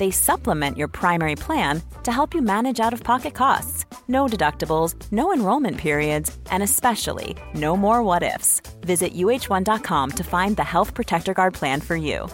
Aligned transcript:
They 0.00 0.10
supplement 0.10 0.78
your 0.78 0.88
primary 0.88 1.36
plan 1.36 1.82
to 2.04 2.10
help 2.10 2.32
you 2.34 2.40
manage 2.40 2.80
out 2.80 2.94
of 2.94 3.04
pocket 3.04 3.34
costs. 3.34 3.84
No 4.08 4.24
deductibles, 4.24 4.94
no 5.12 5.34
enrollment 5.34 5.76
periods, 5.76 6.38
and 6.50 6.62
especially 6.62 7.36
no 7.54 7.76
more 7.76 8.02
what 8.02 8.22
ifs. 8.22 8.62
Visit 8.80 9.12
uh1.com 9.12 10.10
to 10.12 10.24
find 10.24 10.56
the 10.56 10.64
Health 10.64 10.94
Protector 10.94 11.34
Guard 11.34 11.52
plan 11.52 11.82
for 11.82 11.96
you. 11.96 12.30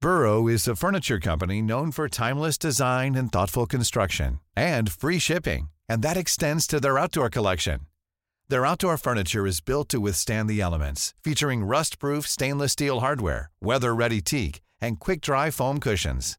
Burrow 0.00 0.48
is 0.48 0.66
a 0.66 0.74
furniture 0.74 1.20
company 1.20 1.60
known 1.60 1.92
for 1.92 2.08
timeless 2.08 2.56
design 2.56 3.16
and 3.16 3.30
thoughtful 3.30 3.66
construction 3.66 4.40
and 4.56 4.90
free 4.90 5.18
shipping, 5.18 5.68
and 5.90 6.00
that 6.00 6.16
extends 6.16 6.66
to 6.66 6.80
their 6.80 6.98
outdoor 6.98 7.28
collection. 7.28 7.80
Their 8.48 8.64
outdoor 8.64 8.96
furniture 8.96 9.46
is 9.46 9.60
built 9.60 9.90
to 9.90 10.00
withstand 10.00 10.48
the 10.48 10.62
elements, 10.62 11.12
featuring 11.22 11.64
rust-proof 11.64 12.26
stainless 12.26 12.72
steel 12.72 13.00
hardware, 13.00 13.50
weather-ready 13.60 14.22
teak, 14.22 14.62
and 14.80 14.98
quick-dry 14.98 15.50
foam 15.50 15.78
cushions. 15.78 16.38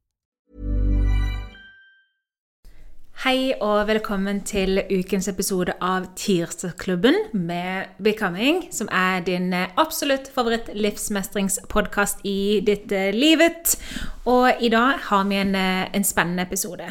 Hei 3.21 3.51
og 3.61 3.83
velkommen 3.85 4.39
til 4.49 4.79
ukens 4.89 5.27
episode 5.29 5.75
av 5.77 6.07
Tirsdagsklubben 6.17 7.19
med 7.37 7.91
Becoming, 8.01 8.63
som 8.73 8.89
er 8.89 9.21
din 9.21 9.53
absolutt 9.53 10.31
favoritt 10.33 10.71
livsmestringspodkast 10.73 12.25
i 12.25 12.63
ditt 12.65 12.89
eh, 12.89 13.11
livet. 13.13 13.75
Og 14.25 14.57
i 14.57 14.71
dag 14.73 14.97
har 15.11 15.29
vi 15.29 15.37
en, 15.37 15.53
eh, 15.53 15.85
en 15.93 16.07
spennende 16.07 16.47
episode. 16.49 16.89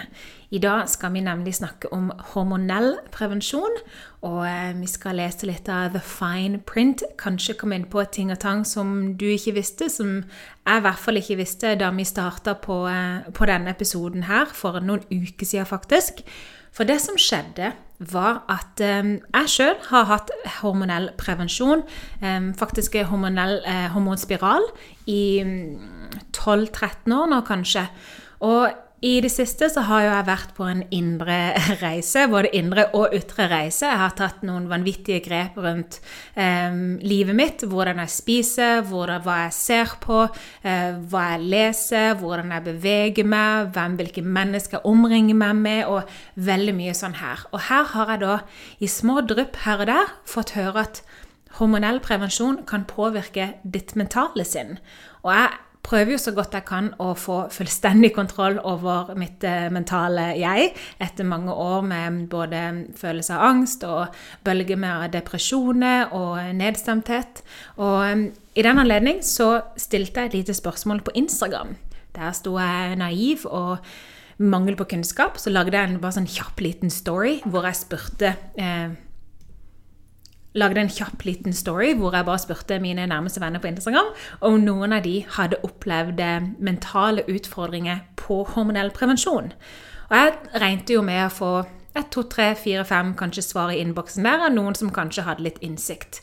I 0.50 0.58
dag 0.58 0.88
skal 0.90 1.12
vi 1.14 1.20
nemlig 1.22 1.52
snakke 1.54 1.92
om 1.94 2.08
hormonell 2.32 2.96
prevensjon. 3.14 3.76
Og 4.26 4.40
eh, 4.48 4.72
vi 4.74 4.88
skal 4.90 5.20
lese 5.20 5.46
litt 5.46 5.68
av 5.70 5.94
The 5.94 6.02
Fine 6.02 6.58
Print. 6.66 7.04
Kanskje 7.22 7.54
komme 7.60 7.78
inn 7.78 7.86
på 7.90 8.02
ting 8.10 8.32
og 8.34 8.40
tang 8.42 8.64
som 8.66 9.12
du 9.20 9.28
ikke 9.30 9.54
visste, 9.60 9.86
som 9.92 10.16
jeg 10.18 10.80
i 10.80 10.84
hvert 10.86 10.98
fall 10.98 11.20
ikke 11.22 11.38
visste 11.38 11.76
da 11.78 11.92
vi 11.94 12.08
starta 12.08 12.56
på, 12.58 12.82
eh, 12.90 13.30
på 13.30 13.46
denne 13.46 13.70
episoden 13.70 14.26
her 14.26 14.50
for 14.50 14.82
noen 14.82 15.06
uker 15.06 15.46
siden, 15.46 15.70
faktisk. 15.70 16.24
For 16.74 16.86
det 16.86 16.98
som 17.02 17.18
skjedde, 17.18 17.72
var 18.10 18.42
at 18.50 18.80
eh, 18.82 19.16
jeg 19.20 19.54
sjøl 19.54 19.74
har 19.90 20.06
hatt 20.10 20.34
hormonell 20.60 21.10
prevensjon, 21.20 21.82
eh, 22.24 22.50
faktisk 22.58 22.98
hormonell 23.06 23.60
eh, 23.62 23.88
hormonspiral, 23.94 24.66
i 25.06 25.42
12-13 26.34 27.06
mm, 27.06 27.18
år 27.20 27.34
nå, 27.34 27.42
kanskje. 27.46 27.86
Og 28.46 28.70
i 29.00 29.14
det 29.24 29.30
siste 29.32 29.64
så 29.72 29.80
har 29.88 30.02
jo 30.04 30.08
jeg 30.12 30.26
vært 30.28 30.50
på 30.56 30.66
en 30.68 30.80
indre 30.92 31.36
reise, 31.84 32.26
både 32.28 32.50
indre 32.56 32.84
og 32.96 33.14
ytre 33.16 33.46
reise. 33.48 33.86
Jeg 33.88 34.00
har 34.02 34.12
tatt 34.16 34.42
noen 34.44 34.66
vanvittige 34.68 35.22
grep 35.24 35.56
rundt 35.60 35.96
eh, 36.34 36.68
livet 37.00 37.36
mitt. 37.36 37.64
Hvordan 37.64 38.02
jeg 38.02 38.12
spiser, 38.12 38.82
hvordan, 38.90 39.22
hva 39.24 39.38
jeg 39.46 39.54
ser 39.56 39.94
på, 40.04 40.18
eh, 40.68 40.98
hva 41.08 41.24
jeg 41.30 41.48
leser, 41.54 42.10
hvordan 42.20 42.52
jeg 42.52 42.66
beveger 42.68 43.30
meg, 43.32 43.72
hvem, 43.72 43.96
hvilke 44.02 44.26
mennesker 44.26 44.78
jeg 44.78 44.92
omringer 44.92 45.40
meg 45.46 45.64
med, 45.64 45.80
og 45.88 46.44
veldig 46.50 46.76
mye 46.76 46.98
sånn 47.00 47.16
her. 47.22 47.46
Og 47.54 47.64
her 47.70 47.88
har 47.94 48.14
jeg 48.14 48.24
da 48.26 48.36
i 48.84 48.92
små 49.00 49.24
drypp 49.24 49.62
her 49.64 49.80
og 49.80 49.92
der 49.94 50.14
fått 50.28 50.54
høre 50.58 50.84
at 50.84 51.02
hormonell 51.56 51.98
prevensjon 52.04 52.62
kan 52.68 52.84
påvirke 52.88 53.54
ditt 53.64 53.96
mentale 53.96 54.44
sinn. 54.44 54.76
Og 55.24 55.32
jeg 55.34 55.56
prøver 55.86 56.14
jo 56.14 56.20
så 56.20 56.32
godt 56.36 56.54
jeg 56.54 56.66
kan 56.68 56.90
å 57.02 57.12
få 57.18 57.42
fullstendig 57.52 58.12
kontroll 58.16 58.58
over 58.68 59.14
mitt 59.18 59.44
eh, 59.46 59.68
mentale 59.72 60.30
jeg 60.38 60.70
etter 61.02 61.28
mange 61.28 61.54
år 61.54 61.86
med 61.86 62.20
både 62.32 62.62
følelse 63.00 63.36
av 63.36 63.46
angst 63.48 63.84
og 63.88 64.20
bølger 64.46 64.80
med 64.80 65.10
depresjoner 65.16 66.14
og 66.16 66.38
nedstemthet. 66.56 67.42
Og 67.80 67.98
eh, 68.06 68.24
i 68.60 68.66
den 68.66 68.82
anledning 68.82 69.24
så 69.26 69.52
stilte 69.80 70.24
jeg 70.24 70.32
et 70.32 70.38
lite 70.42 70.56
spørsmål 70.58 71.04
på 71.06 71.16
Instagram. 71.22 71.76
Der 72.16 72.32
sto 72.36 72.56
jeg 72.58 72.96
naiv 72.98 73.46
og 73.46 73.78
mangel 74.40 74.76
på 74.76 74.88
kunnskap. 74.94 75.38
Så 75.38 75.52
lagde 75.52 75.76
jeg 75.76 75.90
en 75.90 76.00
bare 76.02 76.18
sånn 76.18 76.30
kjapp 76.30 76.60
liten 76.64 76.92
story 76.92 77.38
hvor 77.46 77.68
jeg 77.68 77.78
spurte 77.82 78.34
eh, 78.58 78.90
lagde 80.58 80.82
en 80.82 80.90
kjapp 80.90 81.24
liten 81.24 81.54
story 81.54 81.92
hvor 81.98 82.14
jeg 82.16 82.26
bare 82.26 82.42
spurte 82.42 82.80
mine 82.82 83.06
nærmeste 83.06 83.42
venner 83.42 83.62
på 83.62 83.70
Instagram 83.70 84.10
om 84.46 84.58
noen 84.64 84.96
av 84.96 85.04
de 85.06 85.20
hadde 85.36 85.60
opplevd 85.66 86.22
eh, 86.24 86.48
mentale 86.58 87.26
utfordringer 87.30 88.02
på 88.18 88.42
hormonell 88.54 88.90
prevensjon. 88.94 89.52
Og 90.10 90.16
jeg 90.16 90.62
regnet 90.62 90.90
jo 90.90 91.04
med 91.06 91.22
å 91.26 91.34
få 91.34 91.52
et, 91.94 92.06
to, 92.10 92.24
tre, 92.30 92.52
fire, 92.58 92.84
fem 92.86 93.14
kanskje 93.18 93.46
svar 93.46 93.72
i 93.74 93.80
innboksen 93.82 94.26
der 94.26 94.46
av 94.46 94.54
noen 94.54 94.78
som 94.78 94.92
kanskje 94.94 95.26
hadde 95.26 95.46
litt 95.46 95.60
innsikt. 95.62 96.22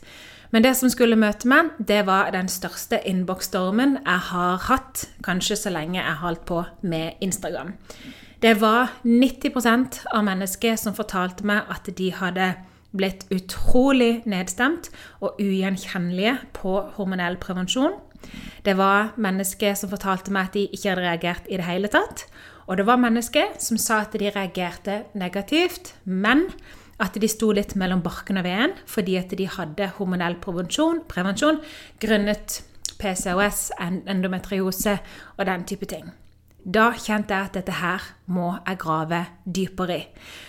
Men 0.50 0.64
det 0.64 0.74
som 0.78 0.88
skulle 0.88 1.18
møte 1.20 1.48
meg, 1.48 1.74
det 1.76 2.06
var 2.08 2.30
den 2.32 2.48
største 2.48 3.00
innboksstormen 3.08 3.98
jeg 3.98 4.22
har 4.30 4.62
hatt, 4.68 5.04
kanskje 5.24 5.58
så 5.60 5.72
lenge 5.74 6.00
jeg 6.00 6.20
holdt 6.22 6.46
på 6.48 6.62
med 6.88 7.20
Instagram. 7.24 7.74
Det 8.40 8.54
var 8.60 8.94
90% 9.04 10.04
av 10.14 10.24
mennesker 10.24 10.76
som 10.80 10.96
fortalte 10.96 11.44
meg 11.48 11.68
at 11.68 11.90
de 11.98 12.12
hadde 12.14 12.52
blitt 12.96 13.26
utrolig 13.34 14.22
nedstemt 14.28 14.90
og 15.20 15.40
ugjenkjennelige 15.42 16.38
på 16.56 16.74
hormonell 16.96 17.36
prevensjon. 17.40 17.98
Det 18.64 18.74
var 18.78 19.14
mennesker 19.20 19.76
som 19.78 19.90
fortalte 19.92 20.32
meg 20.34 20.48
at 20.48 20.56
de 20.56 20.66
ikke 20.72 20.92
hadde 20.92 21.04
reagert 21.06 21.48
i 21.48 21.58
det 21.60 21.68
hele 21.68 21.90
tatt. 21.92 22.26
Og 22.68 22.76
det 22.76 22.86
var 22.88 23.00
mennesker 23.00 23.56
som 23.62 23.78
sa 23.80 24.02
at 24.04 24.16
de 24.18 24.30
reagerte 24.34 25.02
negativt, 25.16 25.94
men 26.04 26.48
at 27.00 27.14
de 27.14 27.28
sto 27.30 27.52
litt 27.54 27.76
mellom 27.78 28.02
barken 28.02 28.40
og 28.40 28.46
veden 28.46 28.74
fordi 28.90 29.16
at 29.20 29.32
de 29.38 29.46
hadde 29.48 29.92
hormonell 29.98 30.36
prevensjon, 30.42 31.04
prevensjon 31.08 31.60
grunnet 32.02 32.62
PCOS, 32.98 33.68
endometriose 33.78 34.98
og 35.36 35.46
den 35.46 35.64
type 35.70 35.86
ting. 35.86 36.10
Da 36.68 36.90
kjente 36.98 37.32
jeg 37.32 37.48
at 37.48 37.54
dette 37.54 37.76
her 37.78 38.02
må 38.26 38.50
jeg 38.66 38.80
grave 38.82 39.22
dypere 39.46 39.94
i. 39.94 40.02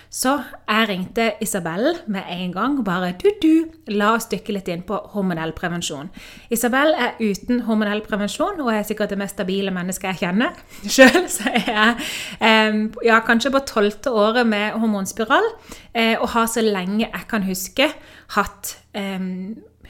Så 0.09 0.31
jeg 0.41 0.87
ringte 0.89 1.25
Isabel 1.41 1.99
med 2.09 2.25
en 2.33 2.53
gang. 2.53 2.79
Bare 2.85 3.11
du, 3.13 3.27
du, 3.41 3.69
la 3.93 4.15
oss 4.15 4.25
dykke 4.31 4.55
litt 4.55 4.69
inn 4.73 4.81
på 4.87 4.97
hormonell 5.13 5.51
prevensjon. 5.53 6.09
Isabel 6.49 6.95
er 6.97 7.19
uten 7.21 7.61
hormonell 7.67 8.01
prevensjon 8.05 8.57
og 8.63 8.71
er 8.73 8.87
sikkert 8.87 9.13
det 9.13 9.19
mest 9.21 9.37
stabile 9.37 9.73
mennesket 9.75 10.09
jeg 10.09 10.21
kjenner. 10.23 10.57
Sjøl 10.95 11.27
er 11.51 11.59
jeg 11.69 12.89
ja, 13.05 13.19
kanskje 13.25 13.53
på 13.53 13.61
tolvte 13.69 14.09
året 14.09 14.49
med 14.49 14.79
hormonspiral 14.81 15.45
eh, 15.93 16.15
og 16.17 16.31
har 16.33 16.49
så 16.49 16.65
lenge 16.65 17.05
jeg 17.05 17.27
kan 17.29 17.45
huske 17.45 17.91
hatt 18.33 18.77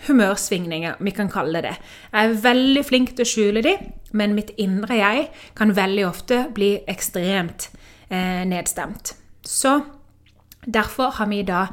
humørsvingninger, 0.08 1.00
vi 1.00 1.12
kan 1.16 1.30
kalle 1.32 1.60
det 1.60 1.70
det. 1.70 1.76
Jeg 2.12 2.30
er 2.30 2.42
veldig 2.44 2.84
flink 2.88 3.16
til 3.16 3.26
å 3.26 3.30
skjule 3.30 3.64
de, 3.66 3.76
men 4.16 4.36
mitt 4.38 4.52
indre 4.60 5.00
jeg 5.00 5.30
kan 5.58 5.76
veldig 5.76 6.06
ofte 6.08 6.44
bli 6.56 6.76
ekstremt 6.92 7.70
eh, 8.10 8.46
nedstemt. 8.48 9.16
Så 9.44 9.80
derfor 10.74 11.18
har 11.18 11.30
vi 11.32 11.42
da 11.48 11.68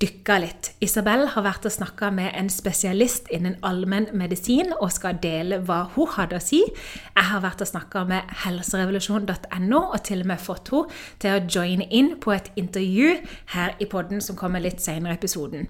dykka 0.00 0.38
litt. 0.40 0.70
Isabel 0.80 1.26
har 1.34 1.44
vært 1.44 1.66
og 1.68 1.74
snakka 1.74 2.08
med 2.14 2.32
en 2.38 2.48
spesialist 2.52 3.28
innen 3.32 3.58
allmennmedisin 3.66 4.72
og 4.78 4.92
skal 4.94 5.18
dele 5.20 5.60
hva 5.68 5.82
hun 5.94 6.08
hadde 6.14 6.38
å 6.38 6.44
si. 6.44 6.62
Jeg 6.64 7.26
har 7.28 7.42
vært 7.44 7.60
og 7.60 7.68
snakka 7.68 8.06
med 8.08 8.32
helserevolusjon.no 8.46 9.82
og 9.82 9.98
til 10.08 10.24
og 10.24 10.30
med 10.32 10.40
fått 10.40 10.72
henne 10.72 11.00
til 11.20 11.36
å 11.36 11.44
joine 11.44 11.88
inn 11.92 12.14
på 12.22 12.32
et 12.32 12.48
intervju 12.60 13.18
her 13.54 13.76
i 13.78 13.88
podden 13.90 14.24
som 14.24 14.38
kommer 14.40 14.64
litt 14.64 14.80
senere 14.80 15.18
i 15.18 15.20
episoden. 15.20 15.68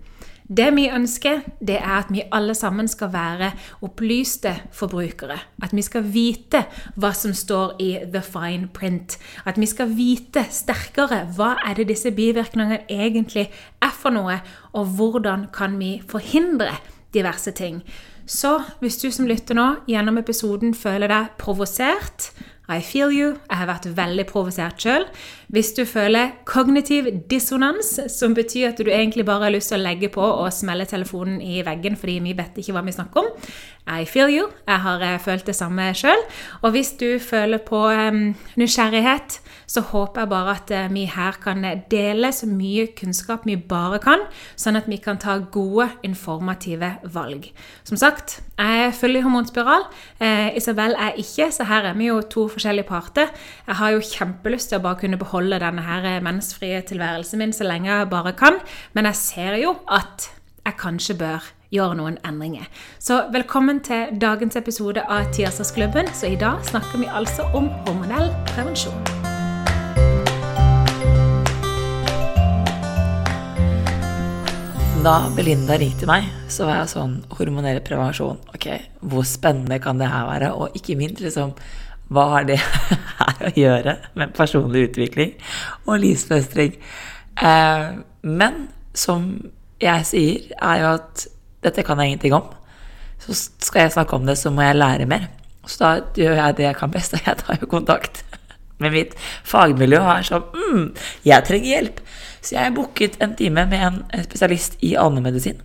Det 0.51 0.67
vi 0.75 0.89
ønsker, 0.91 1.45
det 1.63 1.77
er 1.79 1.93
at 2.01 2.09
vi 2.11 2.25
alle 2.35 2.57
sammen 2.59 2.89
skal 2.91 3.13
være 3.13 3.53
opplyste 3.87 4.51
forbrukere. 4.75 5.37
At 5.63 5.71
vi 5.77 5.83
skal 5.87 6.09
vite 6.11 6.65
hva 6.99 7.13
som 7.15 7.35
står 7.39 7.77
i 7.79 7.91
the 8.11 8.23
fine 8.27 8.67
print. 8.75 9.15
At 9.47 9.61
vi 9.63 9.69
skal 9.71 9.95
vite 9.95 10.43
sterkere 10.51 11.23
hva 11.37 11.53
er 11.63 11.79
det 11.79 11.87
disse 11.93 12.11
bivirkningene 12.11 12.83
egentlig 12.91 13.47
er 13.79 13.95
for 13.95 14.11
noe, 14.11 14.41
og 14.75 14.91
hvordan 14.99 15.47
kan 15.55 15.79
vi 15.79 16.01
forhindre 16.11 16.75
diverse 17.15 17.55
ting. 17.55 17.85
Så 18.27 18.59
hvis 18.83 18.99
du 18.99 19.11
som 19.15 19.31
lytter 19.31 19.55
nå 19.55 19.69
gjennom 19.87 20.19
episoden 20.19 20.75
føler 20.75 21.11
deg 21.11 21.31
provosert, 21.39 22.33
i 22.71 22.83
feel 22.83 23.11
you. 23.11 23.35
Jeg 23.49 23.59
har 23.59 23.67
vært 23.67 23.89
veldig 23.97 24.27
provosert 24.31 24.83
sjøl. 24.83 25.07
Hvis 25.51 25.73
du 25.75 25.83
føler 25.89 26.37
kognitiv 26.47 27.09
dissonans, 27.31 27.97
som 28.13 28.37
betyr 28.39 28.69
at 28.69 28.79
du 28.79 28.87
egentlig 28.87 29.25
bare 29.27 29.49
har 29.49 29.55
lyst 29.55 29.73
til 29.73 29.81
å 29.81 29.83
legge 29.83 30.11
på 30.15 30.23
og 30.23 30.53
smelle 30.55 30.87
telefonen 30.87 31.41
i 31.43 31.65
veggen 31.67 31.99
fordi 31.99 32.21
vi 32.23 32.37
vet 32.39 32.61
ikke 32.63 32.77
hva 32.77 32.85
vi 32.87 32.95
snakker 32.95 33.25
om, 33.25 33.33
I 33.91 34.05
feel 34.07 34.31
you. 34.31 34.45
Jeg 34.69 34.85
har 34.85 35.03
eh, 35.03 35.17
følt 35.19 35.49
det 35.49 35.57
samme 35.57 35.89
sjøl. 35.99 36.21
Og 36.63 36.77
hvis 36.77 36.93
du 37.01 37.19
føler 37.19 37.59
på 37.59 37.81
nysgjerrighet, 38.61 39.41
så 39.67 39.83
håper 39.89 40.21
jeg 40.21 40.31
bare 40.31 40.55
at 40.55 40.71
uh, 40.75 40.93
vi 40.95 41.05
her 41.11 41.39
kan 41.43 41.65
dele 41.91 42.31
så 42.35 42.47
mye 42.47 42.89
kunnskap 42.99 43.47
vi 43.49 43.57
bare 43.57 43.99
kan, 44.03 44.23
sånn 44.59 44.79
at 44.79 44.87
vi 44.91 45.01
kan 45.03 45.19
ta 45.19 45.37
gode, 45.43 45.89
informative 46.07 46.93
valg. 47.15 47.49
Som 47.89 47.99
sagt, 47.99 48.39
jeg 48.59 48.95
følger 48.95 49.25
hormonspiral. 49.27 49.89
Eh, 50.23 50.57
Isabel 50.59 50.95
er 50.99 51.19
ikke, 51.19 51.51
så 51.55 51.67
her 51.67 51.91
er 51.91 51.99
vi 51.99 52.11
jo 52.11 52.21
to 52.23 52.47
forskjellige 52.53 52.87
parter. 52.91 53.31
Jeg 53.67 53.79
har 53.81 53.95
jo 53.95 54.05
kjempelyst 54.05 54.71
til 54.71 54.79
å 54.79 54.85
bare 54.85 55.01
kunne 55.03 55.19
beholde 55.19 55.40
denne 55.49 55.81
her 55.81 56.21
mensfrie 56.21 56.83
tilværelsen 56.85 57.39
min 57.41 57.53
så 57.53 57.65
lenge 57.65 57.89
jeg 57.89 58.11
bare 58.11 58.33
kan, 58.37 58.61
men 58.93 59.09
jeg 59.09 59.15
ser 59.17 59.57
jo 59.63 59.77
at 59.89 60.29
jeg 60.67 60.77
kanskje 60.77 61.17
bør 61.17 61.49
gjøre 61.71 61.97
noen 61.97 62.19
endringer. 62.27 62.67
Så 62.99 63.23
velkommen 63.33 63.81
til 63.81 64.19
dagens 64.21 64.57
episode 64.57 65.01
av 65.09 65.31
Tirsdagsklubben. 65.33 66.11
Så 66.13 66.35
i 66.35 66.37
dag 66.37 66.61
snakker 66.69 66.99
vi 67.01 67.09
altså 67.09 67.47
om 67.55 67.71
hormonell 67.87 68.29
prevensjon. 68.53 69.01
Da 75.01 75.31
Belinda 75.33 75.79
ringte 75.81 76.05
meg, 76.05 76.27
så 76.53 76.67
var 76.69 76.83
jeg 76.83 76.91
sånn 76.93 77.13
Hormonell 77.33 77.79
prevensjon. 77.81 78.37
Ok, 78.53 78.67
hvor 79.01 79.25
spennende 79.25 79.79
kan 79.81 79.97
det 79.97 80.11
her 80.13 80.27
være? 80.29 80.51
Og 80.53 80.77
ikke 80.77 80.99
minst, 81.01 81.23
liksom, 81.25 81.55
hva 82.11 82.27
har 82.35 82.47
det 82.49 82.59
her 83.21 83.43
å 83.47 83.53
gjøre 83.57 83.97
med 84.19 84.35
personlig 84.37 84.89
utvikling 84.89 85.35
og 85.87 86.01
livsmestring? 86.03 86.77
Eh, 87.39 87.91
men 88.27 88.63
som 88.95 89.29
jeg 89.81 90.07
sier, 90.09 90.49
er 90.59 90.81
jo 90.83 90.95
at 90.99 91.27
dette 91.65 91.85
kan 91.87 92.01
jeg 92.01 92.13
ingenting 92.13 92.35
om. 92.37 92.49
Så 93.21 93.37
skal 93.63 93.87
jeg 93.87 93.95
snakke 93.95 94.17
om 94.17 94.27
det, 94.27 94.37
så 94.41 94.51
må 94.53 94.65
jeg 94.65 94.79
lære 94.81 95.07
mer. 95.09 95.29
Så 95.69 95.79
da 95.83 95.91
gjør 96.17 96.39
jeg 96.39 96.57
det 96.59 96.67
jeg 96.67 96.79
kan 96.81 96.93
best, 96.93 97.15
og 97.15 97.27
jeg 97.27 97.39
tar 97.41 97.61
jo 97.61 97.69
kontakt 97.71 98.25
med 98.83 98.95
mitt 98.97 99.15
fagmiljø 99.47 100.01
og 100.01 100.11
er 100.15 100.27
sånn 100.27 100.47
mm, 100.57 100.87
jeg 101.29 101.47
trenger 101.47 101.75
hjelp. 101.75 102.01
Så 102.41 102.57
jeg 102.57 102.75
booket 102.75 103.21
en 103.21 103.37
time 103.37 103.67
med 103.69 103.85
en 103.87 104.01
spesialist 104.25 104.79
i 104.87 104.95
allmennmedisin. 104.99 105.61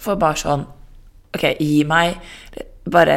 For 0.00 0.18
bare 0.18 0.40
sånn 0.40 0.66
Ok, 1.28 1.42
gi 1.60 1.82
meg 1.84 2.14
bare 2.88 3.16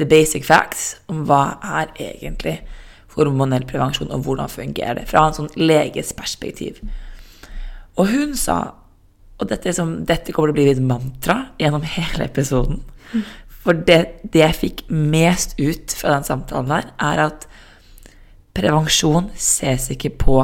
the 0.00 0.08
basic 0.08 0.46
facts 0.46 0.94
om 1.10 1.24
hva 1.28 1.58
er 1.80 1.92
egentlig 2.00 2.58
hormonell 3.16 3.66
prevensjon, 3.68 4.10
og 4.14 4.24
hvordan 4.24 4.50
fungerer 4.50 5.00
det, 5.00 5.08
fra 5.10 5.26
en 5.28 5.36
sånn 5.36 5.50
leges 5.58 6.12
perspektiv. 6.16 6.78
Og 7.98 8.08
hun 8.12 8.36
sa 8.38 8.60
og 9.40 9.48
dette, 9.48 9.72
som, 9.72 9.94
dette 10.04 10.34
kommer 10.36 10.50
til 10.50 10.52
å 10.52 10.58
bli 10.58 10.72
et 10.74 10.82
mantra 10.84 11.38
gjennom 11.60 11.84
hele 11.96 12.26
episoden. 12.28 12.82
For 13.60 13.76
det, 13.76 14.22
det, 14.24 14.42
jeg 14.42 14.58
fikk 14.58 14.82
mest 14.92 15.56
ut 15.60 15.94
fra 15.96 16.16
den 16.16 16.26
samtalen 16.28 16.72
der, 16.72 16.90
er 17.00 17.24
at 17.28 17.46
prevensjon 18.56 19.30
ses 19.38 19.88
ikke 19.94 20.12
på 20.20 20.40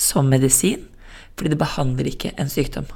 som 0.00 0.30
medisin, 0.30 0.86
fordi 1.36 1.52
det 1.52 1.60
behandler 1.60 2.10
ikke 2.10 2.32
en 2.40 2.50
sykdom. 2.50 2.88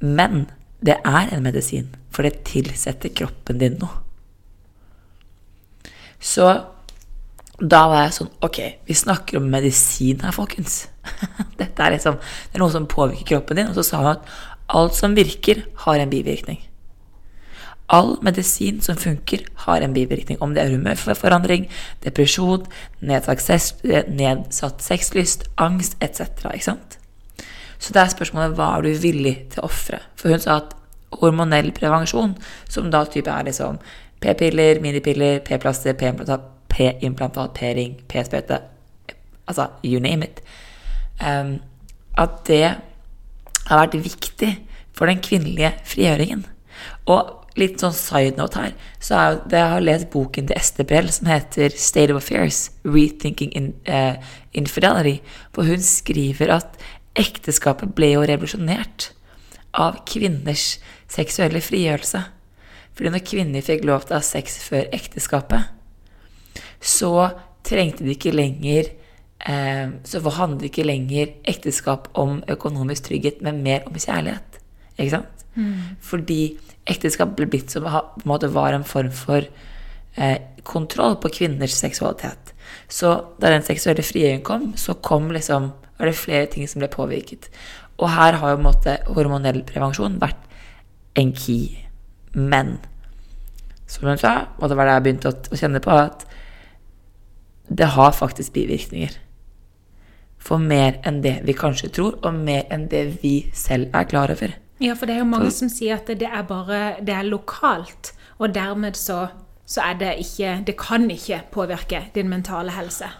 Men 0.00 0.46
det 0.80 0.96
er 1.04 1.32
en 1.34 1.42
medisin, 1.44 1.88
for 2.10 2.24
det 2.24 2.44
tilsetter 2.48 3.12
kroppen 3.12 3.60
din 3.60 3.76
noe. 3.80 4.00
Så 6.20 6.46
da 7.60 7.80
var 7.88 8.06
jeg 8.06 8.16
sånn 8.16 8.30
Ok, 8.44 8.58
vi 8.88 8.96
snakker 8.96 9.40
om 9.40 9.50
medisin 9.52 10.20
her, 10.24 10.32
folkens. 10.36 10.86
Dette 11.60 11.84
er 11.84 11.94
liksom 11.96 12.16
Det 12.20 12.56
er 12.56 12.62
noe 12.62 12.72
som 12.72 12.88
påvirker 12.88 13.34
kroppen 13.34 13.60
din. 13.60 13.70
Og 13.72 13.76
så 13.78 13.84
sa 13.84 14.00
hun 14.00 14.12
at 14.14 14.34
alt 14.70 14.96
som 14.96 15.16
virker, 15.16 15.64
har 15.84 15.98
en 15.98 16.12
bivirkning. 16.12 16.60
All 17.90 18.14
medisin 18.22 18.78
som 18.84 18.96
funker, 19.00 19.42
har 19.66 19.82
en 19.82 19.96
bivirkning. 19.96 20.38
Om 20.40 20.54
det 20.54 20.62
er 20.62 20.76
humørforandring, 20.76 21.66
depresjon, 22.04 22.68
nedsatt, 23.02 23.42
sex, 23.42 23.72
sexlyst, 24.86 25.48
angst 25.58 25.98
etc. 26.00 26.46
Ikke 26.52 26.68
sant? 26.68 26.99
Så 27.80 27.94
det 27.96 28.02
er 28.02 28.12
spørsmålet 28.12 28.56
hva 28.58 28.74
er 28.76 28.84
du 28.84 29.02
villig 29.02 29.34
til 29.54 29.62
å 29.62 29.70
ofre? 29.70 30.02
For 30.20 30.32
hun 30.32 30.42
sa 30.42 30.60
at 30.60 30.76
hormonell 31.20 31.72
prevensjon, 31.74 32.36
som 32.70 32.90
da 32.92 33.02
type 33.08 33.32
er 33.32 33.48
liksom 33.48 33.80
p-piller, 34.20 34.82
minipiller, 34.84 35.40
p-plaster, 35.46 35.96
p-implantat 35.96 37.54
P-ring, 37.56 37.96
P-sprøyte 38.08 38.60
Altså 39.50 39.66
you 39.82 39.98
name 39.98 40.22
it. 40.22 40.40
Um, 41.18 41.56
at 42.14 42.44
det 42.46 42.62
har 43.66 43.80
vært 43.80 43.96
viktig 44.04 44.52
for 44.94 45.10
den 45.10 45.18
kvinnelige 45.24 45.72
frigjøringen. 45.90 46.44
Og 47.10 47.40
litt 47.58 47.82
sånn 47.82 47.96
side 47.96 48.38
note 48.38 48.60
her, 48.60 48.76
så 49.02 49.16
er 49.18 49.40
det 49.50 49.58
jeg 49.58 49.72
har 49.72 49.82
lest 49.82 50.10
boken 50.12 50.46
til 50.46 50.60
Ester 50.60 50.86
Brell 50.86 51.10
som 51.10 51.26
heter 51.32 51.74
State 51.74 52.14
of 52.14 52.20
Affairs, 52.20 52.68
Rethinking 52.86 53.50
in, 53.58 53.72
uh, 53.90 54.22
Infidelity, 54.54 55.18
for 55.56 55.66
hun 55.66 55.82
skriver 55.82 56.54
at 56.60 56.78
ekteskapet 57.18 57.94
ble 57.96 58.12
jo 58.14 58.26
revolusjonert 58.26 59.10
av 59.78 60.00
kvinners 60.08 60.78
seksuelle 61.10 61.62
frigjørelse. 61.62 62.22
Fordi 62.94 63.12
når 63.14 63.26
kvinner 63.26 63.64
fikk 63.64 63.84
lov 63.88 64.06
til 64.06 64.16
å 64.16 64.20
ha 64.20 64.26
sex 64.26 64.58
før 64.66 64.88
ekteskapet, 64.94 65.70
så 66.80 67.30
trengte 67.66 68.04
de 68.06 68.14
ikke 68.14 68.32
lenger 68.32 68.88
eh, 69.44 69.90
Så 70.04 70.20
handlet 70.24 70.70
ikke 70.70 70.86
lenger 70.86 71.34
ekteskap 71.48 72.08
om 72.18 72.40
økonomisk 72.50 73.08
trygghet, 73.08 73.42
men 73.44 73.62
mer 73.64 73.84
om 73.88 73.96
kjærlighet. 73.96 74.60
Ikke 74.96 75.18
sant? 75.18 75.44
Mm. 75.54 75.96
Fordi 76.00 76.40
ekteskap 76.88 77.34
ble 77.36 77.48
blitt 77.50 77.72
som 77.72 77.84
på 77.84 78.22
en 78.24 78.28
måte 78.28 78.50
var 78.52 78.74
en 78.74 78.86
form 78.86 79.12
for 79.14 79.44
eh, 79.44 80.38
kontroll 80.64 81.18
på 81.20 81.32
kvinners 81.40 81.76
seksualitet. 81.76 82.54
Så 82.88 83.12
da 83.40 83.52
den 83.52 83.64
seksuelle 83.66 84.04
frigjøringen 84.04 84.46
kom, 84.46 84.72
så 84.76 84.96
kom 85.02 85.30
liksom, 85.34 85.70
var 86.00 86.10
det 86.10 86.18
flere 86.18 86.48
ting 86.50 86.68
som 86.68 86.80
ble 86.82 86.90
påvirket. 86.90 87.50
Og 88.00 88.08
her 88.10 88.38
har 88.40 88.54
jo 88.54 88.64
måte 88.64 88.96
hormonell 89.12 89.62
prevensjon 89.68 90.18
vært 90.20 90.40
en 91.20 91.32
key. 91.36 91.76
Men 92.32 92.78
som 93.90 94.08
hun 94.08 94.20
sa, 94.20 94.46
og 94.58 94.70
det 94.70 94.78
var 94.78 94.88
det 94.88 94.94
jeg 94.96 95.06
begynte 95.06 95.32
å, 95.32 95.34
å 95.50 95.58
kjenne 95.58 95.82
på, 95.82 95.90
at 95.92 96.24
det 97.70 97.90
har 97.94 98.14
faktisk 98.14 98.54
bivirkninger. 98.54 99.16
For 100.40 100.62
mer 100.62 100.96
enn 101.06 101.20
det 101.24 101.40
vi 101.46 101.54
kanskje 101.56 101.90
tror, 101.98 102.16
og 102.24 102.38
mer 102.38 102.64
enn 102.72 102.88
det 102.90 103.04
vi 103.20 103.34
selv 103.54 103.94
er 103.94 104.08
klar 104.10 104.32
over. 104.32 104.54
Ja, 104.80 104.94
for 104.96 105.06
det 105.06 105.18
er 105.18 105.24
jo 105.24 105.28
mange 105.28 105.50
som 105.52 105.68
sier 105.68 105.98
at 106.00 106.08
det 106.08 106.26
er 106.26 106.46
bare 106.48 106.80
det 107.04 107.14
er 107.14 107.28
lokalt, 107.28 108.14
og 108.40 108.54
dermed 108.54 108.96
så, 108.96 109.26
så 109.68 109.82
er 109.90 109.98
det 110.00 110.14
ikke 110.22 110.54
Det 110.66 110.76
kan 110.80 111.10
ikke 111.10 111.42
påvirke 111.52 112.06
din 112.14 112.30
mentale 112.32 112.72
helse. 112.72 113.10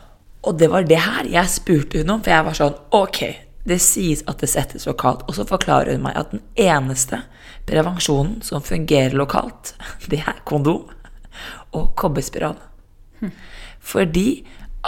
Og 0.47 0.57
det 0.59 0.71
var 0.73 0.87
det 0.89 1.01
her 1.05 1.29
jeg 1.29 1.53
spurte 1.53 2.01
hun 2.01 2.17
om, 2.17 2.23
for 2.25 2.33
jeg 2.33 2.47
var 2.47 2.57
sånn 2.57 2.79
Ok, 2.97 3.21
det 3.69 3.81
sies 3.85 4.23
at 4.31 4.41
det 4.41 4.49
settes 4.51 4.87
lokalt. 4.89 5.27
Og 5.29 5.37
så 5.37 5.47
forklarer 5.49 5.95
hun 5.95 6.07
meg 6.07 6.17
at 6.17 6.33
den 6.33 6.43
eneste 6.57 7.23
prevensjonen 7.69 8.41
som 8.47 8.65
fungerer 8.65 9.17
lokalt, 9.17 9.75
det 10.11 10.23
er 10.25 10.43
kondom 10.49 10.89
og 11.77 11.93
kobberspiral. 11.99 12.57
Hm. 13.21 13.35
Fordi 13.81 14.29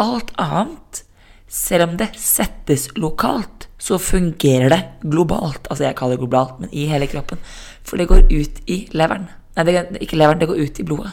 alt 0.01 0.33
annet, 0.41 1.05
selv 1.53 1.91
om 1.91 1.99
det 2.01 2.15
settes 2.17 2.89
lokalt, 2.97 3.69
så 3.83 3.99
fungerer 4.01 4.71
det 4.73 4.81
globalt. 5.03 5.67
Altså 5.69 5.89
jeg 5.89 5.97
kaller 5.99 6.17
det 6.17 6.25
globalt, 6.25 6.61
men 6.63 6.73
i 6.73 6.87
hele 6.91 7.09
kroppen. 7.11 7.41
For 7.85 8.01
det 8.01 8.09
går 8.09 8.29
ut 8.31 8.61
i 8.71 8.79
leveren. 8.95 9.29
Nei, 9.57 9.65
det, 9.69 10.01
ikke 10.01 10.17
leveren, 10.17 10.41
det 10.41 10.49
går 10.49 10.63
ut 10.63 10.81
i 10.81 10.87
blodet. 10.87 11.13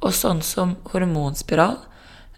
Og 0.00 0.14
sånn 0.16 0.40
som 0.42 0.78
hormonspiral, 0.90 1.76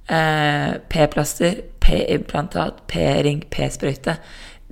eh, 0.08 0.78
p-plaster, 0.88 1.60
p-implantat, 1.82 2.82
p-ring, 2.88 3.44
p-sprøyte 3.50 4.16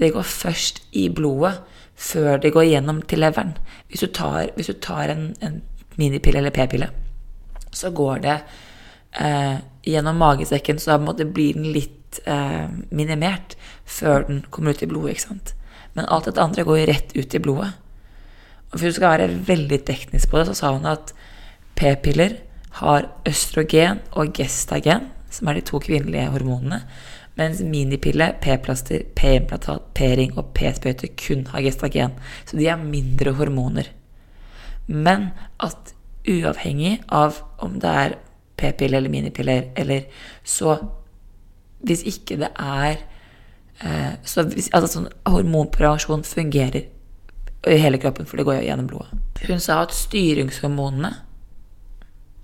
det 0.00 0.12
går 0.14 0.24
først 0.24 0.82
i 0.96 1.08
blodet 1.12 1.58
før 2.00 2.38
det 2.40 2.54
går 2.54 2.70
gjennom 2.70 3.02
til 3.04 3.20
leveren. 3.20 3.52
Hvis 3.88 4.00
du 4.00 4.08
tar, 4.16 4.48
hvis 4.56 4.70
du 4.72 4.78
tar 4.80 5.12
en, 5.12 5.34
en 5.44 5.60
minipille 6.00 6.40
eller 6.40 6.54
p-pille, 6.54 6.88
så 7.70 7.90
går 7.92 8.22
det 8.24 8.38
eh, 9.20 9.60
gjennom 9.84 10.16
magesekken, 10.16 10.80
så 10.80 10.96
da 10.96 11.24
blir 11.24 11.58
den 11.58 11.68
litt 11.74 12.22
eh, 12.24 12.72
minimert 12.90 13.56
før 13.84 14.24
den 14.30 14.44
kommer 14.50 14.72
ut 14.72 14.82
i 14.82 14.88
blodet. 14.88 15.10
ikke 15.18 15.26
sant? 15.26 15.54
Men 15.94 16.08
alt 16.08 16.30
dette 16.30 16.40
andre 16.40 16.64
går 16.64 16.80
jo 16.80 16.88
rett 16.88 17.16
ut 17.16 17.34
i 17.36 17.42
blodet. 17.44 17.70
Og 18.70 18.78
hvis 18.78 18.94
du 18.94 19.00
skal 19.00 19.18
være 19.18 19.46
veldig 19.46 19.82
teknisk 19.84 20.30
på 20.30 20.40
det, 20.40 20.48
så 20.48 20.56
sa 20.56 20.72
hun 20.72 20.88
at 20.88 21.12
p-piller 21.76 22.38
har 22.80 23.10
østrogen 23.28 24.00
og 24.16 24.32
gestagen, 24.32 25.10
som 25.30 25.48
er 25.48 25.58
de 25.58 25.64
to 25.66 25.80
kvinnelige 25.82 26.30
hormonene, 26.34 26.82
mens 27.38 27.62
minipille, 27.64 28.32
p-plaster, 28.42 29.04
p-implantat, 29.16 29.92
p-ring 29.96 30.34
og 30.38 30.50
p-sprøyte 30.56 31.12
kun 31.20 31.46
har 31.52 31.64
gestagen. 31.64 32.16
Så 32.44 32.58
de 32.58 32.66
er 32.68 32.80
mindre 32.80 33.32
hormoner. 33.38 33.88
Men 34.86 35.30
at 35.62 35.94
uavhengig 36.28 36.98
av 37.08 37.40
om 37.62 37.78
det 37.80 37.92
er 38.02 38.16
p-pille 38.60 38.98
eller 38.98 39.12
minipiller, 39.12 39.70
eller 39.76 40.08
så 40.44 40.78
Hvis 41.80 42.02
ikke 42.04 42.36
det 42.36 42.48
er 42.60 42.98
eh, 43.80 44.12
så 44.24 44.42
hvis, 44.44 44.66
altså 44.76 44.90
sånn 44.92 45.06
Hormonprevensjon 45.24 46.26
fungerer 46.28 46.82
i 47.64 47.76
hele 47.80 47.96
kroppen, 47.96 48.26
for 48.28 48.36
det 48.36 48.44
går 48.44 48.58
jo 48.58 48.66
gjennom 48.66 48.90
blodet. 48.90 49.16
Hun 49.48 49.62
sa 49.64 49.78
at 49.80 49.94
styringshormonene 49.96 51.14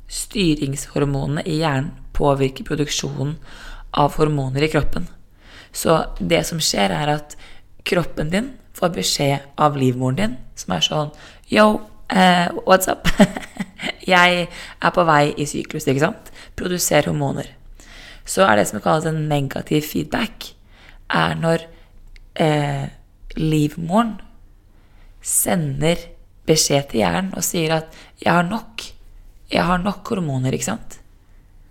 Styringshormonene 0.08 1.44
i 1.44 1.58
hjernen 1.60 1.92
påvirker 2.16 2.66
produksjonen 2.66 3.36
av 3.96 4.16
hormoner 4.16 4.64
i 4.64 4.70
kroppen. 4.72 5.06
Så 5.72 5.98
det 6.18 6.42
som 6.48 6.60
skjer, 6.62 6.94
er 6.94 7.12
at 7.18 7.36
kroppen 7.86 8.32
din 8.32 8.54
får 8.76 8.94
beskjed 8.96 9.52
av 9.60 9.76
livmoren 9.78 10.18
din, 10.20 10.38
som 10.56 10.74
er 10.76 10.84
sånn 10.84 11.12
Yo, 11.52 11.66
uh, 12.12 12.48
what's 12.66 12.90
up? 12.90 13.08
jeg 14.14 14.46
er 14.48 14.94
på 14.94 15.04
vei 15.06 15.30
i 15.36 15.46
syklus, 15.48 15.86
ikke 15.86 16.06
sant? 16.08 16.32
Produser 16.58 17.06
hormoner. 17.08 17.52
Så 18.26 18.42
er 18.46 18.58
det 18.58 18.66
som 18.70 18.82
kalles 18.82 19.06
en 19.06 19.26
negativ 19.30 19.86
feedback, 19.86 20.50
er 21.06 21.36
når 21.38 21.62
eh, 22.42 22.88
livmoren 23.38 24.16
sender 25.22 26.00
beskjed 26.46 26.90
til 26.90 27.04
hjernen 27.04 27.36
og 27.38 27.44
sier 27.46 27.76
at 27.76 27.94
'jeg 28.18 28.32
har 28.32 28.42
nok'. 28.42 28.92
Jeg 29.50 29.62
har 29.62 29.78
nok 29.78 30.08
hormoner, 30.08 30.50
ikke 30.52 30.64
sant? 30.64 30.98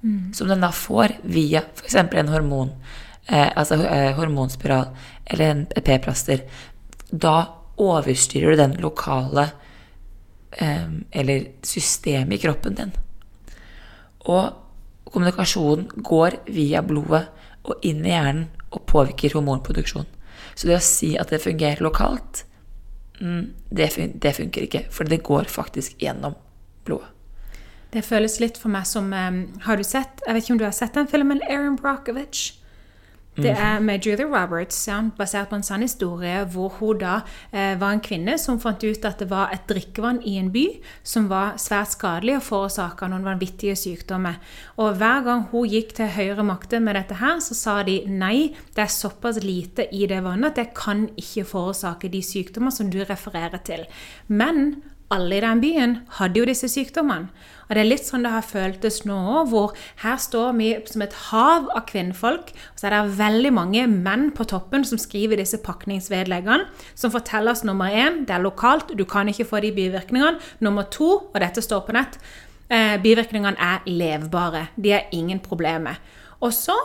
Mm. 0.05 0.33
Som 0.33 0.47
den 0.47 0.61
da 0.61 0.69
får 0.71 1.15
via 1.23 1.63
f.eks. 1.73 1.95
en 1.95 2.29
hormon, 2.29 2.69
eh, 3.25 3.49
altså 3.55 3.79
eh, 3.81 4.11
hormonspiral 4.13 4.91
eller 5.25 5.45
en 5.45 5.63
p-plaster. 5.65 6.43
Da 7.09 7.37
overstyrer 7.81 8.53
du 8.53 8.59
den 8.59 8.75
lokale 8.83 9.47
eh, 10.51 10.91
eller 11.11 11.47
systemet 11.65 12.37
i 12.37 12.43
kroppen 12.43 12.77
din. 12.77 12.93
Og 14.29 15.09
kommunikasjonen 15.09 15.89
går 15.95 16.37
via 16.53 16.85
blodet 16.85 17.25
og 17.65 17.81
inn 17.81 18.05
i 18.05 18.13
hjernen 18.13 18.45
og 18.69 18.85
påvirker 18.85 19.33
hormonproduksjon. 19.33 20.05
Så 20.53 20.69
det 20.69 20.77
å 20.77 20.85
si 20.85 21.15
at 21.17 21.33
det 21.33 21.41
fungerer 21.41 21.81
lokalt, 21.81 22.45
mm, 23.17 23.43
det, 23.73 23.89
fun 23.95 24.13
det 24.21 24.37
funker 24.37 24.69
ikke. 24.69 24.85
For 24.93 25.09
det 25.09 25.23
går 25.25 25.49
faktisk 25.49 25.97
gjennom 26.03 26.37
blodet. 26.85 27.14
Det 27.95 28.03
føles 28.03 28.41
litt 28.43 28.59
for 28.59 28.73
meg 28.73 28.87
som 28.89 29.07
um, 29.13 29.41
Har 29.63 29.79
du 29.79 29.85
sett 29.87 30.23
Jeg 30.25 30.35
vet 30.35 30.45
ikke 30.45 30.57
om 30.57 30.61
du 30.61 30.67
har 30.67 30.75
sett 30.75 30.97
den 30.97 31.07
filmen 31.11 31.41
Erin 31.47 31.79
Brockovich? 31.79 32.51
Det 33.35 33.51
mhm. 33.51 33.63
er 33.67 33.79
med 33.83 34.05
Julia 34.05 34.25
Roberts, 34.25 34.77
ja, 34.87 35.01
basert 35.17 35.49
på 35.51 35.57
en 35.57 35.63
sann 35.63 35.81
historie, 35.83 36.45
hvor 36.53 36.69
hun 36.79 37.01
da 37.01 37.17
eh, 37.51 37.73
var 37.79 37.91
en 37.91 37.99
kvinne 37.99 38.37
som 38.39 38.61
fant 38.63 38.79
ut 38.83 39.07
at 39.07 39.19
det 39.19 39.27
var 39.27 39.51
et 39.51 39.65
drikkevann 39.67 40.21
i 40.23 40.37
en 40.39 40.53
by 40.53 40.63
som 41.03 41.27
var 41.27 41.57
svært 41.59 41.91
skadelig 41.91 42.37
og 42.37 42.45
forårsaka 42.47 43.09
noen 43.11 43.27
vanvittige 43.27 43.75
sykdommer. 43.75 44.39
Og 44.79 44.95
hver 45.01 45.27
gang 45.27 45.43
hun 45.51 45.67
gikk 45.67 45.91
til 45.97 46.13
høyere 46.15 46.47
makter 46.47 46.79
med 46.79 46.95
dette 46.95 47.19
her, 47.19 47.43
så 47.43 47.59
sa 47.59 47.75
de 47.83 47.97
nei, 48.07 48.55
det 48.71 48.85
er 48.85 48.95
såpass 48.95 49.43
lite 49.43 49.89
i 49.91 50.07
det 50.07 50.23
vannet 50.23 50.53
at 50.53 50.61
det 50.61 50.69
kan 50.77 51.09
ikke 51.19 51.43
forårsake 51.51 52.13
de 52.15 52.23
sykdommer 52.23 52.71
som 52.71 52.87
du 52.87 53.01
refererer 53.03 53.59
til. 53.67 53.83
Men 54.31 54.77
alle 55.13 55.37
i 55.37 55.43
den 55.43 55.61
byen 55.61 55.99
hadde 56.17 56.41
jo 56.41 56.47
disse 56.49 56.69
sykdommene. 56.71 57.29
Og 57.65 57.73
det 57.73 57.81
er 57.81 57.87
litt 57.87 58.05
sånn 58.05 58.25
det 58.25 58.31
har 58.33 58.45
føltes 58.45 58.99
nå 59.09 59.15
òg, 59.15 59.49
hvor 59.49 59.71
her 60.03 60.17
står 60.21 60.51
vi 60.57 60.69
som 60.89 61.01
et 61.01 61.15
hav 61.31 61.69
av 61.73 61.85
kvinnfolk, 61.89 62.51
og 62.53 62.81
så 62.81 62.89
er 62.89 62.95
det 62.95 63.17
veldig 63.17 63.51
mange 63.57 63.85
menn 63.89 64.27
på 64.37 64.45
toppen 64.49 64.85
som 64.85 65.01
skriver 65.01 65.41
disse 65.41 65.57
pakningsvedleggene, 65.65 66.67
som 66.97 67.13
forteller 67.13 67.55
oss 67.55 67.65
nummer 67.65 67.89
én 67.89 68.23
det 68.29 68.37
er 68.37 68.45
lokalt, 68.45 68.93
du 68.93 69.05
kan 69.09 69.29
ikke 69.31 69.47
få 69.49 69.63
de 69.65 69.73
bivirkningene. 69.75 70.37
Nummer 70.65 70.85
to, 70.93 71.09
og 71.31 71.39
dette 71.41 71.63
står 71.65 71.87
på 71.87 71.97
nett, 71.97 72.19
eh, 72.69 72.97
bivirkningene 73.01 73.57
er 73.57 73.81
levbare. 73.89 74.67
De 74.77 74.93
er 74.93 75.09
ingen 75.11 75.39
problemer. 75.39 75.97
Og 76.41 76.53
så 76.53 76.77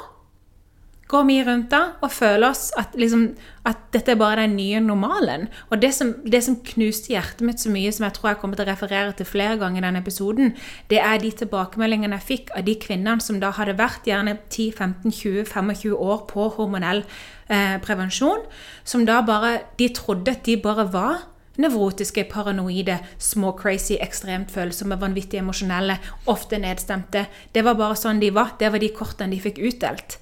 går 1.11 1.25
vi 1.26 1.38
rundt 1.47 1.73
da 1.73 1.81
og 2.05 2.12
føler 2.14 2.47
oss 2.52 2.69
at, 2.79 2.95
liksom, 2.99 3.25
at 3.67 3.81
dette 3.95 4.14
er 4.14 4.19
bare 4.21 4.45
den 4.45 4.55
nye 4.59 4.81
normalen. 4.85 5.49
Og 5.71 5.81
det 5.83 5.90
som, 5.97 6.12
det 6.23 6.43
som, 6.47 6.61
knuste 6.71 7.12
hjertet 7.14 7.43
mitt 7.47 7.62
så 7.62 7.73
mye, 7.73 7.90
som 7.93 8.07
jeg 8.07 8.17
tror 8.17 8.31
jeg 8.31 8.40
kommer 8.43 8.59
til 8.61 8.69
å 8.69 8.71
referere 8.71 9.17
til 9.19 9.29
flere 9.29 9.59
ganger 9.61 9.83
i 9.83 9.87
denne 9.88 10.05
episoden, 10.05 10.55
det 10.93 11.00
er 11.02 11.19
de 11.23 11.33
tilbakemeldingene 11.43 12.21
jeg 12.21 12.29
fikk 12.29 12.55
av 12.55 12.67
de 12.69 12.76
kvinnene 12.79 13.25
som 13.25 13.40
da 13.43 13.50
hadde 13.57 13.79
vært 13.81 14.07
gjerne 14.07 14.37
10-15-20-25 14.47 15.99
år 15.99 16.23
på 16.31 16.47
hormonell 16.57 17.02
eh, 17.02 17.76
prevensjon, 17.83 18.47
som 18.85 19.05
da 19.09 19.21
bare 19.26 19.59
De 19.81 19.88
trodde 19.95 20.31
at 20.31 20.47
de 20.47 20.57
bare 20.61 20.87
var 20.93 21.26
nevrotiske, 21.61 22.25
paranoide, 22.31 22.99
små 23.19 23.52
crazy, 23.59 23.99
ekstremt 24.00 24.52
følsomme, 24.55 24.97
vanvittig 25.00 25.43
emosjonelle, 25.43 25.99
ofte 26.31 26.61
nedstemte. 26.62 27.26
Det 27.52 27.64
var 27.67 27.76
bare 27.76 27.99
sånn 27.99 28.23
de 28.23 28.31
var. 28.33 28.55
Det 28.61 28.71
var 28.73 28.81
de 28.81 28.93
kortene 28.97 29.35
de 29.35 29.43
fikk 29.43 29.61
utdelt. 29.69 30.21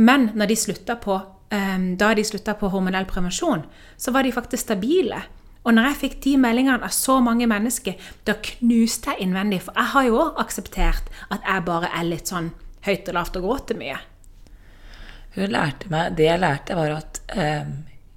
Men 0.00 0.30
de 0.32 0.56
på, 1.02 1.18
um, 1.52 1.84
da 1.96 2.14
de 2.14 2.24
slutta 2.24 2.54
på 2.56 2.70
hormonell 2.72 3.04
prevensjon, 3.04 3.66
så 3.96 4.14
var 4.14 4.24
de 4.24 4.32
faktisk 4.32 4.64
stabile. 4.64 5.22
Og 5.62 5.74
når 5.76 5.90
jeg 5.90 6.00
fikk 6.00 6.14
de 6.24 6.36
meldingene 6.40 6.80
av 6.86 6.94
så 6.94 7.18
mange 7.20 7.46
mennesker, 7.50 7.98
da 8.24 8.34
knuste 8.40 9.12
jeg 9.12 9.26
innvendig. 9.26 9.60
For 9.66 9.76
jeg 9.76 9.92
har 9.92 10.06
jo 10.08 10.20
òg 10.22 10.40
akseptert 10.40 11.10
at 11.28 11.44
jeg 11.44 11.66
bare 11.66 11.90
er 11.92 12.08
litt 12.08 12.32
sånn 12.32 12.52
høyt 12.86 13.10
og 13.12 13.18
lavt 13.18 13.36
og 13.36 13.44
gråter 13.44 13.76
mye. 13.76 13.98
Hun 15.36 15.52
lærte 15.52 15.90
meg, 15.92 16.16
Det 16.16 16.26
jeg 16.26 16.40
lærte, 16.40 16.74
var 16.74 16.96
at 16.96 17.20
eh, 17.36 17.68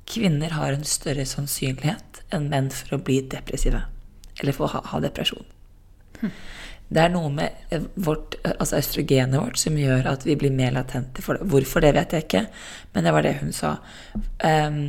kvinner 0.10 0.56
har 0.56 0.74
en 0.74 0.88
større 0.88 1.26
sannsynlighet 1.28 2.24
enn 2.34 2.48
menn 2.50 2.72
for 2.74 2.96
å 2.96 3.04
bli 3.04 3.20
depressive. 3.28 3.84
Eller 4.40 4.56
for 4.56 4.70
å 4.70 4.74
ha, 4.78 4.82
ha 4.94 5.02
depresjon. 5.04 5.46
Hm. 6.22 6.32
Det 6.94 7.02
er 7.02 7.14
noe 7.14 7.32
med 7.34 7.74
eh, 7.74 7.86
vårt, 8.06 8.38
eh, 8.44 8.54
altså 8.60 8.78
østrogenet 8.82 9.40
vårt 9.40 9.58
som 9.62 9.78
gjør 9.80 10.12
at 10.12 10.26
vi 10.28 10.38
blir 10.40 10.54
mer 10.54 10.76
latente 10.76 11.24
for 11.26 11.40
det. 11.40 11.50
Hvorfor, 11.50 11.82
det 11.82 11.96
vet 11.98 12.14
jeg 12.14 12.28
ikke, 12.28 12.46
men 12.94 13.08
det 13.08 13.14
var 13.16 13.26
det 13.26 13.38
hun 13.40 13.54
sa. 13.56 13.78
Um, 14.44 14.84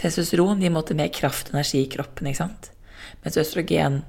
testosteron 0.00 0.62
gir 0.62 0.72
måte 0.72 0.96
mer 0.96 1.10
kraft 1.12 1.50
og 1.50 1.58
energi 1.58 1.84
i 1.84 1.90
kroppen, 1.92 2.30
ikke 2.30 2.42
sant? 2.44 2.70
Mens 3.24 3.38
østrogen 3.40 4.02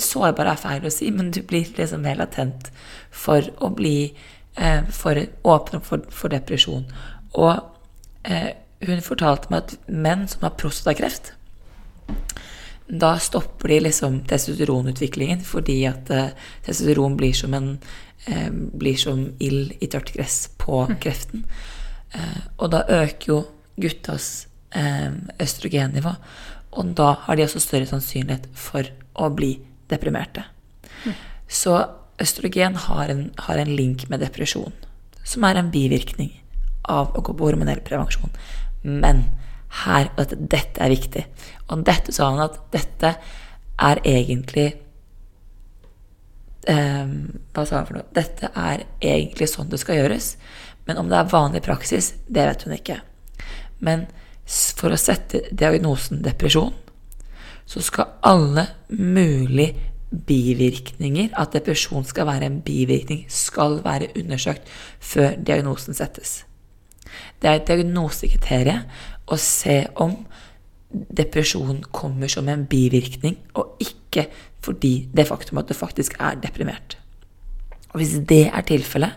Sårbar 0.00 0.46
er 0.46 0.58
feil 0.60 0.84
å 0.86 0.92
si, 0.94 1.08
men 1.10 1.32
du 1.34 1.40
blir 1.42 1.66
liksom 1.74 2.04
mer 2.06 2.20
latent 2.20 2.68
for 3.10 3.48
å 3.58 3.72
bli 3.74 4.12
eh, 4.54 4.86
for 4.94 5.18
åpen 5.42 5.82
for, 5.82 6.04
for 6.14 6.30
depresjon. 6.30 6.84
Og 7.34 7.58
eh, 8.22 8.52
hun 8.86 9.02
fortalte 9.02 9.50
meg 9.50 9.64
at 9.64 9.90
menn 9.90 10.28
som 10.30 10.46
har 10.46 10.54
prostatakreft, 10.60 11.32
da 12.90 13.18
stopper 13.18 13.68
de 13.68 13.80
liksom 13.80 14.20
testosteronutviklingen 14.26 15.44
fordi 15.46 15.84
at 15.86 16.10
uh, 16.10 16.30
testosteron 16.66 17.16
blir 17.16 17.36
som 17.36 17.54
en 17.54 17.68
eh, 18.26 18.50
blir 18.50 18.96
som 18.96 19.28
ild 19.38 19.72
i 19.80 19.86
tørt 19.86 20.12
gress 20.12 20.50
på 20.58 20.84
mm. 20.88 20.96
kreften. 21.00 21.44
Eh, 22.12 22.40
og 22.58 22.70
da 22.74 22.84
øker 22.88 23.32
jo 23.32 23.42
guttas 23.80 24.46
østrogennivå, 25.40 26.12
og 26.78 26.90
da 26.94 27.08
har 27.24 27.34
de 27.34 27.42
også 27.42 27.58
større 27.58 27.88
sannsynlighet 27.90 28.44
for 28.54 28.86
å 29.18 29.26
bli 29.34 29.56
deprimerte. 29.90 30.44
Mm. 31.02 31.16
Så 31.50 31.74
østrogen 32.22 32.76
har 32.84 33.10
en, 33.10 33.24
har 33.48 33.58
en 33.58 33.72
link 33.74 34.04
med 34.12 34.22
depresjon, 34.22 34.70
som 35.26 35.48
er 35.48 35.58
en 35.58 35.72
bivirkning 35.74 36.30
av 36.86 37.16
å 37.18 37.24
gå 37.26 37.34
på 37.34 37.48
hormonell 37.48 37.82
prevensjon. 37.82 38.30
Men 38.84 39.24
her, 39.84 40.10
og 40.16 40.24
at 40.24 40.34
dette 40.38 40.82
er 40.82 40.92
viktig. 40.92 41.24
Og 41.70 41.84
dette 41.86 42.14
sa 42.14 42.30
han 42.32 42.42
at 42.44 42.58
dette 42.74 43.14
er 43.80 44.00
egentlig 44.04 44.66
um, 46.68 47.14
Hva 47.54 47.64
sa 47.64 47.78
han 47.78 47.86
for 47.88 47.98
noe? 47.98 48.08
Dette 48.16 48.50
er 48.50 48.84
egentlig 49.00 49.48
sånn 49.52 49.70
det 49.70 49.80
skal 49.82 50.00
gjøres. 50.02 50.34
Men 50.88 51.00
om 51.00 51.10
det 51.10 51.20
er 51.20 51.30
vanlig 51.32 51.62
praksis, 51.64 52.14
det 52.26 52.48
vet 52.48 52.66
hun 52.66 52.76
ikke. 52.76 52.98
Men 53.84 54.08
for 54.50 54.92
å 54.92 54.98
sette 54.98 55.44
diagnosen 55.54 56.24
depresjon, 56.24 56.74
så 57.70 57.82
skal 57.86 58.16
alle 58.26 58.66
mulige 58.90 59.90
bivirkninger, 60.10 61.30
at 61.38 61.54
depresjon 61.54 62.04
skal 62.08 62.26
være 62.26 62.48
en 62.48 62.58
bivirkning, 62.66 63.22
skal 63.30 63.78
være 63.84 64.10
undersøkt 64.18 64.66
før 64.98 65.36
diagnosen 65.38 65.94
settes. 65.94 66.40
Det 67.38 67.50
er 67.50 67.60
et 67.60 67.68
diagnosekriterium 67.68 68.82
å 69.30 69.38
se 69.38 69.82
om 70.02 70.16
depresjon 70.90 71.84
kommer 71.94 72.30
som 72.30 72.48
en 72.50 72.64
bivirkning, 72.66 73.36
og 73.54 73.78
ikke 73.82 74.26
fordi 74.60 75.08
det 75.14 75.28
faktum 75.28 75.60
at 75.62 75.70
du 75.70 75.76
faktisk 75.76 76.18
er 76.20 76.40
deprimert. 76.42 76.98
Og 77.90 78.02
hvis 78.02 78.18
det 78.28 78.48
er 78.50 78.66
tilfellet, 78.66 79.14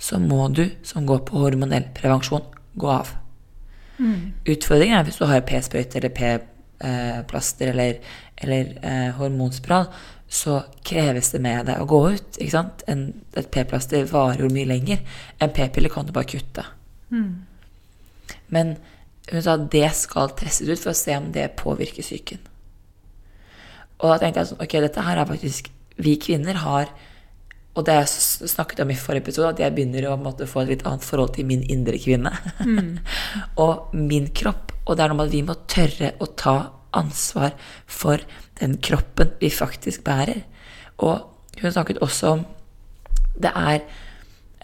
så 0.00 0.20
må 0.20 0.46
du 0.48 0.64
som 0.86 1.06
går 1.08 1.24
på 1.28 1.40
hormonell 1.42 1.90
prevensjon, 1.96 2.44
gå 2.80 2.88
av. 2.88 3.10
Utfordringen 4.48 4.96
er 4.96 5.04
hvis 5.04 5.18
du 5.20 5.26
har 5.28 5.42
p-sprøyte 5.44 6.00
eller 6.00 6.14
p-plaster 6.16 7.72
eller, 7.74 7.98
eller 8.40 8.70
eh, 8.80 9.10
hormonspiral, 9.18 9.90
så 10.30 10.60
kreves 10.86 11.32
det 11.34 11.40
med 11.42 11.66
deg 11.66 11.82
å 11.82 11.88
gå 11.90 12.00
ut. 12.14 12.38
ikke 12.38 12.54
sant? 12.54 12.84
En, 12.88 13.08
et 13.36 13.50
p-plaster 13.50 14.06
varer 14.08 14.44
jo 14.44 14.52
mye 14.54 14.68
lenger. 14.70 15.02
En 15.42 15.52
p-pille 15.52 15.90
kan 15.92 16.06
du 16.06 16.14
bare 16.16 16.30
kutte. 16.30 16.64
Men 18.54 18.76
hun 19.28 19.44
sa 19.44 19.54
at 19.54 19.68
det 19.72 19.90
skal 19.98 20.32
testes 20.38 20.70
ut 20.70 20.80
for 20.80 20.92
å 20.92 20.96
se 20.98 21.14
om 21.18 21.28
det 21.34 21.52
påvirker 21.60 22.04
psyken. 22.04 22.40
Og 24.00 24.08
da 24.08 24.16
tenkte 24.22 24.42
jeg 24.42 24.50
sånn, 24.50 24.62
ok, 24.64 24.74
dette 24.86 25.04
her 25.04 25.20
er 25.20 25.28
faktisk 25.28 25.68
Vi 26.00 26.14
kvinner 26.16 26.56
har 26.62 26.88
Og 27.76 27.84
det 27.84 27.98
jeg 27.98 28.48
snakket 28.48 28.80
om 28.80 28.90
i 28.90 28.96
forrige 28.98 29.26
episode, 29.26 29.50
at 29.52 29.60
jeg 29.60 29.74
begynner 29.76 30.08
å 30.08 30.16
måte, 30.18 30.48
få 30.48 30.64
et 30.64 30.72
litt 30.72 30.86
annet 30.88 31.04
forhold 31.06 31.36
til 31.36 31.46
min 31.46 31.62
indre 31.70 32.00
kvinne. 32.02 32.32
og 33.62 33.92
min 33.94 34.26
kropp. 34.34 34.72
Og 34.88 34.96
det 34.96 35.04
er 35.04 35.12
noe 35.12 35.20
med 35.20 35.28
at 35.28 35.36
vi 35.36 35.42
må 35.46 35.54
tørre 35.70 36.10
å 36.18 36.26
ta 36.34 36.56
ansvar 36.98 37.54
for 37.86 38.18
den 38.58 38.74
kroppen 38.82 39.30
vi 39.38 39.52
faktisk 39.54 40.02
bærer. 40.08 40.42
Og 40.98 41.60
hun 41.60 41.72
snakket 41.76 42.02
også 42.02 42.34
om 42.34 42.42
det 43.40 43.52
er 43.54 43.84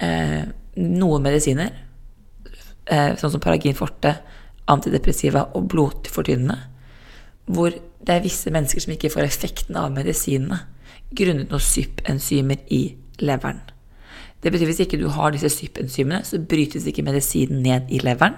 eh, 0.02 0.42
noen 0.82 1.24
medisiner, 1.24 1.70
eh, 2.90 3.14
sånn 3.16 3.36
som 3.36 3.42
Paragin 3.42 3.78
forte, 3.78 4.16
antidepressiva 4.70 5.46
og 5.54 5.68
blodfortynnende, 5.72 6.58
hvor 7.46 7.70
det 7.70 8.14
er 8.14 8.24
visse 8.24 8.50
mennesker 8.50 8.82
som 8.82 8.94
ikke 8.94 9.12
får 9.14 9.26
effekten 9.26 9.78
av 9.78 9.92
medisinene 9.94 10.60
grunnet 11.16 11.52
noen 11.52 11.62
SYP-enzymer 11.62 12.62
i 12.74 12.82
leveren. 13.22 13.62
Det 14.42 14.52
betyr 14.52 14.66
at 14.66 14.72
hvis 14.72 14.82
ikke 14.84 15.00
du 15.00 15.08
har 15.14 15.32
disse 15.34 15.50
SYP-enzymene, 15.54 16.22
så 16.26 16.42
brytes 16.42 16.86
ikke 16.86 17.04
medisinen 17.06 17.62
ned 17.64 17.90
i 17.90 18.00
leveren. 18.02 18.36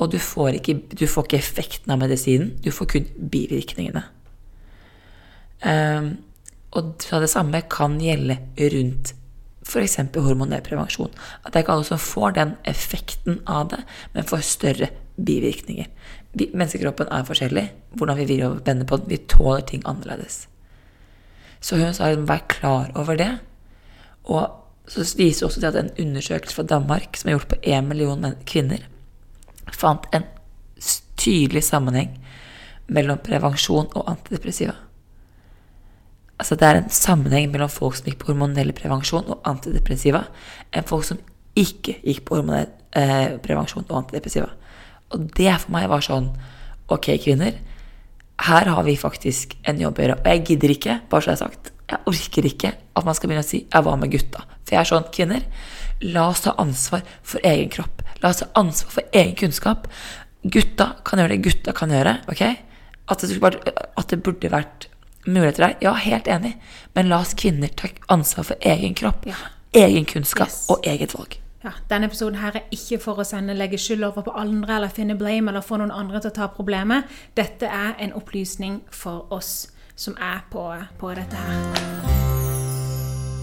Og 0.00 0.12
du 0.12 0.18
får, 0.22 0.56
ikke, 0.60 0.78
du 0.96 1.06
får 1.08 1.26
ikke 1.26 1.40
effekten 1.40 1.92
av 1.92 2.00
medisinen, 2.00 2.54
du 2.64 2.70
får 2.72 2.88
kun 2.94 3.08
bivirkningene. 3.32 4.04
Um, 5.62 6.14
og 6.72 6.94
det 6.98 7.30
samme 7.30 7.60
kan 7.70 7.98
gjelde 8.00 8.38
rundt 8.72 9.12
f.eks. 9.62 9.98
hormonell 10.16 10.62
prevensjon. 10.64 11.12
At 11.44 11.52
det 11.52 11.60
er 11.60 11.66
ikke 11.66 11.76
alle 11.76 11.86
som 11.86 12.00
får 12.00 12.34
den 12.38 12.54
effekten 12.68 13.40
av 13.46 13.68
det, 13.74 13.82
men 14.14 14.26
får 14.28 14.46
større 14.48 14.88
bivirkninger. 15.16 15.88
Vi, 16.32 16.48
menneskekroppen 16.54 17.10
er 17.12 17.26
forskjellig. 17.28 17.66
Hvordan 17.98 18.18
vi 18.22 18.28
vil 18.30 18.44
over 18.46 18.62
vender 18.66 18.88
på 18.88 18.96
den. 18.96 19.10
Vi 19.12 19.20
tåler 19.28 19.60
ting 19.68 19.82
annerledes. 19.86 20.46
Så 21.60 21.78
hun 21.78 21.94
sa 21.94 22.10
liksom, 22.10 22.28
vær 22.28 22.46
klar 22.48 22.92
over 22.98 23.16
det. 23.16 23.30
Og 24.24 24.48
så 24.88 25.06
viser 25.16 25.46
også 25.46 25.60
det 25.60 25.72
at 25.72 25.78
en 25.78 25.92
undersøkelse 25.98 26.56
fra 26.56 26.66
Danmark 26.66 27.16
som 27.16 27.28
er 27.28 27.36
gjort 27.36 27.52
på 27.52 27.60
én 27.62 27.86
million 27.86 28.34
kvinner, 28.46 28.82
fant 29.72 30.06
en 30.12 30.24
tydelig 31.16 31.62
sammenheng 31.64 32.16
mellom 32.92 33.20
prevensjon 33.22 33.90
og 33.94 34.10
antidepressiva. 34.10 34.74
Altså 36.38 36.56
det 36.58 36.68
er 36.68 36.80
en 36.80 36.90
sammenheng 36.90 37.52
mellom 37.52 37.70
folk 37.70 37.96
som 37.96 38.08
gikk 38.10 38.18
på 38.24 38.32
hormonell 38.32 38.72
prevensjon 38.74 39.28
og 39.30 39.46
antidepressiva, 39.46 40.24
enn 40.74 40.88
folk 40.88 41.06
som 41.06 41.20
ikke 41.54 42.00
gikk 42.02 42.24
på 42.26 42.40
hormonell 42.40 42.70
eh, 42.98 43.38
prevensjon 43.44 43.86
og 43.86 44.00
antidepressiva. 44.00 44.50
Og 45.12 45.28
det 45.36 45.52
for 45.60 45.72
meg 45.74 45.88
var 45.92 46.00
sånn 46.04 46.30
Ok, 46.92 47.06
kvinner. 47.24 47.54
Her 48.42 48.66
har 48.68 48.82
vi 48.84 48.96
faktisk 48.98 49.54
en 49.70 49.78
jobb 49.80 49.98
å 49.98 50.02
gjøre. 50.02 50.16
Og 50.20 50.26
jeg 50.26 50.44
gidder 50.44 50.72
ikke, 50.74 50.96
bare 51.08 51.22
så 51.22 51.30
jeg 51.30 51.38
har 51.38 51.48
sagt, 51.48 51.70
jeg 51.88 51.98
orker 52.10 52.48
ikke 52.48 52.72
at 52.96 53.06
man 53.06 53.14
skal 53.16 53.28
begynne 53.30 53.44
å 53.44 53.48
si 53.48 53.66
'jeg 53.70 53.84
var 53.84 53.96
med 53.96 54.10
gutta'. 54.12 54.42
For 54.64 54.74
jeg 54.76 54.80
er 54.80 54.84
sånn, 54.90 55.10
kvinner, 55.12 55.42
la 56.02 56.28
oss 56.28 56.40
ta 56.40 56.54
ansvar 56.58 57.02
for 57.22 57.40
egen 57.44 57.68
kropp. 57.70 58.02
La 58.22 58.28
oss 58.30 58.38
ta 58.38 58.46
ansvar 58.56 58.90
for 58.90 59.02
egen 59.12 59.34
kunnskap. 59.34 59.86
Gutta 60.44 60.96
kan 61.04 61.18
gjøre 61.18 61.28
det 61.28 61.42
gutta 61.42 61.72
kan 61.72 61.88
gjøre. 61.90 62.18
ok? 62.28 62.58
At 63.08 63.18
det, 63.20 63.40
bare, 63.40 63.60
at 63.96 64.08
det 64.08 64.22
burde 64.22 64.50
vært 64.50 64.86
muligheter 65.26 65.58
der, 65.68 65.76
ja, 65.80 65.92
helt 65.94 66.26
enig. 66.26 66.54
Men 66.94 67.08
la 67.08 67.20
oss 67.20 67.34
kvinner 67.34 67.68
ta 67.68 67.88
ansvar 68.08 68.44
for 68.44 68.56
egen 68.60 68.94
kropp, 68.94 69.26
Ja. 69.26 69.34
egen 69.72 70.04
kunnskap 70.04 70.48
Yes. 70.48 70.66
og 70.68 70.80
eget 70.84 71.12
valg. 71.14 71.41
Ja, 71.62 71.70
Denne 71.90 72.06
episoden 72.10 72.40
her 72.42 72.56
er 72.58 72.64
ikke 72.74 72.98
for 72.98 73.20
å 73.22 73.24
sende 73.26 73.54
legge 73.54 73.78
skyld 73.78 74.02
over 74.02 74.22
på 74.26 74.32
andre 74.34 74.80
eller 74.80 74.90
finne 74.90 75.14
blame 75.18 75.50
eller 75.52 75.62
få 75.62 75.76
noen 75.78 75.94
andre 75.94 76.18
til 76.20 76.30
å 76.32 76.34
ta 76.40 76.46
problemet. 76.50 77.04
Dette 77.38 77.66
er 77.70 77.94
en 78.02 78.12
opplysning 78.18 78.80
for 78.90 79.30
oss 79.30 79.70
som 79.94 80.16
er 80.18 80.42
på, 80.50 80.74
på 80.98 81.14
dette 81.14 81.36
her. 81.38 81.54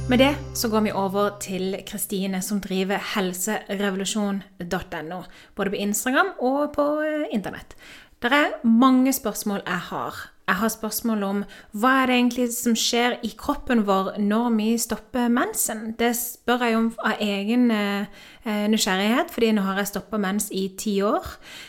Med 0.09 0.19
det 0.19 0.33
så 0.57 0.67
går 0.73 0.81
vi 0.87 0.91
over 0.91 1.37
til 1.39 1.77
Kristine, 1.87 2.41
som 2.41 2.59
driver 2.59 2.97
helserevolusjon.no. 3.13 5.23
Både 5.55 5.69
på 5.69 5.75
Instagram 5.77 6.27
og 6.39 6.73
på 6.75 7.01
eh, 7.05 7.27
internett. 7.31 7.75
Det 8.19 8.31
er 8.33 8.57
mange 8.65 9.13
spørsmål 9.13 9.61
jeg 9.63 9.79
har. 9.93 10.13
Jeg 10.49 10.57
har 10.57 10.71
spørsmål 10.73 11.23
om 11.27 11.41
hva 11.77 11.89
er 11.99 12.09
det 12.09 12.15
egentlig 12.15 12.45
som 12.55 12.73
skjer 12.73 13.19
i 13.21 13.29
kroppen 13.37 13.83
vår 13.85 14.15
når 14.17 14.47
vi 14.55 14.69
stopper 14.81 15.27
mensen. 15.29 15.91
Det 15.99 16.09
spør 16.17 16.65
jeg 16.65 16.77
om 16.79 16.87
av 17.05 17.21
egen 17.21 17.69
eh, 17.69 18.23
nysgjerrighet, 18.45 19.31
fordi 19.33 19.51
nå 19.51 19.63
har 19.65 19.79
jeg 19.81 19.89
stoppa 19.89 20.17
mens 20.21 20.47
i 20.55 20.69
ti 20.79 20.95
år. 21.03 21.25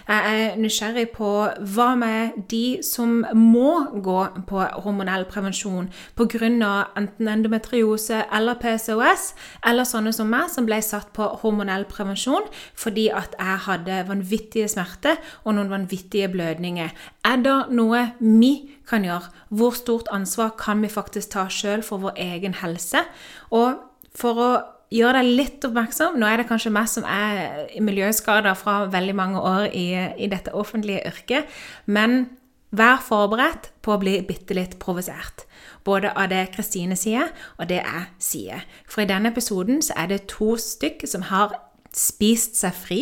Jeg 0.09 0.41
er 0.43 0.59
nysgjerrig 0.61 1.09
på 1.17 1.31
hva 1.75 1.89
med 1.99 2.39
de 2.51 2.79
som 2.87 3.25
må 3.35 3.73
gå 4.03 4.19
på 4.47 4.63
hormonell 4.85 5.27
prevensjon 5.31 5.91
pga. 6.17 6.87
enten 6.97 7.29
endometriose 7.29 8.25
eller 8.33 8.55
PCOS, 8.55 9.35
eller 9.67 9.85
sånne 9.85 10.13
som 10.13 10.31
meg, 10.31 10.51
som 10.51 10.67
ble 10.67 10.81
satt 10.83 11.13
på 11.13 11.27
hormonell 11.43 11.85
prevensjon 11.85 12.47
fordi 12.75 13.09
at 13.11 13.35
jeg 13.39 13.59
hadde 13.67 14.03
vanvittige 14.09 14.69
smerter 14.69 15.19
og 15.45 15.55
noen 15.55 15.71
vanvittige 15.71 16.29
blødninger. 16.29 16.91
Er 17.25 17.37
det 17.37 17.71
noe 17.75 18.13
vi 18.21 18.71
kan 18.89 19.05
gjøre? 19.05 19.31
Hvor 19.51 19.75
stort 19.77 20.09
ansvar 20.13 20.55
kan 20.59 20.83
vi 20.83 20.89
faktisk 20.89 21.35
ta 21.35 21.49
sjøl 21.49 21.83
for 21.83 21.99
vår 21.99 22.17
egen 22.17 22.55
helse? 22.63 23.05
Og 23.51 23.81
for 24.15 24.43
å 24.43 24.51
gjøre 24.91 25.21
deg 25.21 25.31
litt 25.39 25.65
oppmerksom 25.67 26.19
Nå 26.19 26.27
er 26.27 26.41
det 26.41 26.49
kanskje 26.51 26.73
meg 26.75 26.91
som 26.91 27.07
er 27.07 27.71
miljøskada 27.83 28.57
fra 28.59 28.83
veldig 28.91 29.17
mange 29.17 29.41
år 29.41 29.71
i, 29.71 29.87
i 30.19 30.29
dette 30.31 30.55
offentlige 30.57 31.05
yrket, 31.11 31.49
men 31.87 32.25
vær 32.71 33.01
forberedt 33.03 33.71
på 33.83 33.95
å 33.95 34.01
bli 34.03 34.19
bitte 34.27 34.55
litt 34.55 34.77
provosert. 34.83 35.47
Både 35.87 36.13
av 36.15 36.31
det 36.31 36.45
Kristine 36.55 36.99
sier, 36.99 37.33
og 37.59 37.71
det 37.71 37.81
jeg 37.81 38.05
sier. 38.23 38.69
For 38.87 39.03
i 39.03 39.11
denne 39.11 39.33
episoden 39.33 39.83
så 39.83 39.97
er 39.99 40.13
det 40.13 40.29
to 40.31 40.55
stykk 40.61 41.07
som 41.11 41.27
har 41.31 41.57
spist 41.91 42.55
seg 42.55 42.75
fri 42.79 43.01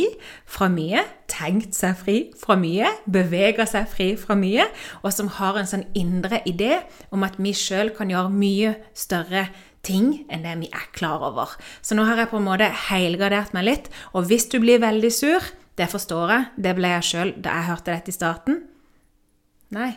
fra 0.48 0.70
mye, 0.72 1.02
tenkt 1.28 1.76
seg 1.76 1.98
fri 2.00 2.16
fra 2.40 2.56
mye, 2.56 2.88
beveger 3.04 3.68
seg 3.68 3.88
fri 3.92 4.06
fra 4.16 4.36
mye, 4.38 4.64
og 5.02 5.12
som 5.12 5.28
har 5.36 5.58
en 5.60 5.68
sånn 5.68 5.84
indre 5.98 6.40
idé 6.48 6.78
om 7.12 7.26
at 7.26 7.36
vi 7.36 7.52
sjøl 7.52 7.92
kan 7.96 8.08
gjøre 8.08 8.32
mye 8.32 8.72
større 8.96 9.48
ting 9.50 9.67
enn 9.88 10.42
det 10.44 10.54
vi 10.60 10.68
er 10.68 10.88
klar 10.92 11.22
over. 11.24 11.54
Så 11.80 11.96
nå 11.96 12.04
har 12.04 12.18
jeg 12.20 12.28
på 12.28 12.36
en 12.36 12.44
måte 12.44 12.66
helgardert 12.88 13.54
meg 13.56 13.64
litt, 13.64 13.86
og 14.12 14.26
hvis 14.28 14.48
du 14.52 14.58
blir 14.60 14.82
veldig 14.82 15.10
sur, 15.14 15.40
det 15.78 15.88
forstår 15.88 16.32
jeg, 16.34 16.44
det 16.58 16.74
ble 16.76 16.90
jeg 16.96 17.06
sjøl 17.06 17.32
da 17.38 17.54
jeg 17.56 17.68
hørte 17.70 17.94
dette 17.94 18.12
i 18.12 18.16
starten. 18.16 18.60
Nei, 19.72 19.92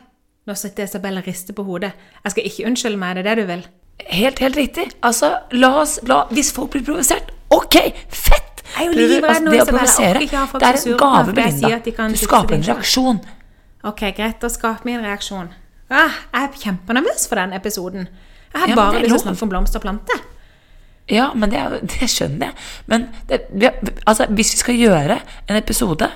nå 0.48 0.56
sitter 0.56 0.88
Isabel 0.88 1.20
og 1.20 1.28
rister 1.28 1.58
på 1.58 1.66
hodet. 1.68 1.92
Jeg 2.24 2.36
skal 2.36 2.48
ikke 2.48 2.68
unnskylde 2.70 3.02
meg, 3.02 3.18
det 3.18 3.26
er 3.26 3.30
det 3.30 3.44
du 3.44 3.50
vil? 3.50 3.66
Helt, 4.12 4.40
helt 4.40 4.58
riktig. 4.58 4.88
Altså, 5.06 5.34
la 5.52 5.74
oss 5.82 6.00
la, 6.08 6.24
Hvis 6.32 6.52
folk 6.56 6.72
blir 6.74 6.86
provosert, 6.86 7.34
ok, 7.54 7.78
fett! 8.10 8.64
Jeg 8.72 8.88
er 8.88 8.88
jo 8.88 8.96
livredd 8.96 9.44
nå, 9.44 9.52
det 9.52 9.60
å 9.60 9.66
Isabel. 9.66 9.82
Jeg 9.82 9.92
provosere, 9.92 10.24
ikke 10.26 10.40
ha 10.40 10.48
folk 10.48 10.64
det 10.64 10.70
er 10.70 10.80
en 10.80 10.98
gave, 11.02 11.36
Belinda. 11.36 12.08
Du 12.16 12.20
skaper 12.22 12.58
en 12.58 12.68
reaksjon. 12.70 13.22
Ok, 13.92 14.04
greit, 14.16 14.38
da 14.42 14.50
skaper 14.52 14.88
vi 14.88 14.96
en 14.96 15.06
reaksjon. 15.06 15.50
Ah, 15.92 16.22
jeg 16.32 16.48
er 16.48 16.60
kjempenervøs 16.64 17.26
for 17.28 17.42
den 17.42 17.58
episoden. 17.58 18.08
Jeg 18.52 18.62
har 18.62 18.70
Ja, 18.70 18.76
bare 18.76 19.00
lyst 19.00 19.10
til 19.10 19.20
å 19.20 19.24
snakke 19.26 19.46
om 19.48 19.54
blomster 19.54 19.80
og 19.82 19.86
planter. 19.88 20.22
Ja, 21.12 21.32
men 21.36 21.52
det, 21.52 21.62
det 21.92 22.08
skjønner 22.12 22.52
jeg. 22.52 22.68
Men 22.92 23.08
det, 23.28 23.46
vi, 23.52 23.70
altså, 24.06 24.28
hvis 24.30 24.54
vi 24.56 24.62
skal 24.62 24.80
gjøre 24.80 25.18
en 25.48 25.58
episode 25.60 26.08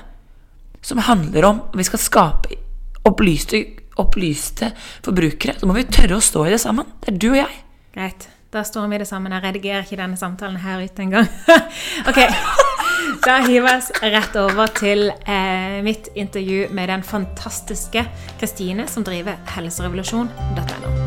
som 0.85 1.01
handler 1.01 1.47
om 1.47 1.61
Vi 1.73 1.83
skal 1.87 1.99
skape 1.99 2.59
opplyste, 3.05 3.63
opplyste 4.01 4.71
forbrukere, 5.05 5.59
så 5.59 5.67
må 5.69 5.75
vi 5.77 5.85
tørre 5.89 6.17
å 6.17 6.23
stå 6.23 6.45
i 6.47 6.53
det 6.55 6.61
sammen. 6.61 6.87
Det 7.01 7.13
er 7.13 7.19
du 7.21 7.27
og 7.31 7.37
jeg. 7.37 7.59
Greit, 7.95 8.27
da 8.53 8.63
står 8.65 8.87
vi 8.91 8.99
det 9.01 9.07
sammen. 9.09 9.35
Jeg 9.35 9.45
redigerer 9.45 9.85
ikke 9.85 9.99
denne 9.99 10.17
samtalen 10.17 10.57
her 10.63 10.81
ute 10.81 11.05
engang. 11.05 11.29
ok, 12.09 12.21
da 13.25 13.39
hiver 13.45 13.77
oss 13.77 13.91
rett 14.01 14.37
over 14.41 14.73
til 14.77 15.11
eh, 15.13 15.81
mitt 15.85 16.09
intervju 16.17 16.71
med 16.73 16.89
den 16.93 17.05
fantastiske 17.05 18.07
Kristine, 18.39 18.89
som 18.89 19.05
driver 19.05 19.37
helserevolusjon.no. 19.53 21.04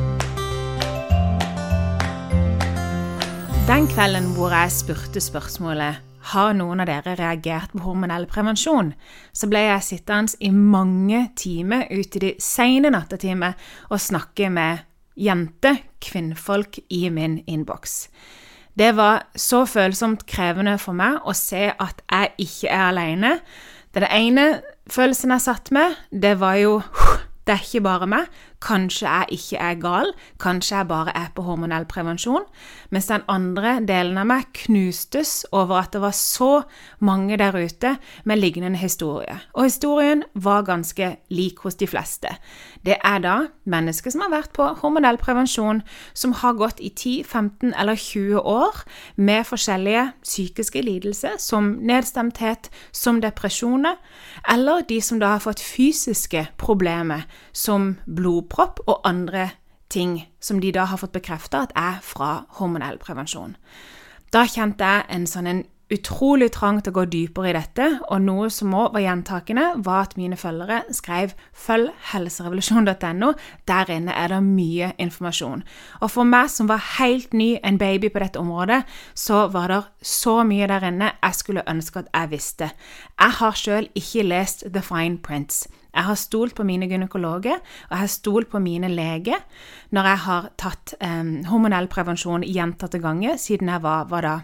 Den 3.68 3.84
kvelden 3.84 4.30
hvor 4.32 4.48
jeg 4.48 4.70
spurte 4.72 5.20
spørsmålet 5.20 5.98
har 6.30 6.54
noen 6.56 6.80
av 6.80 6.88
dere 6.88 7.12
reagert 7.18 7.74
på 7.74 7.82
hormonell 7.84 8.24
prevensjon, 8.24 8.94
så 9.36 9.48
ble 9.50 9.60
jeg 9.60 9.84
sittende 9.84 10.38
i 10.40 10.48
mange 10.48 11.26
timer 11.36 11.84
ute 11.90 12.16
i 12.16 12.22
de 12.22 12.30
sene 12.40 12.88
nattetimer 12.94 13.58
og 13.90 14.00
snakke 14.00 14.48
med 14.48 14.86
jenter, 15.20 15.82
kvinnfolk, 16.00 16.80
i 16.88 17.10
min 17.12 17.42
innboks. 17.44 18.08
Det 18.72 18.94
var 18.96 19.26
så 19.36 19.66
følsomt 19.68 20.24
krevende 20.24 20.78
for 20.80 20.96
meg 20.96 21.20
å 21.28 21.36
se 21.36 21.66
at 21.68 22.00
jeg 22.08 22.48
ikke 22.48 22.72
er 22.72 22.86
alene. 22.86 23.34
Den 23.92 24.08
ene 24.08 24.48
følelsen 24.88 25.36
jeg 25.36 25.44
satt 25.44 25.68
med, 25.76 25.92
det 26.08 26.38
var 26.40 26.56
jo 26.56 26.78
det 27.48 27.54
er 27.54 27.64
ikke 27.64 27.80
bare 27.86 28.06
meg. 28.10 28.26
Kanskje 28.60 29.08
jeg 29.08 29.38
ikke 29.38 29.60
er 29.64 29.76
gal. 29.80 30.10
Kanskje 30.42 30.76
jeg 30.76 30.88
bare 30.90 31.14
er 31.16 31.30
på 31.32 31.44
hormonell 31.46 31.86
prevensjon. 31.88 32.44
Mens 32.92 33.08
den 33.08 33.24
andre 33.30 33.78
delen 33.88 34.18
av 34.20 34.28
meg 34.28 34.50
knustes 34.66 35.46
over 35.56 35.80
at 35.80 35.94
det 35.96 36.02
var 36.04 36.16
så 36.16 36.50
mange 37.00 37.38
der 37.40 37.56
ute 37.56 37.94
med 38.28 38.42
lignende 38.42 38.78
historie. 38.78 39.38
Og 39.54 39.70
historien 39.70 40.26
var 40.34 40.66
ganske 40.68 41.14
lik 41.32 41.64
hos 41.64 41.80
de 41.80 41.88
fleste. 41.88 42.34
Det 42.88 42.96
er 43.04 43.18
da 43.20 43.34
mennesker 43.68 44.14
som 44.14 44.22
har 44.24 44.30
vært 44.32 44.54
på 44.56 44.64
hormonell 44.80 45.18
prevensjon, 45.20 45.82
som 46.16 46.32
har 46.40 46.54
gått 46.56 46.78
i 46.80 46.88
10, 46.88 47.24
15 47.28 47.74
eller 47.74 47.98
20 48.00 48.40
år 48.40 48.78
med 49.16 49.44
forskjellige 49.44 50.06
psykiske 50.24 50.80
lidelser, 50.86 51.36
som 51.36 51.74
nedstemthet, 51.84 52.70
som 52.92 53.20
depresjoner, 53.20 54.00
eller 54.48 54.86
de 54.88 55.02
som 55.04 55.20
da 55.20 55.34
har 55.34 55.44
fått 55.44 55.60
fysiske 55.60 56.46
problemer 56.56 57.28
som 57.52 57.98
blodpropp 58.06 58.80
og 58.86 59.04
andre 59.04 59.50
ting 59.92 60.22
som 60.40 60.60
de 60.60 60.72
da 60.72 60.88
har 60.88 60.96
fått 60.96 61.12
bekrefta 61.12 61.66
at 61.66 61.76
er 61.76 62.00
fra 62.02 62.46
hormonell 62.56 62.96
prevensjon. 63.04 63.56
Da 64.32 64.46
kjente 64.48 64.84
jeg 64.84 65.04
en 65.12 65.28
sånn 65.28 65.46
en 65.46 65.66
utrolig 65.92 66.50
trang 66.52 66.80
til 66.82 66.92
å 66.92 66.98
gå 66.98 67.04
dypere 67.08 67.50
i 67.50 67.56
dette, 67.56 67.86
og 68.12 68.20
noe 68.24 68.48
som 68.52 68.74
òg 68.76 68.92
var 68.96 69.04
gjentakende, 69.04 69.66
var 69.84 70.08
at 70.08 70.16
mine 70.20 70.36
følgere 70.36 70.82
skrev 70.92 71.32
'følg 71.54 71.90
helserevolusjon.no'. 72.12 73.34
Der 73.66 73.90
inne 73.90 74.12
er 74.12 74.28
det 74.28 74.42
mye 74.42 74.92
informasjon. 74.98 75.62
Og 76.00 76.10
for 76.10 76.24
meg 76.24 76.50
som 76.50 76.68
var 76.68 76.98
helt 76.98 77.32
ny, 77.32 77.58
en 77.64 77.78
baby 77.78 78.08
på 78.08 78.18
dette 78.18 78.38
området, 78.38 78.84
så 79.14 79.48
var 79.48 79.68
det 79.68 79.84
så 80.02 80.44
mye 80.44 80.66
der 80.66 80.84
inne 80.84 81.12
jeg 81.22 81.34
skulle 81.34 81.68
ønske 81.68 81.98
at 81.98 82.08
jeg 82.14 82.30
visste. 82.30 82.70
Jeg 83.18 83.30
har 83.30 83.52
sjøl 83.52 83.88
ikke 83.94 84.22
lest 84.28 84.64
The 84.72 84.82
Fine 84.82 85.18
Prints. 85.18 85.68
Jeg 85.94 86.04
har 86.04 86.14
stolt 86.14 86.54
på 86.54 86.64
mine 86.64 86.86
gynekologer, 86.86 87.56
og 87.56 87.90
jeg 87.90 87.98
har 87.98 88.06
stolt 88.06 88.50
på 88.50 88.58
mine 88.58 88.88
leger 88.88 89.40
når 89.90 90.02
jeg 90.02 90.18
har 90.18 90.50
tatt 90.58 90.94
eh, 91.00 91.48
hormonell 91.48 91.88
prevensjon 91.88 92.42
gjentatte 92.42 92.98
ganger 92.98 93.36
siden 93.36 93.68
jeg 93.68 93.82
var, 93.82 94.04
var 94.04 94.20
da 94.20 94.40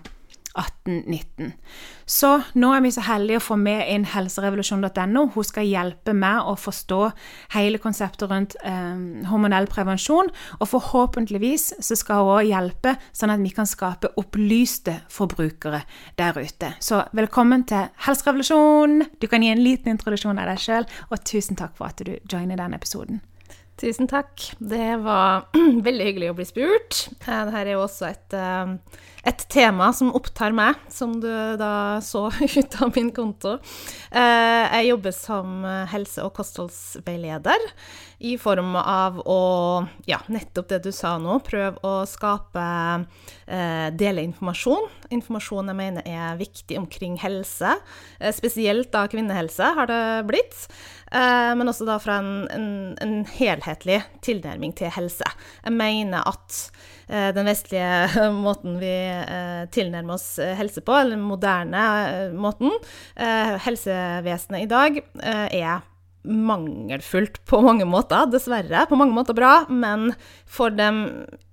1819. 0.55 1.53
Så 2.07 2.31
nå 2.61 2.71
er 2.77 2.83
vi 2.85 2.93
så 2.95 3.03
heldige 3.07 3.41
å 3.41 3.45
få 3.45 3.57
med 3.59 3.89
inn 3.91 4.07
helserevolusjon.no. 4.07 5.25
Hun 5.35 5.47
skal 5.47 5.67
hjelpe 5.67 6.15
meg 6.17 6.47
å 6.47 6.55
forstå 6.61 7.01
hele 7.57 7.81
konseptet 7.83 8.29
rundt 8.31 8.57
eh, 8.63 9.27
hormonell 9.31 9.69
prevensjon. 9.71 10.31
Og 10.61 10.71
forhåpentligvis 10.71 11.73
så 11.83 11.99
skal 11.99 12.23
hun 12.23 12.33
òg 12.37 12.53
hjelpe, 12.53 12.97
sånn 13.17 13.35
at 13.35 13.43
vi 13.43 13.53
kan 13.57 13.69
skape 13.69 14.13
opplyste 14.21 15.01
forbrukere 15.13 15.85
der 16.21 16.39
ute. 16.39 16.75
Så 16.85 17.03
velkommen 17.17 17.67
til 17.69 17.91
Helserevolusjon! 18.07 19.01
Du 19.21 19.29
kan 19.31 19.43
gi 19.43 19.53
en 19.53 19.65
liten 19.65 19.95
introduksjon 19.95 20.39
av 20.39 20.53
deg 20.53 20.63
sjøl, 20.63 20.91
og 21.11 21.23
tusen 21.27 21.59
takk 21.59 21.75
for 21.79 21.91
at 21.91 22.05
du 22.05 22.17
joiner 22.31 22.61
denne 22.61 22.79
episoden. 22.79 23.23
Tusen 23.75 24.07
takk. 24.07 24.53
Det 24.63 24.97
var 25.03 25.49
veldig 25.87 26.07
hyggelig 26.07 26.29
å 26.31 26.37
bli 26.39 26.47
spurt. 26.47 27.09
Eh, 27.27 27.41
Dette 27.49 27.59
er 27.65 27.73
jo 27.73 27.81
også 27.83 28.07
et, 28.07 28.37
eh, 28.39 29.01
et, 29.27 29.43
tema 29.51 29.89
som 29.97 30.13
opptar 30.15 30.55
meg, 30.55 30.79
som 30.95 31.17
du 31.19 31.27
da 31.59 31.99
så 32.05 32.29
ut 32.61 32.79
av 32.79 32.95
min 32.95 33.11
konto. 33.15 33.57
Eh, 34.15 34.79
jeg 34.79 34.93
jobber 34.93 35.17
som 35.17 35.67
helse- 35.91 36.23
og 36.23 36.37
kostholdsveileder 36.39 37.67
i 38.25 38.37
form 38.39 38.77
av 38.79 39.19
å 39.27 39.43
Ja, 40.07 40.21
nettopp 40.31 40.71
det 40.71 40.85
du 40.87 40.93
sa 40.95 41.17
nå. 41.19 41.41
Prøve 41.45 41.83
å 41.83 42.05
skape 42.09 42.63
Dele 43.45 44.23
informasjon. 44.25 44.87
Informasjon 45.13 45.69
jeg 45.69 45.77
mener 45.77 46.07
er 46.09 46.39
viktig 46.39 46.79
omkring 46.79 47.19
helse. 47.21 47.75
Spesielt 48.33 48.89
da 48.95 49.05
kvinnehelse 49.11 49.75
har 49.77 49.91
det 49.91 50.05
blitt. 50.31 50.65
Men 51.15 51.71
også 51.71 51.87
da 51.87 51.95
fra 52.03 52.19
en, 52.19 52.49
en, 52.51 52.69
en 53.05 53.15
helhetlig 53.37 54.01
tilnærming 54.25 54.73
til 54.75 54.91
helse. 54.91 55.29
Jeg 55.63 55.75
mener 55.77 56.27
at 56.27 56.59
den 57.37 57.47
vestlige 57.47 58.31
måten 58.47 58.81
vi 58.81 58.95
tilnærmer 59.77 60.17
oss 60.17 60.41
helse 60.59 60.83
på, 60.83 60.97
eller 60.99 61.15
den 61.15 61.27
moderne 61.29 61.85
måten, 62.35 62.75
helsevesenet 63.67 64.65
i 64.65 64.71
dag, 64.73 65.03
er 65.55 65.85
mangelfullt 66.25 67.41
på 67.49 67.61
mange 67.65 67.87
måter, 67.89 68.27
dessverre. 68.33 68.85
På 68.89 68.97
mange 68.99 69.15
måter 69.17 69.37
bra, 69.37 69.67
men 69.69 70.13
for 70.49 70.73
de 70.75 70.89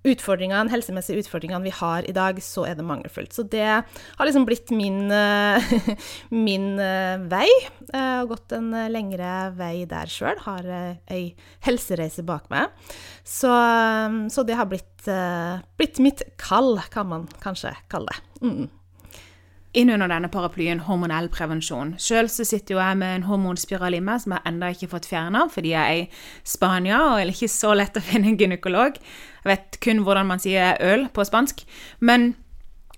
utfordringene, 0.08 0.72
helsemessige 0.72 1.22
utfordringene 1.22 1.68
vi 1.68 1.74
har 1.76 2.08
i 2.08 2.16
dag, 2.16 2.40
så 2.44 2.66
er 2.70 2.80
det 2.80 2.88
mangelfullt. 2.88 3.36
Så 3.36 3.46
det 3.52 3.68
har 3.68 4.28
liksom 4.28 4.48
blitt 4.48 4.72
min, 4.76 5.12
min 6.48 6.68
vei. 7.32 7.48
Jeg 7.92 8.02
har 8.02 8.30
gått 8.32 8.56
en 8.58 8.72
lengre 8.94 9.52
vei 9.60 9.86
der 9.90 10.12
sjøl. 10.12 10.40
Har 10.48 10.68
ei 10.72 11.24
helsereise 11.68 12.26
bak 12.28 12.50
meg. 12.54 12.72
Så, 13.28 13.52
så 14.34 14.48
det 14.48 14.58
har 14.58 14.72
blitt, 14.72 15.08
blitt, 15.78 16.02
mitt 16.02 16.26
kall, 16.42 16.78
kan 16.94 17.12
man 17.12 17.28
kanskje 17.44 17.76
kalle 17.92 18.16
det. 18.16 18.30
Mm 18.42 18.70
inn 19.74 19.90
under 19.94 20.08
denne 20.12 20.28
paraplyen 20.32 20.80
hormonell 20.84 21.30
prevensjon. 21.32 21.94
Sjøl 22.02 22.28
sitter 22.30 22.74
jo 22.76 22.80
jeg 22.82 22.98
med 23.00 23.16
en 23.16 23.28
hormonspiral 23.30 23.94
i 23.96 24.02
meg 24.04 24.18
som 24.24 24.32
jeg 24.36 24.46
ennå 24.50 24.66
ikke 24.74 24.86
har 24.88 24.96
fått 24.98 25.12
fjerna, 25.12 25.42
fordi 25.52 25.70
jeg 25.72 25.82
er 25.82 25.88
i 26.02 26.10
Spania 26.44 26.98
og 27.06 27.14
det 27.16 27.22
er 27.24 27.36
ikke 27.36 27.56
så 27.56 27.72
lett 27.78 27.98
å 27.98 28.06
finne 28.10 28.28
en 28.32 28.40
gynekolog. 28.40 28.92
Jeg 29.42 29.50
vet 29.52 29.68
kun 29.84 30.00
hvordan 30.06 30.28
man 30.34 30.44
sier 30.44 30.66
øl 30.84 31.02
på 31.14 31.22
spansk. 31.28 31.56
Men 32.00 32.22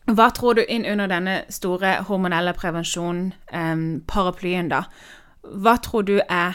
hva 0.09 0.27
tror 0.36 0.53
du 0.57 0.63
inn 0.67 0.89
under 0.89 1.07
denne 1.07 1.36
store 1.53 1.91
hormonelle 2.09 2.53
prevensjon-paraplyen, 2.57 4.67
da? 4.73 4.81
Hva 5.43 5.75
tror 5.83 6.03
du 6.07 6.21
er 6.27 6.53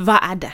Hva 0.00 0.16
er 0.24 0.34
det? 0.40 0.52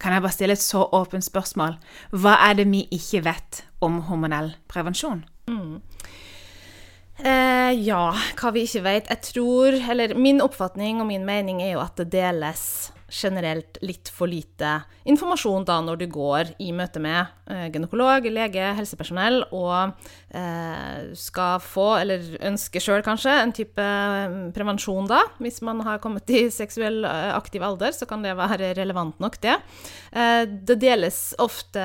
Kan 0.00 0.12
jeg 0.12 0.22
bare 0.24 0.32
stille 0.32 0.52
et 0.56 0.60
så 0.60 0.88
åpent 0.92 1.24
spørsmål? 1.24 1.72
Hva 2.12 2.34
er 2.48 2.54
det 2.58 2.66
vi 2.68 2.88
ikke 2.92 3.24
vet 3.24 3.64
om 3.80 4.00
hormonell 4.08 4.54
prevensjon? 4.68 5.24
Mm. 5.48 5.80
Eh, 7.22 7.72
ja, 7.86 8.08
hva 8.34 8.50
vi 8.54 8.64
ikke 8.66 8.82
vet. 8.82 9.10
Jeg 9.12 9.22
tror 9.28 9.76
Eller 9.92 10.16
min 10.18 10.42
oppfatning 10.42 11.00
og 11.00 11.06
min 11.12 11.26
mening 11.26 11.62
er 11.62 11.76
jo 11.76 11.84
at 11.84 11.94
det 12.00 12.10
deles 12.16 12.64
generelt 13.14 13.78
litt 13.84 14.10
for 14.12 14.30
lite 14.30 14.80
informasjon 15.08 15.66
da 15.68 15.78
når 15.84 16.00
du 16.00 16.06
går 16.12 16.54
i 16.62 16.70
møte 16.74 17.00
med 17.02 17.30
eh, 17.50 17.66
gynekolog, 17.72 18.26
lege, 18.32 18.64
helsepersonell 18.78 19.42
og 19.54 19.94
eh, 20.34 21.12
skal 21.18 21.60
få, 21.62 21.86
eller 22.02 22.24
ønsker 22.50 22.82
sjøl 22.82 23.04
kanskje, 23.06 23.36
en 23.40 23.54
type 23.54 23.84
eh, 23.84 24.36
prevensjon 24.56 25.08
da. 25.10 25.22
Hvis 25.42 25.60
man 25.66 25.82
har 25.86 26.02
kommet 26.02 26.30
i 26.34 26.46
seksuell 26.54 27.04
eh, 27.08 27.30
aktiv 27.36 27.64
alder, 27.66 27.94
så 27.94 28.08
kan 28.10 28.24
det 28.24 28.34
være 28.38 28.74
relevant 28.78 29.20
nok, 29.22 29.38
det. 29.44 29.58
Eh, 30.12 30.42
det 30.44 30.80
deles 30.82 31.20
ofte 31.42 31.84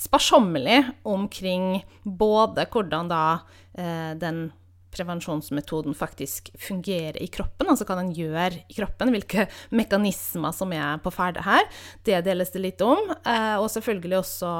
sparsommelig 0.00 0.82
omkring 1.06 1.80
både 2.04 2.68
hvordan 2.72 3.10
da 3.12 3.24
den 3.76 4.46
prevensjonsmetoden 4.96 5.96
faktisk 5.96 6.50
fungerer 6.60 7.18
i 7.22 7.28
kroppen, 7.32 7.68
altså 7.70 7.86
hva 7.88 7.98
den 8.00 8.12
gjør 8.16 8.56
i 8.56 8.76
kroppen, 8.76 9.12
hvilke 9.14 9.46
mekanismer 9.76 10.54
som 10.56 10.72
er 10.76 11.00
på 11.04 11.12
ferde 11.14 11.44
her. 11.46 11.66
Det 12.06 12.22
deles 12.26 12.52
det 12.54 12.62
litt 12.64 12.84
om. 12.84 13.12
Eh, 13.20 13.56
og 13.60 13.68
selvfølgelig 13.72 14.20
også 14.22 14.52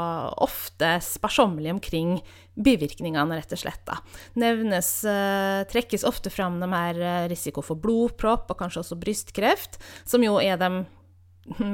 ofte 0.46 0.96
sparsommelig 1.04 1.74
omkring 1.76 2.18
bivirkningene, 2.56 3.40
rett 3.40 3.52
og 3.52 3.60
slett. 3.60 3.82
da. 3.88 3.98
Nevnes, 4.40 4.90
eh, 5.04 5.64
trekkes 5.72 6.06
ofte 6.08 6.32
fram 6.32 6.60
de 6.60 6.70
her 6.72 7.28
risiko 7.32 7.64
for 7.64 7.76
blodpropp 7.76 8.50
og 8.50 8.60
kanskje 8.60 8.84
også 8.84 9.00
brystkreft, 9.00 9.80
som 10.04 10.24
jo 10.24 10.38
er 10.40 10.56
de 10.60 10.86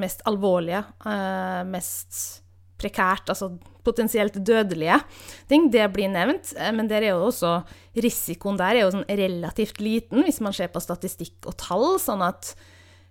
mest 0.03 0.20
alvorlige, 0.29 0.85
mest 1.64 2.42
prekært, 2.83 3.31
altså 3.33 3.53
potensielt 3.87 4.37
dødelige 4.47 5.01
ting, 5.51 5.71
det 5.73 5.88
blir 5.95 6.11
nevnt. 6.12 6.55
Eh, 6.59 6.75
men 6.75 6.90
der 6.90 7.07
er 7.07 7.14
jo 7.14 7.31
også 7.31 7.61
risikoen 8.03 8.61
der 8.61 8.77
er 8.77 8.87
jo 8.87 8.92
sånn 8.95 9.09
relativt 9.09 9.83
liten, 9.83 10.25
hvis 10.27 10.42
man 10.45 10.55
ser 10.57 10.73
på 10.73 10.83
statistikk 10.83 11.51
og 11.51 11.59
tall, 11.61 11.88
sånn 12.03 12.23
at 12.25 12.55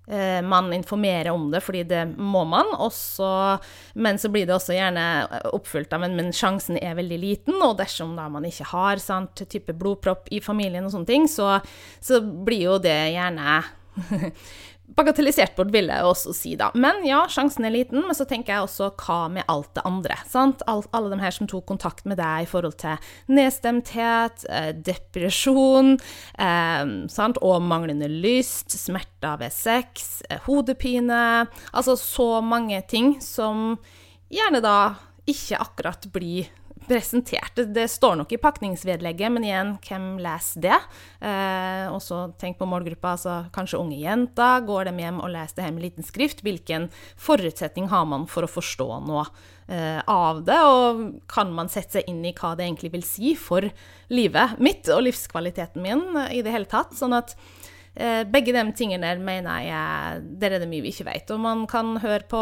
eh, 0.08 0.40
man 0.46 0.72
informerer 0.76 1.32
om 1.34 1.50
det, 1.54 1.64
fordi 1.66 1.84
det 1.90 2.06
må 2.16 2.44
man. 2.48 2.72
Også, 2.80 3.28
men 4.00 4.22
så 4.22 4.32
blir 4.34 4.48
det 4.48 4.56
også 4.56 4.78
gjerne 4.78 5.06
oppfulgt 5.52 5.94
av 5.96 6.06
men 6.08 6.32
sjansen 6.36 6.80
er 6.82 6.98
veldig 7.00 7.20
liten. 7.22 7.60
Og 7.62 7.78
dersom 7.82 8.16
da 8.20 8.30
man 8.32 8.48
ikke 8.48 8.72
har 8.74 9.04
sant, 9.04 9.44
type 9.52 9.76
blodpropp 9.78 10.32
i 10.32 10.42
familien 10.44 10.88
og 10.88 10.96
sånne 10.96 11.12
ting, 11.12 11.30
så, 11.32 11.60
så 12.04 12.22
blir 12.22 12.68
jo 12.70 12.82
det 12.82 13.00
gjerne 13.16 13.62
bagatellisert 14.98 15.56
bort, 15.56 15.72
vil 15.74 15.90
jeg 15.92 16.06
også 16.08 16.34
si, 16.36 16.54
da. 16.60 16.70
Men 16.78 17.02
ja, 17.08 17.22
sjansen 17.32 17.66
er 17.68 17.74
liten. 17.76 18.04
Men 18.06 18.18
så 18.18 18.26
tenker 18.30 18.56
jeg 18.56 18.66
også 18.66 18.92
hva 19.02 19.20
med 19.34 19.48
alt 19.52 19.72
det 19.78 19.86
andre? 19.88 20.18
sant? 20.28 20.64
All, 20.70 20.84
alle 20.96 21.12
de 21.14 21.22
her 21.22 21.36
som 21.36 21.50
tok 21.50 21.66
kontakt 21.70 22.06
med 22.10 22.20
deg 22.22 22.46
i 22.46 22.50
forhold 22.50 22.78
til 22.82 23.00
nedstemthet, 23.32 24.46
eh, 24.52 24.72
depresjon 24.76 25.96
eh, 25.96 26.96
sant? 27.12 27.42
og 27.42 27.62
manglende 27.66 28.10
lyst, 28.12 28.74
smerter 28.76 29.40
ved 29.42 29.54
sex, 29.56 30.22
eh, 30.30 30.42
hodepine 30.48 31.22
Altså 31.72 31.96
så 32.00 32.42
mange 32.44 32.80
ting 32.90 33.16
som 33.24 33.78
gjerne 34.32 34.62
da 34.64 34.78
ikke 35.30 35.60
akkurat 35.62 36.08
blir 36.14 36.50
presentert. 36.92 37.56
Det, 37.56 37.88
står 37.88 38.18
nok 38.20 38.34
i 38.36 38.40
pakningsvedlegget, 38.42 39.32
men 39.32 39.46
igjen, 39.48 39.72
hvem 39.86 40.08
leser 40.22 40.66
det? 40.66 40.80
Eh, 41.24 41.86
også 41.92 42.34
tenk 42.42 42.60
på 42.60 42.68
målgruppa, 42.68 43.16
altså 43.16 43.38
kanskje 43.56 43.80
unge 43.80 44.02
jenter. 44.02 44.66
Går 44.68 44.90
de 44.90 44.96
hjem 45.06 45.22
og 45.24 45.32
leser 45.32 45.60
det 45.60 45.68
her 45.68 45.74
med 45.76 45.86
liten 45.86 46.08
skrift? 46.08 46.44
Hvilken 46.44 46.90
forutsetning 47.16 47.88
har 47.94 48.06
man 48.12 48.28
for 48.32 48.44
å 48.44 48.52
forstå 48.52 48.90
noe 49.08 49.24
eh, 49.72 50.02
av 50.04 50.44
det? 50.48 50.60
Og 50.68 51.02
kan 51.32 51.56
man 51.56 51.72
sette 51.72 52.00
seg 52.00 52.12
inn 52.12 52.24
i 52.28 52.36
hva 52.36 52.54
det 52.58 52.68
egentlig 52.68 52.92
vil 52.98 53.08
si 53.08 53.36
for 53.40 53.72
livet 54.12 54.60
mitt 54.60 54.92
og 54.92 55.06
livskvaliteten 55.08 55.84
min 55.86 56.08
i 56.28 56.44
det 56.44 56.52
hele 56.52 56.70
tatt? 56.72 56.98
Sånn 57.00 57.16
at 57.16 57.38
Eh, 57.38 57.61
begge 58.32 58.54
de 58.56 58.62
tingene 58.78 59.10
mener 59.20 59.66
jeg 59.66 60.22
der 60.40 60.56
er 60.56 60.62
det 60.64 60.70
mye 60.72 60.84
vi 60.86 60.94
ikke 60.94 61.08
vet. 61.10 61.32
Og 61.34 61.42
man 61.44 61.66
kan 61.70 61.98
høre 62.00 62.24
på 62.30 62.42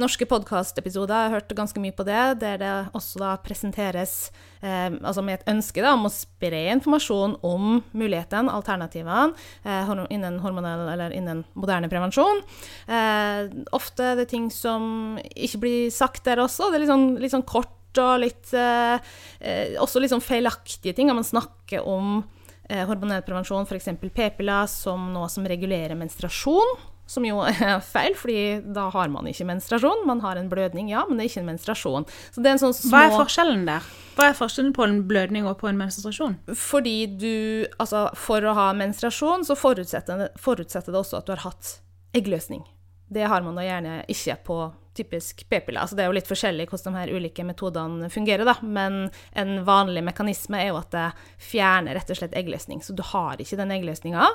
norske 0.00 0.28
podkastepisoder, 0.28 1.14
jeg 1.14 1.30
har 1.30 1.38
hørt 1.38 1.56
ganske 1.56 1.80
mye 1.80 1.96
på 1.96 2.04
det, 2.08 2.40
der 2.42 2.60
det 2.60 2.72
også 2.96 3.22
da 3.22 3.30
presenteres 3.40 4.30
eh, 4.60 4.92
altså 5.00 5.24
med 5.24 5.38
et 5.40 5.48
ønske 5.50 5.82
da, 5.82 5.94
om 5.96 6.06
å 6.08 6.12
spre 6.12 6.62
informasjon 6.74 7.38
om 7.46 7.80
mulighetene, 7.96 8.52
alternativene, 8.52 9.34
eh, 9.64 9.92
innen 10.12 10.40
hormonell 10.44 10.86
eller 10.94 11.16
innen 11.16 11.44
moderne 11.54 11.90
prevensjon. 11.92 12.44
Eh, 12.88 13.50
ofte 13.76 14.14
det 14.20 14.30
ting 14.32 14.50
som 14.54 15.18
ikke 15.34 15.64
blir 15.64 15.92
sagt 15.94 16.24
der 16.28 16.42
også. 16.42 16.70
Det 16.70 16.80
er 16.80 16.84
litt 16.84 16.92
sånn, 16.92 17.12
litt 17.20 17.34
sånn 17.34 17.48
kort 17.48 17.76
og 17.98 18.20
litt 18.22 18.52
eh, 18.54 19.00
eh, 19.40 19.72
Også 19.82 19.98
litt 19.98 20.12
sånn 20.12 20.22
feilaktige 20.22 20.94
ting. 20.94 21.10
Man 21.10 21.26
snakker 21.26 21.86
om 21.88 22.20
eh, 22.20 22.39
hormonell 22.70 23.24
prevensjon, 23.26 23.66
f.eks. 23.66 23.90
p-piller, 24.14 24.70
som 24.70 25.10
noe 25.14 25.28
som 25.32 25.46
regulerer 25.48 25.98
menstruasjon. 25.98 26.78
Som 27.10 27.24
jo 27.26 27.40
er 27.50 27.80
feil, 27.82 28.14
fordi 28.14 28.60
da 28.70 28.86
har 28.94 29.10
man 29.10 29.26
ikke 29.26 29.48
menstruasjon. 29.48 30.04
Man 30.06 30.22
har 30.22 30.38
en 30.38 30.50
blødning, 30.52 30.92
ja, 30.92 31.02
men 31.08 31.18
det 31.18 31.26
er 31.26 31.32
ikke 31.32 31.42
en 31.42 31.50
menstruasjon. 31.50 32.06
En 32.38 32.62
sånn 32.62 32.76
små... 32.76 32.92
Hva 32.94 33.04
er 33.08 33.16
forskjellen 33.16 33.64
der? 33.66 33.88
Hva 34.18 34.28
er 34.30 34.38
forskjellen 34.38 34.74
på 34.76 34.86
en 34.86 35.00
blødning 35.10 35.48
og 35.50 35.58
på 35.62 35.70
en 35.70 35.80
menstruasjon? 35.80 36.38
Fordi 36.54 36.96
du 37.18 37.32
Altså, 37.80 38.06
for 38.18 38.44
å 38.46 38.54
ha 38.54 38.70
menstruasjon, 38.78 39.46
så 39.48 39.58
forutsetter 39.58 40.24
det, 40.24 40.28
forutsetter 40.38 40.94
det 40.94 41.02
også 41.02 41.18
at 41.18 41.26
du 41.26 41.34
har 41.34 41.48
hatt 41.48 41.78
eggløsning. 42.16 42.62
Det 43.10 43.26
har 43.26 43.42
man 43.42 43.58
da 43.58 43.64
gjerne 43.66 44.00
ikke 44.10 44.36
på 44.46 44.60
typisk 45.00 45.42
p-piller. 45.48 45.80
Altså 45.82 45.96
det 45.96 46.04
er 46.04 46.10
jo 46.10 46.16
litt 46.18 46.30
forskjellig 46.30 46.68
hvordan 46.70 46.94
de 46.94 47.00
her 47.00 47.12
ulike 47.16 47.44
metodene 47.46 48.10
fungerer, 48.12 48.46
da. 48.48 48.56
Men 48.62 49.08
en 49.38 49.56
vanlig 49.66 50.04
mekanisme 50.06 50.60
er 50.60 50.70
jo 50.70 50.80
at 50.80 50.92
det 50.94 51.08
fjerner 51.50 51.98
rett 51.98 52.12
og 52.12 52.20
slett 52.20 52.36
eggløsning. 52.38 52.84
Så 52.84 52.94
du 52.96 53.02
har 53.12 53.40
ikke 53.40 53.58
den 53.60 53.74
eggløsninga. 53.76 54.28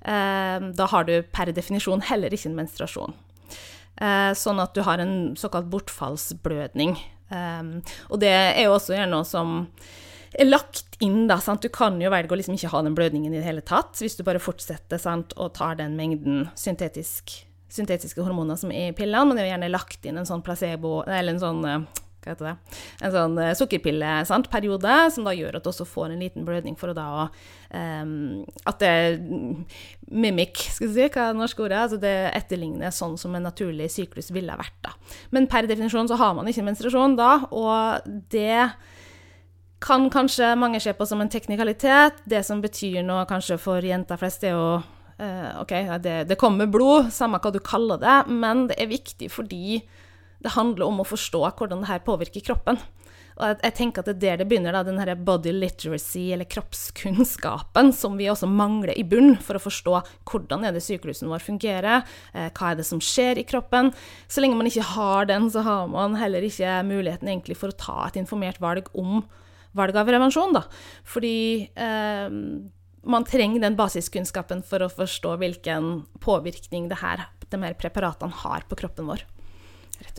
Eh, 0.00 0.70
da 0.78 0.88
har 0.94 1.08
du 1.08 1.16
per 1.34 1.52
definisjon 1.54 2.04
heller 2.08 2.34
ikke 2.34 2.52
en 2.52 2.58
menstruasjon. 2.62 3.18
Eh, 4.00 4.32
sånn 4.38 4.62
at 4.62 4.74
du 4.74 4.82
har 4.86 5.02
en 5.02 5.34
såkalt 5.38 5.70
bortfallsblødning. 5.72 6.96
Eh, 7.34 7.62
og 8.08 8.24
det 8.24 8.32
er 8.34 8.64
jo 8.66 8.78
også 8.78 8.96
gjerne 8.96 9.14
noe 9.14 9.28
som 9.28 9.62
er 10.34 10.50
lagt 10.50 10.96
inn, 11.04 11.26
da. 11.30 11.38
Sant? 11.42 11.62
Du 11.62 11.70
kan 11.72 12.00
jo 12.02 12.12
velge 12.12 12.34
å 12.34 12.38
liksom 12.38 12.56
ikke 12.58 12.72
ha 12.72 12.82
den 12.82 12.96
blødningen 12.98 13.34
i 13.34 13.40
det 13.40 13.46
hele 13.46 13.64
tatt, 13.66 13.94
hvis 14.02 14.18
du 14.18 14.24
bare 14.26 14.42
fortsetter 14.42 15.00
sant, 15.00 15.34
og 15.38 15.54
tar 15.58 15.78
den 15.78 15.94
mengden 15.98 16.48
syntetisk 16.58 17.44
syntetiske 17.72 18.22
hormoner 18.22 18.58
som 18.60 18.72
i 18.72 18.90
pillene, 18.96 19.28
men 19.28 19.36
det 19.36 19.44
er 19.44 19.48
jo 19.48 19.54
gjerne 19.54 19.74
lagt 19.74 20.08
inn 20.08 20.20
en 20.20 20.28
sånn 20.28 20.44
placebo, 20.44 21.02
eller 21.06 21.34
en 21.34 21.42
sånn 21.42 21.68
eh, 21.68 22.02
hva 22.24 22.32
heter 22.32 22.48
det, 22.48 22.78
en 23.04 23.12
sånn 23.12 23.34
uh, 23.36 23.50
sukkerpilleperiode, 23.58 24.94
som 25.12 25.26
da 25.26 25.34
gjør 25.36 25.58
at 25.58 25.66
du 25.66 25.70
også 25.70 25.86
får 25.88 26.14
en 26.14 26.22
liten 26.24 26.46
blødning 26.48 26.76
for 26.80 26.92
å 26.92 26.96
da 26.96 27.08
um, 27.68 28.44
At 28.64 28.80
det 28.80 29.20
mimic, 30.08 30.64
skal 30.76 30.88
vi 30.88 30.94
si, 30.94 31.06
hva 31.08 31.28
er 31.28 31.34
det 31.34 31.42
norske 31.42 31.64
ordet? 31.64 31.82
Altså 31.84 32.00
det 32.00 32.14
etterligner 32.32 32.94
sånn 32.94 33.18
som 33.20 33.36
en 33.36 33.44
naturlig 33.44 33.90
syklus 33.92 34.32
ville 34.34 34.56
vært, 34.56 34.76
da. 34.84 34.94
Men 35.36 35.48
per 35.52 35.68
definisjon 35.70 36.08
så 36.10 36.18
har 36.20 36.36
man 36.38 36.48
ikke 36.48 36.66
menstruasjon 36.66 37.18
da, 37.20 37.32
og 37.52 38.08
det 38.32 38.70
kan 39.84 40.08
kanskje 40.08 40.54
mange 40.56 40.80
se 40.80 40.94
på 40.96 41.04
som 41.04 41.20
en 41.20 41.28
teknikalitet. 41.28 42.22
Det 42.24 42.40
som 42.46 42.62
betyr 42.64 43.02
noe 43.04 43.26
kanskje 43.28 43.60
for 43.60 43.84
jenter 43.84 44.20
flest, 44.20 44.46
er 44.46 44.56
jo 44.56 44.68
OK, 45.14 45.72
det, 46.02 46.14
det, 46.26 46.36
kommer 46.40 46.66
blod, 46.66 47.12
samme 47.14 47.38
hva 47.38 47.52
du 47.54 47.60
kaller 47.62 48.00
det, 48.02 48.16
men 48.34 48.66
det 48.70 48.80
er 48.82 48.90
viktig 48.90 49.28
fordi 49.30 49.78
det 50.42 50.56
handler 50.56 50.88
om 50.88 51.00
å 51.00 51.06
forstå 51.06 51.40
hvordan 51.46 51.84
det 51.84 51.90
her 51.92 52.02
påvirker 52.04 52.42
kroppen. 52.44 52.80
Og 53.34 53.48
jeg, 53.48 53.58
jeg 53.64 53.74
tenker 53.78 54.02
at 54.02 54.08
det 54.08 54.14
er 54.14 54.22
der 54.22 54.42
det 54.42 54.46
begynner, 54.50 54.76
da, 54.76 54.84
den 54.86 55.00
her 55.00 55.10
body 55.18 55.50
literacy, 55.54 56.28
eller 56.34 56.46
kroppskunnskapen, 56.50 57.90
som 57.96 58.18
vi 58.18 58.28
også 58.30 58.46
mangler 58.50 58.94
i 58.94 59.06
bunn 59.06 59.34
for 59.42 59.58
å 59.58 59.62
forstå 59.62 59.96
hvordan 60.30 60.66
er 60.66 60.74
det 60.76 60.84
syklusen 60.86 61.32
vår 61.32 61.42
fungerer, 61.42 62.04
eh, 62.32 62.50
hva 62.54 62.70
er 62.70 62.78
det 62.78 62.86
som 62.86 63.02
skjer 63.02 63.42
i 63.42 63.46
kroppen. 63.48 63.90
Så 64.30 64.44
lenge 64.44 64.58
man 64.58 64.70
ikke 64.70 64.86
har 64.94 65.30
den, 65.30 65.50
så 65.50 65.64
har 65.66 65.88
man 65.90 66.18
heller 66.20 66.46
ikke 66.46 66.78
muligheten 66.86 67.30
egentlig 67.30 67.58
for 67.58 67.74
å 67.74 67.78
ta 67.78 67.98
et 68.06 68.20
informert 68.22 68.62
valg 68.62 68.90
om 68.94 69.24
valg 69.74 69.96
av 69.98 70.06
prevensjon, 70.06 70.54
da. 70.54 70.62
Fordi 71.10 71.36
uh, 71.74 72.30
man 73.04 73.26
trenger 73.28 73.62
den 73.62 73.76
basiskunnskapen 73.78 74.62
for 74.66 74.84
å 74.84 74.92
forstå 74.92 75.36
hvilken 75.40 75.92
påvirkning 76.24 76.88
det 76.90 77.00
her, 77.02 77.28
de 77.50 77.60
her 77.62 77.76
preparatene 77.78 78.42
har 78.44 78.66
på 78.68 78.78
kroppen 78.80 79.08
vår. 79.10 79.24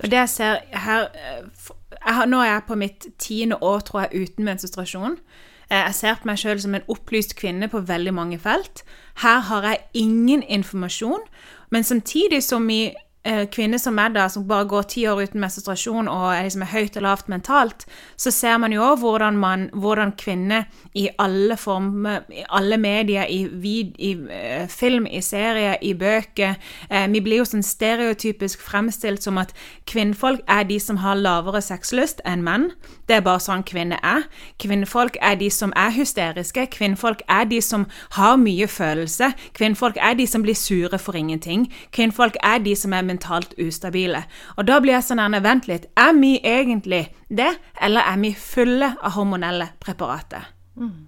Det 0.01 0.15
jeg 0.15 0.31
ser 0.31 0.61
her 0.71 1.09
jeg 1.11 2.29
Nå 2.29 2.39
er 2.41 2.49
jeg 2.49 2.63
på 2.67 2.77
mitt 2.79 3.05
tiende 3.21 3.57
år, 3.63 3.81
tror 3.85 4.05
jeg, 4.05 4.27
uten 4.27 4.45
menstruasjon. 4.45 5.17
Eh, 5.69 5.81
jeg 5.87 5.95
ser 5.97 6.19
på 6.19 6.29
meg 6.29 6.39
sjøl 6.41 6.61
som 6.61 6.75
en 6.77 6.85
opplyst 6.91 7.35
kvinne 7.39 7.69
på 7.71 7.81
veldig 7.87 8.13
mange 8.13 8.39
felt. 8.41 8.83
Her 9.23 9.41
har 9.49 9.65
jeg 9.65 9.81
ingen 10.05 10.43
informasjon, 10.43 11.23
men 11.73 11.87
samtidig 11.87 12.43
som 12.45 12.69
i 12.69 12.93
Eh, 13.25 13.47
kvinner 13.49 13.77
som 13.81 13.97
er 13.97 14.11
da, 14.13 14.27
som 14.29 14.43
bare 14.45 14.67
går 14.69 14.83
ti 14.85 15.07
år 15.09 15.23
uten 15.25 15.41
menstruasjon 15.41 16.05
og 16.11 16.27
er 16.29 16.43
liksom 16.45 16.61
høyt 16.69 16.97
og 16.99 17.05
lavt 17.07 17.29
mentalt, 17.31 17.85
så 18.21 18.29
ser 18.29 18.59
man 18.61 18.73
jo 18.75 18.83
òg 18.85 18.99
hvordan, 19.01 19.39
hvordan 19.73 20.11
kvinner 20.13 20.67
i 20.93 21.07
alle 21.17 21.57
former, 21.57 22.27
i 22.29 22.43
alle 22.53 22.77
medier, 22.77 23.25
i, 23.25 23.47
vid, 23.49 23.95
i 23.97 24.11
uh, 24.13 24.67
film, 24.69 25.07
i 25.09 25.23
serier, 25.25 25.79
i 25.81 25.95
bøker 25.97 26.53
uh, 26.91 27.07
Vi 27.09 27.21
blir 27.25 27.41
jo 27.41 27.47
sånn 27.49 27.65
stereotypisk 27.65 28.61
fremstilt 28.61 29.25
som 29.25 29.39
at 29.41 29.55
kvinnfolk 29.89 30.45
er 30.45 30.69
de 30.69 30.77
som 30.79 31.01
har 31.01 31.17
lavere 31.17 31.63
sexlyst 31.65 32.21
enn 32.29 32.45
menn. 32.45 32.69
Det 33.09 33.17
er 33.17 33.25
bare 33.25 33.41
sånn 33.41 33.65
kvinner 33.65 33.97
er. 34.05 34.29
Kvinnfolk 34.61 35.17
er 35.17 35.39
de 35.41 35.49
som 35.49 35.73
er 35.73 35.89
hysteriske. 35.97 36.67
Kvinnfolk 36.77 37.25
er 37.25 37.49
de 37.49 37.61
som 37.61 37.87
har 38.19 38.37
mye 38.37 38.69
følelse. 38.69 39.31
Kvinnfolk 39.57 39.97
er 39.97 40.13
de 40.13 40.29
som 40.29 40.45
blir 40.45 40.57
sure 40.57 41.01
for 41.01 41.17
ingenting. 41.17 41.71
Kvinnfolk 41.95 42.37
er 42.45 42.61
de 42.61 42.77
som 42.77 42.93
er 42.93 43.14
mentalt 43.15 43.55
ustabile. 43.61 44.25
Og 44.59 44.67
da 44.69 44.79
blir 44.83 44.97
jeg 44.97 45.07
sånn 45.07 45.21
nærme 45.23 45.41
vent 45.45 45.69
litt, 45.71 45.89
er 45.97 46.13
vi 46.19 46.37
egentlig 46.43 47.07
det, 47.27 47.55
eller 47.81 48.05
er 48.05 48.21
vi 48.21 48.35
fulle 48.37 48.93
av 48.99 49.15
hormonelle 49.17 49.71
preparater? 49.83 50.51
Mm. 50.75 51.07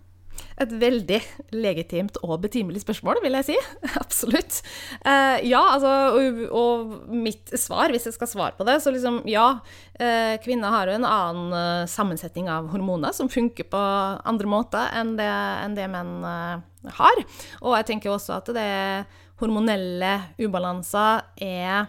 Et 0.57 0.71
veldig 0.73 1.19
legitimt 1.53 2.15
og 2.25 2.39
betimelig 2.41 2.81
spørsmål, 2.81 3.19
vil 3.21 3.37
jeg 3.37 3.45
si. 3.51 3.57
Absolutt. 4.01 4.61
Uh, 5.03 5.37
ja, 5.45 5.61
altså, 5.75 5.91
og, 6.17 6.39
og, 6.49 6.95
mitt 7.13 7.53
svar, 7.61 7.93
hvis 7.93 8.07
jeg 8.09 8.15
skal 8.15 8.31
svare 8.31 8.57
på 8.57 8.65
det, 8.65 8.79
så 8.81 8.93
liksom 8.93 9.21
ja. 9.29 9.59
Uh, 9.97 10.33
kvinner 10.41 10.73
har 10.73 10.89
jo 10.89 10.97
en 10.97 11.05
annen 11.05 11.53
uh, 11.53 11.85
sammensetning 11.89 12.49
av 12.49 12.71
hormoner 12.73 13.13
som 13.13 13.29
funker 13.29 13.69
på 13.69 13.83
andre 14.29 14.49
måter 14.49 14.89
enn 14.97 15.13
det, 15.19 15.29
enn 15.29 15.77
det 15.77 15.87
menn 15.93 16.17
har. 16.97 17.23
Og 17.61 17.77
jeg 17.77 17.89
tenker 17.91 18.15
også 18.15 18.39
at 18.39 18.49
det 18.57 18.67
hormonelle 19.41 20.13
ubalanser 20.41 21.25
er 21.43 21.87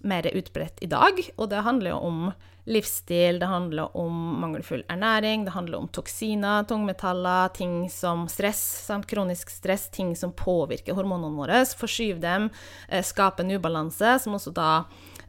mer 0.00 0.28
utbredt 0.34 0.82
i 0.84 0.90
dag. 0.90 1.18
Og 1.36 1.50
det 1.50 1.64
handler 1.66 1.94
jo 1.94 1.98
om 2.08 2.20
livsstil, 2.68 3.38
det 3.40 3.48
handler 3.48 3.96
om 3.96 4.16
mangelfull 4.42 4.82
ernæring, 4.92 5.46
det 5.46 5.54
handler 5.54 5.78
om 5.78 5.88
toksiner, 5.88 6.66
tungmetaller, 6.68 7.48
ting 7.56 7.88
som 7.90 8.26
stress, 8.28 8.60
sant? 8.84 9.08
kronisk 9.08 9.50
stress, 9.50 9.88
ting 9.94 10.12
som 10.16 10.34
påvirker 10.36 10.96
hormonene 10.96 11.38
våre, 11.38 11.62
forskyver 11.64 12.20
dem, 12.20 12.50
eh, 12.88 13.04
skaper 13.04 13.44
en 13.44 13.56
ubalanse, 13.56 14.18
som 14.20 14.36
også 14.36 14.52
da 14.52 14.70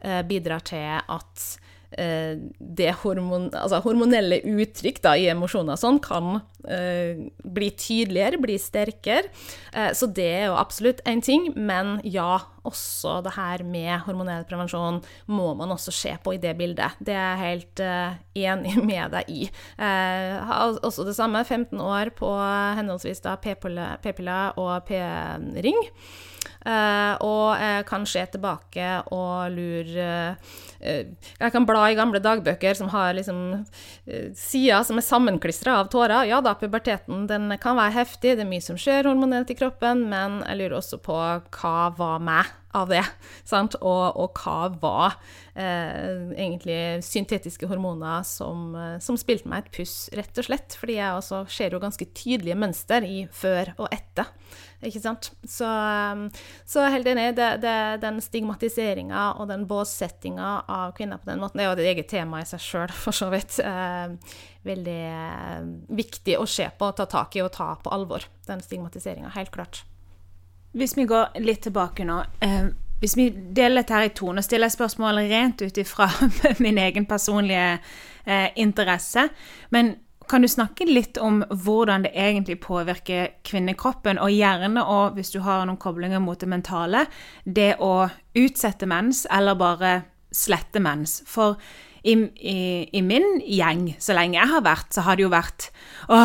eh, 0.01 0.21
bidrar 0.27 0.65
til 0.67 0.99
at 0.99 1.47
det 1.89 2.91
hormon, 3.01 3.47
altså 3.57 3.79
hormonelle 3.81 4.41
uttrykk 4.45 5.01
da, 5.01 5.15
i 5.17 5.25
emosjoner 5.31 5.79
sånn 5.79 5.97
kan 6.03 6.37
eh, 6.69 7.17
bli 7.41 7.69
tydeligere, 7.73 8.39
bli 8.41 8.57
sterkere. 8.61 9.31
Eh, 9.73 9.89
så 9.97 10.09
det 10.13 10.27
er 10.27 10.45
jo 10.49 10.59
absolutt 10.59 11.01
én 11.09 11.23
ting. 11.25 11.49
Men 11.57 11.97
ja, 12.05 12.37
også 12.67 13.19
det 13.25 13.33
her 13.37 13.63
med 13.65 14.05
hormonell 14.05 14.45
prevensjon 14.49 15.01
må 15.31 15.51
man 15.57 15.73
også 15.73 15.93
se 15.95 16.13
på 16.23 16.35
i 16.37 16.41
det 16.41 16.53
bildet. 16.59 16.99
Det 17.01 17.15
er 17.15 17.25
jeg 17.33 17.43
helt 17.43 17.83
eh, 17.85 18.19
enig 18.45 18.77
med 18.91 19.15
deg 19.17 19.33
i. 19.33 19.41
også 19.79 21.07
det 21.07 21.17
samme, 21.17 21.43
15 21.43 21.79
år 21.81 22.13
på 22.17 22.29
henholdsvis 22.79 23.25
p-piller 23.41 24.59
og 24.59 24.85
p-ring. 24.89 25.79
Uh, 26.59 27.15
og 27.23 27.45
jeg 27.55 27.85
kan 27.87 28.05
se 28.09 28.21
tilbake 28.33 28.87
og 29.15 29.53
lure 29.53 30.07
uh, 30.35 31.05
Jeg 31.39 31.53
kan 31.53 31.63
bla 31.67 31.85
i 31.87 31.95
gamle 31.95 32.19
dagbøker 32.19 32.75
som 32.75 32.91
har 32.91 33.13
liksom 33.15 33.39
uh, 33.63 34.27
sider 34.35 34.83
som 34.83 34.99
er 34.99 35.07
sammenklistra 35.07 35.77
av 35.79 35.87
tårer. 35.93 36.27
Ja 36.27 36.41
da, 36.43 36.57
puberteten 36.59 37.27
den 37.31 37.47
kan 37.63 37.79
være 37.79 37.95
heftig, 38.01 38.35
det 38.35 38.43
er 38.43 38.51
mye 38.51 38.65
som 38.65 38.79
skjer 38.79 39.07
hormonelt 39.07 39.51
i 39.53 39.57
kroppen, 39.59 40.07
men 40.11 40.41
jeg 40.43 40.59
lurer 40.59 40.79
også 40.81 40.99
på 41.03 41.15
hva 41.15 41.77
var 41.95 42.19
meg 42.23 42.51
av 42.75 42.91
det? 42.91 43.05
Sant? 43.47 43.77
Og, 43.81 44.19
og 44.19 44.37
hva 44.43 44.69
var 44.81 45.15
eh, 45.57 46.29
egentlig 46.35 47.01
syntetiske 47.05 47.69
hormoner 47.69 48.21
som, 48.27 48.75
som, 49.01 49.17
spilte 49.17 49.49
meg 49.49 49.65
et 49.65 49.71
puss, 49.79 49.95
rett 50.17 50.37
og 50.37 50.45
slett. 50.45 50.77
Fordi 50.77 50.99
jeg 50.99 51.17
også 51.17 51.43
ser 51.49 51.73
jo 51.73 51.81
ganske 51.81 52.09
tydelige 52.13 52.59
mønster 52.59 53.07
i 53.07 53.23
før 53.33 53.73
og 53.79 53.89
etter. 53.95 54.29
Ikke 54.79 55.01
sant? 55.03 55.31
Så, 55.43 55.67
um, 55.67 56.27
så 56.67 56.85
helt 56.87 57.07
enig. 57.11 57.33
Det, 57.35 57.49
det, 57.63 57.75
den 58.03 58.21
stigmatiseringa 58.23 59.25
og 59.41 59.49
den 59.51 59.65
båssettinga 59.67 60.51
av 60.71 60.93
kvinner 60.95 61.19
på 61.19 61.31
den 61.31 61.41
måten, 61.43 61.59
det 61.59 61.65
er 61.65 61.69
jo 61.69 61.77
et 61.77 61.91
eget 61.91 62.11
tema 62.11 62.39
i 62.39 62.47
seg 62.47 62.63
sjøl, 62.63 62.95
for 62.95 63.15
så 63.15 63.27
vidt. 63.33 63.59
Eh, 63.59 64.35
veldig 64.67 64.99
eh, 65.07 65.67
viktig 65.99 66.35
å 66.39 66.47
se 66.47 66.67
på, 66.79 66.91
ta 66.95 67.07
tak 67.11 67.35
i 67.35 67.43
og 67.43 67.51
ta 67.55 67.73
på 67.83 67.91
alvor. 67.95 68.23
Den 68.47 68.63
stigmatiseringa, 68.63 69.31
helt 69.35 69.51
klart. 69.55 69.83
Hvis 70.71 70.95
vi 70.95 71.07
går 71.09 71.39
litt 71.43 71.65
tilbake 71.65 72.05
nå. 72.05 72.21
Hvis 72.99 73.15
vi 73.15 73.29
deler 73.31 73.79
dette 73.79 73.95
her 73.95 74.09
i 74.09 74.13
to, 74.15 74.31
nå 74.35 74.43
stiller 74.43 74.67
jeg 74.67 74.75
spørsmålet 74.75 75.31
rent 75.31 75.63
ut 75.63 75.79
ifra 75.79 76.09
min 76.63 76.79
egen 76.83 77.07
personlige 77.09 77.79
eh, 78.25 78.49
interesse. 78.59 79.29
Men 79.73 79.95
kan 80.29 80.45
du 80.45 80.47
snakke 80.47 80.85
litt 80.85 81.17
om 81.17 81.41
hvordan 81.49 82.05
det 82.05 82.13
egentlig 82.13 82.59
påvirker 82.61 83.33
kvinnekroppen, 83.47 84.19
og 84.21 84.33
gjerne 84.33 84.83
og 84.85 85.17
hvis 85.17 85.33
du 85.33 85.39
har 85.45 85.65
noen 85.65 85.81
koblinger 85.81 86.21
mot 86.23 86.39
det 86.39 86.49
mentale, 86.51 87.05
det 87.45 87.75
å 87.81 88.09
utsette 88.37 88.89
mens 88.89 89.25
eller 89.33 89.57
bare 89.59 89.93
slette 90.29 90.81
mens? 90.83 91.19
For 91.25 91.57
i, 92.03 92.15
i, 92.93 93.01
min 93.01 93.41
gjeng, 93.43 93.95
så 93.99 94.15
lenge 94.15 94.37
jeg 94.37 94.51
har 94.51 94.63
vært, 94.63 94.87
så 94.95 95.03
har 95.03 95.17
det 95.19 95.25
jo 95.25 95.31
vært 95.33 95.69
Å, 96.09 96.19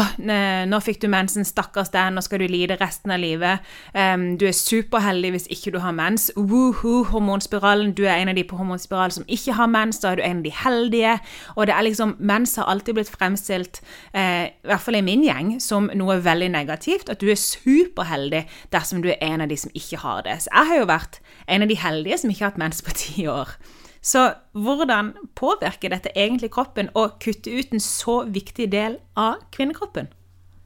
nå 0.70 0.78
fikk 0.80 1.02
du 1.02 1.08
mensen, 1.12 1.44
stakkars 1.44 1.90
deg, 1.92 2.12
nå 2.14 2.22
skal 2.24 2.40
du 2.40 2.46
lide 2.48 2.78
resten 2.80 3.12
av 3.12 3.20
livet. 3.20 3.64
Um, 3.92 4.38
du 4.40 4.46
er 4.48 4.56
superheldig 4.56 5.34
hvis 5.34 5.48
ikke 5.52 5.74
du 5.74 5.80
har 5.82 5.92
mens. 5.96 6.30
Woohoo, 6.38 7.02
hormonspiralen. 7.10 7.92
Du 7.96 8.04
er 8.06 8.22
en 8.22 8.32
av 8.32 8.38
de 8.38 8.46
på 8.48 8.56
hormonspiralen 8.56 9.18
som 9.18 9.28
ikke 9.28 9.58
har 9.58 9.68
mens, 9.68 10.00
da 10.00 10.14
er 10.14 10.20
du 10.20 10.24
en 10.24 10.40
av 10.40 10.46
de 10.46 10.54
heldige. 10.62 11.18
Og 11.56 11.68
det 11.68 11.76
er 11.76 11.88
liksom 11.88 12.16
Mens 12.24 12.54
har 12.56 12.70
alltid 12.70 12.96
blitt 12.96 13.12
fremstilt, 13.12 13.82
uh, 14.14 14.48
i 14.48 14.70
hvert 14.70 14.84
fall 14.86 14.96
i 14.96 15.04
min 15.04 15.26
gjeng, 15.26 15.56
som 15.60 15.90
noe 15.92 16.20
veldig 16.24 16.48
negativt. 16.54 17.12
At 17.12 17.20
du 17.20 17.28
er 17.28 17.40
superheldig 17.40 18.46
dersom 18.72 19.04
du 19.04 19.10
er 19.12 19.20
en 19.26 19.44
av 19.44 19.52
de 19.52 19.58
som 19.60 19.74
ikke 19.76 20.00
har 20.00 20.24
det. 20.24 20.40
Så 20.46 20.54
jeg 20.54 20.70
har 20.70 20.80
jo 20.80 20.92
vært 20.94 21.20
en 21.44 21.66
av 21.66 21.68
de 21.68 21.80
heldige 21.82 22.22
som 22.22 22.32
ikke 22.32 22.46
har 22.46 22.54
hatt 22.54 22.62
mens 22.64 22.80
på 22.84 22.96
ti 22.96 23.28
år. 23.28 23.58
Så 24.04 24.26
hvordan 24.52 25.14
påvirker 25.38 25.94
dette 25.94 26.12
egentlig 26.12 26.50
kroppen 26.52 26.90
å 26.92 27.06
kutte 27.22 27.54
ut 27.54 27.72
en 27.72 27.80
så 27.80 28.20
viktig 28.28 28.68
del 28.74 28.98
av 29.16 29.40
kvinnekroppen? 29.54 30.10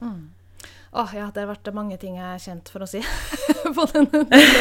Mm. 0.03 0.27
Åh, 0.99 1.11
ja, 1.15 1.27
det 1.35 1.43
har 1.45 1.51
vært 1.51 1.69
mange 1.77 1.99
ting 2.01 2.17
jeg 2.17 2.25
er 2.25 2.41
kjent 2.41 2.71
for 2.73 2.83
å 2.83 2.87
si 2.89 3.03
på 3.77 3.85
det 3.93 4.03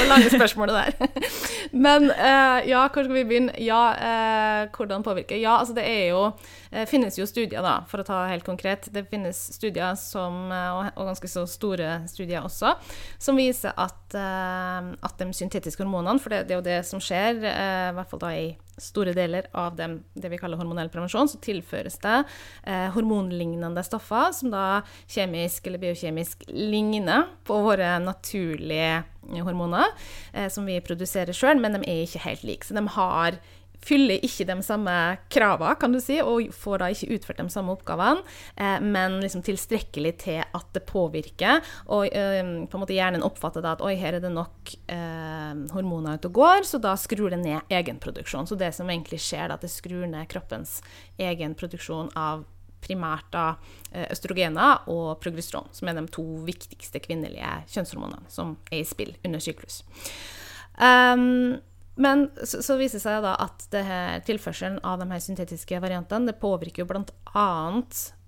lange 0.10 0.28
spørsmålet 0.30 0.76
der. 0.76 1.24
Men 1.72 2.10
eh, 2.12 2.68
ja, 2.68 2.84
hvor 2.92 3.08
skal 3.08 3.16
vi 3.16 3.24
begynne? 3.30 3.56
Ja, 3.64 3.80
eh, 3.96 4.68
hvordan 4.76 5.06
påvirker? 5.08 5.40
Ja, 5.40 5.56
altså 5.62 5.74
det 5.78 5.88
er 5.88 6.12
jo 6.12 6.22
uh, 6.28 6.84
finnes 6.92 7.18
jo 7.18 7.26
studier, 7.26 7.64
da, 7.64 7.80
for 7.88 8.04
å 8.04 8.06
ta 8.06 8.20
helt 8.28 8.46
konkret. 8.46 8.92
Det 8.94 9.08
finnes 9.10 9.40
studier 9.56 9.96
som, 9.98 10.52
og, 10.52 10.92
og, 10.92 11.08
ganske 11.14 11.32
så 11.32 11.48
store 11.50 12.04
studier 12.12 12.44
også, 12.44 12.76
som 13.24 13.40
viser 13.40 13.74
at, 13.74 14.18
at 14.20 15.18
de 15.18 15.32
syntetiske 15.34 15.82
hormonene, 15.82 16.20
for 16.22 16.36
det, 16.36 16.46
det, 16.46 16.58
er 16.58 16.62
jo 16.62 16.68
det 16.68 16.80
som 16.86 17.02
skjer, 17.02 17.40
i 17.40 17.96
hvert 17.96 18.12
fall 18.12 18.26
da 18.28 18.36
i 18.36 18.50
store 18.78 19.14
deler 19.18 19.48
av 19.58 19.76
dem, 19.78 20.00
det 20.14 20.30
vi 20.32 20.40
kaller 20.40 20.60
hormonell 20.60 20.92
prevensjon, 20.94 21.30
så 21.30 21.40
tilføres 21.42 21.98
det 22.04 22.18
eh, 22.64 22.88
hormonlignende 22.94 23.84
stoffer 23.86 24.32
som 24.38 24.54
da 24.54 24.66
kjemisk 25.10 25.68
eller 25.68 25.82
biokjemisk 25.82 26.46
ligner 26.54 27.28
på 27.48 27.60
våre 27.66 27.96
naturlige 28.04 29.04
hormoner, 29.44 29.92
eh, 30.34 30.48
som 30.54 30.68
vi 30.70 30.80
produserer 30.86 31.36
sjøl, 31.36 31.60
men 31.62 31.78
de 31.78 31.84
er 31.86 32.06
ikke 32.06 32.26
helt 32.28 32.46
like. 32.48 32.68
Så 32.68 32.78
de 32.78 32.86
har 32.96 33.40
fyller 33.84 34.24
ikke 34.26 34.48
de 34.50 34.58
samme 34.66 34.94
kravene, 35.34 35.76
kan 35.80 35.94
du 35.94 36.00
si, 36.04 36.18
og 36.22 36.50
får 36.56 36.82
da 36.82 36.90
ikke 36.94 37.18
utført 37.18 37.42
de 37.42 37.48
samme 37.54 37.74
oppgavene, 37.76 38.24
eh, 38.56 38.80
men 38.84 39.20
liksom 39.24 39.44
tilstrekkelig 39.46 40.14
til 40.26 40.42
at 40.44 40.68
det 40.76 40.86
påvirker. 40.90 41.64
Og 41.94 42.12
på 42.12 42.18
en 42.78 42.84
måte 42.84 42.98
hjernen 42.98 43.26
oppfatter 43.26 43.64
da 43.64 43.76
at 43.78 43.84
oi, 43.86 43.96
her 44.00 44.18
er 44.18 44.24
det 44.24 44.34
nok 44.34 44.74
eh, 44.92 45.64
hormoner 45.74 46.18
ute 46.18 46.32
og 46.32 46.38
går, 46.42 46.68
så 46.68 46.82
da 46.84 46.96
skrur 47.00 47.32
det 47.34 47.42
ned 47.44 47.74
egenproduksjon. 47.74 48.50
Så 48.50 48.60
det 48.60 48.74
som 48.76 48.90
egentlig 48.92 49.22
skjer, 49.24 49.48
da, 49.50 49.58
at 49.58 49.66
det 49.66 49.72
skrur 49.74 50.06
ned 50.10 50.28
kroppens 50.32 50.80
egenproduksjon 51.22 52.14
av 52.18 52.46
primært 52.84 53.26
da 53.34 53.56
østrogener 54.14 54.86
og 54.94 55.18
progesteron, 55.24 55.66
som 55.74 55.90
er 55.90 55.98
de 55.98 56.06
to 56.14 56.24
viktigste 56.46 57.02
kvinnelige 57.04 57.50
kjønnshormonene 57.74 58.30
som 58.32 58.54
er 58.70 58.84
i 58.84 58.88
spill 58.88 59.16
under 59.26 59.42
syklus. 59.44 59.82
Um, 60.78 61.58
men 61.98 62.28
så, 62.44 62.62
så, 62.62 62.78
viser 62.80 63.00
det 63.00 63.06
seg 63.06 63.24
da 63.26 63.34
at 63.42 63.66
her, 63.74 64.20
tilførselen 64.28 64.78
av 64.86 65.02
de 65.02 65.10
her 65.12 65.24
syntetiske 65.24 65.82
variantene 65.84 66.30
det 66.30 66.38
påvirker 66.42 66.88
bl.a. 66.90 67.48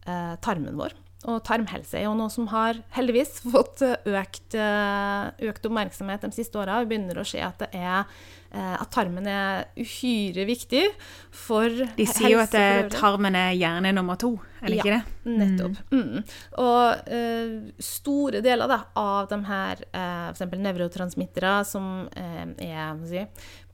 Eh, 0.09 0.33
tarmen 0.43 0.79
vår. 0.79 0.95
Og 1.27 1.41
tarmhelse 1.43 1.97
er 1.99 2.05
jo 2.07 2.15
noe 2.15 2.31
som 2.31 2.47
har 2.53 2.79
heldigvis 2.95 3.41
fått 3.53 3.83
økt, 3.85 4.55
eh, 4.55 5.49
økt 5.51 5.69
oppmerksomhet 5.69 6.25
de 6.25 6.33
siste 6.35 6.61
åra. 6.61 6.81
Vi 6.83 6.93
begynner 6.93 7.21
å 7.21 7.27
se 7.27 7.41
at, 7.43 7.59
det 7.61 7.69
er, 7.77 8.05
eh, 8.05 8.37
at 8.51 8.89
tarmen 8.93 9.27
er 9.29 9.67
uhyre 9.77 10.45
viktig 10.49 10.87
for. 11.29 11.69
De 11.97 12.05
sier 12.09 12.33
jo 12.33 12.41
at 12.41 12.55
eh, 12.57 12.87
tarmen 12.93 13.35
er 13.37 13.53
hjerne 13.57 13.91
nummer 13.95 14.17
to, 14.19 14.33
er 14.59 14.71
det 14.71 14.79
ja, 14.79 14.83
ikke 14.83 14.95
det? 14.95 15.17
Nettopp. 15.39 15.77
Mm. 15.91 15.99
Mm. 15.99 16.23
Og 16.63 17.11
uh, 17.13 17.83
store 17.83 18.41
deler 18.45 18.71
da, 18.71 18.79
av 18.99 19.29
de 19.29 19.39
her 19.47 19.83
uh, 19.93 20.29
f.eks. 20.33 20.57
nevrotransmittere 20.65 21.53
som 21.67 22.07
uh, 22.09 22.45
er 22.65 23.03
si, 23.09 23.25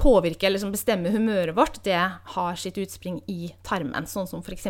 påvirker 0.02 0.50
eller 0.50 0.62
som 0.62 0.74
bestemmer 0.76 1.16
humøret 1.16 1.56
vårt, 1.58 1.80
det 1.88 2.02
har 2.36 2.60
sitt 2.60 2.80
utspring 2.82 3.22
i 3.32 3.54
tarmen. 3.66 4.08
Sånn 4.10 4.28
som 4.30 4.44
f.eks. 4.44 4.68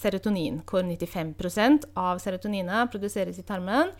serotonin, 0.00 0.62
hvor 0.66 0.86
95% 0.86 1.90
av 2.00 2.22
serotoninet 2.24 2.92
produseres 2.92 3.38
i 3.38 3.46
tarmen. 3.46 3.92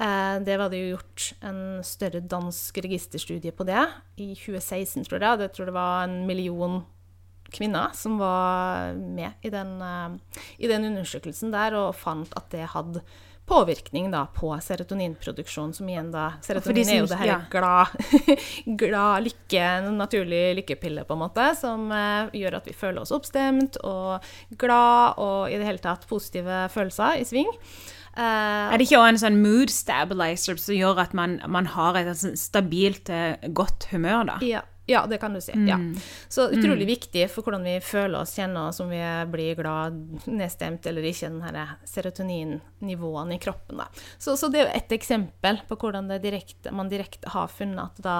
Eh, 0.00 0.36
det 0.44 0.56
var 0.58 0.72
det 0.72 0.80
jo 0.80 0.94
gjort 0.96 1.28
en 1.44 1.60
større 1.84 2.22
dansk 2.24 2.78
registerstudie 2.84 3.52
på 3.52 3.66
det 3.68 3.84
i 4.16 4.32
2016, 4.34 5.04
tror 5.08 5.20
jeg. 5.20 5.44
Jeg 5.46 5.54
tror 5.56 5.68
det 5.68 5.76
var 5.76 6.06
en 6.06 6.22
million 6.26 6.80
kvinner 7.52 7.92
som 7.94 8.16
var 8.18 8.94
med 8.96 9.44
i 9.44 9.50
den, 9.52 9.76
eh, 9.82 10.40
i 10.58 10.70
den 10.70 10.88
undersøkelsen 10.92 11.52
der, 11.52 11.76
og 11.76 11.94
fant 11.94 12.32
at 12.38 12.50
det 12.54 12.72
hadde 12.72 13.04
påvirkning 13.46 14.10
da, 14.12 14.26
på 14.32 14.52
serotoninproduksjon, 14.62 15.72
som 15.74 15.88
igjen 15.90 16.12
da 16.12 16.28
Serotonin 16.46 16.88
er 16.88 17.00
jo 17.00 17.08
det 17.10 17.18
her 17.20 17.30
ja. 17.32 17.38
glad, 17.50 17.90
glad 18.80 19.26
lykke, 19.26 19.62
en 19.62 19.98
naturlig 19.98 20.42
lykkepille, 20.60 21.04
på 21.04 21.16
en 21.16 21.24
måte, 21.24 21.48
som 21.58 21.90
eh, 21.92 22.30
gjør 22.42 22.60
at 22.60 22.70
vi 22.70 22.76
føler 22.76 23.02
oss 23.02 23.12
oppstemt 23.14 23.80
og 23.82 24.22
glad 24.60 25.18
og 25.20 25.50
i 25.50 25.58
det 25.58 25.68
hele 25.68 25.82
tatt 25.82 26.06
positive 26.08 26.68
følelser 26.72 27.18
i 27.20 27.26
sving. 27.28 27.50
Uh, 28.12 28.72
er 28.72 28.76
det 28.76 28.88
ikke 28.88 29.00
også 29.00 29.12
en 29.14 29.22
sånn 29.22 29.38
mood 29.40 29.72
stabilizer 29.72 30.58
som 30.60 30.76
gjør 30.76 31.00
at 31.06 31.14
man, 31.16 31.38
man 31.48 31.70
har 31.72 31.96
et 32.00 32.12
sånn 32.20 32.36
stabilt, 32.36 33.08
uh, 33.08 33.38
godt 33.56 33.88
humør, 33.92 34.26
da? 34.34 34.38
Ja. 34.44 34.66
Ja, 34.86 35.06
det 35.06 35.18
kan 35.18 35.34
du 35.34 35.40
si. 35.40 35.52
Mm. 35.54 35.68
Ja. 35.68 36.00
Så 36.28 36.48
utrolig 36.50 36.82
mm. 36.82 36.90
viktig 36.90 37.26
for 37.30 37.46
hvordan 37.46 37.62
vi 37.66 37.76
føler 37.84 38.18
oss, 38.18 38.34
kjenner 38.34 38.68
oss, 38.68 38.80
om 38.82 38.90
vi 38.90 39.00
blir 39.30 39.54
glad, 39.54 40.00
nedstemt 40.26 40.86
eller 40.90 41.06
ikke, 41.06 41.30
den 41.30 41.44
her 41.46 41.76
serotoninnivåene 41.86 43.36
i 43.36 43.42
kroppen. 43.42 43.84
Så, 44.18 44.34
så, 44.36 44.50
det 44.50 44.58
er 44.58 44.66
jo 44.66 44.74
et 44.80 44.96
eksempel 44.98 45.62
på 45.68 45.78
hvordan 45.78 46.10
direkte, 46.22 46.74
man 46.74 46.90
direkte 46.90 47.30
har 47.30 47.52
funnet 47.52 47.84
at 47.84 48.00
det 48.00 48.08
da, 48.08 48.18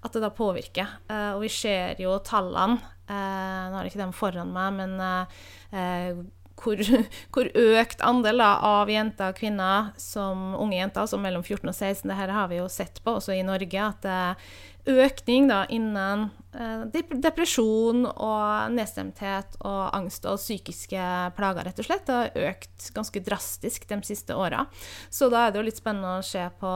at 0.00 0.16
det 0.16 0.24
da 0.24 0.32
påvirker. 0.32 0.96
Uh, 1.10 1.34
og 1.36 1.44
vi 1.44 1.52
ser 1.52 2.00
jo 2.00 2.16
tallene. 2.24 2.80
Uh, 3.08 3.68
nå 3.68 3.76
har 3.76 3.84
jeg 3.84 3.92
ikke 3.92 4.04
dem 4.06 4.16
foran 4.16 4.50
meg, 4.52 4.80
men 4.80 6.26
hvor, 6.62 6.80
hvor, 7.34 7.50
økt 7.80 8.02
andel 8.06 8.42
da, 8.42 8.54
av 8.66 8.90
jenter 8.92 9.32
og 9.32 9.38
kvinner 9.38 9.92
som 10.00 10.54
unge 10.58 10.78
jenter, 10.78 11.04
altså 11.04 11.20
mellom 11.20 11.44
14 11.44 11.68
og 11.68 11.74
16, 11.74 12.08
det 12.10 12.18
her 12.18 12.34
har 12.34 12.50
vi 12.50 12.60
jo 12.60 12.68
sett 12.72 13.00
på 13.04 13.18
også 13.18 13.36
i 13.36 13.46
Norge, 13.46 13.84
at 13.84 14.02
det 14.04 14.16
er 14.16 14.50
økning 14.88 15.48
da, 15.50 15.62
innen 15.72 16.28
eh, 16.56 17.00
depresjon 17.20 18.06
og 18.08 18.74
nedstemthet 18.74 19.58
og 19.60 19.82
angst 19.96 20.28
og 20.28 20.40
psykiske 20.40 21.08
plager, 21.36 21.68
rett 21.68 21.82
og 21.82 21.88
slett. 21.88 22.06
Det 22.08 22.16
har 22.16 22.52
økt 22.52 22.90
ganske 22.96 23.22
drastisk 23.24 23.88
de 23.90 24.00
siste 24.08 24.36
åra. 24.36 24.64
Så 25.10 25.28
da 25.32 25.46
er 25.46 25.52
det 25.52 25.60
jo 25.60 25.66
litt 25.68 25.80
spennende 25.80 26.18
å 26.18 26.26
se 26.26 26.46
på 26.60 26.72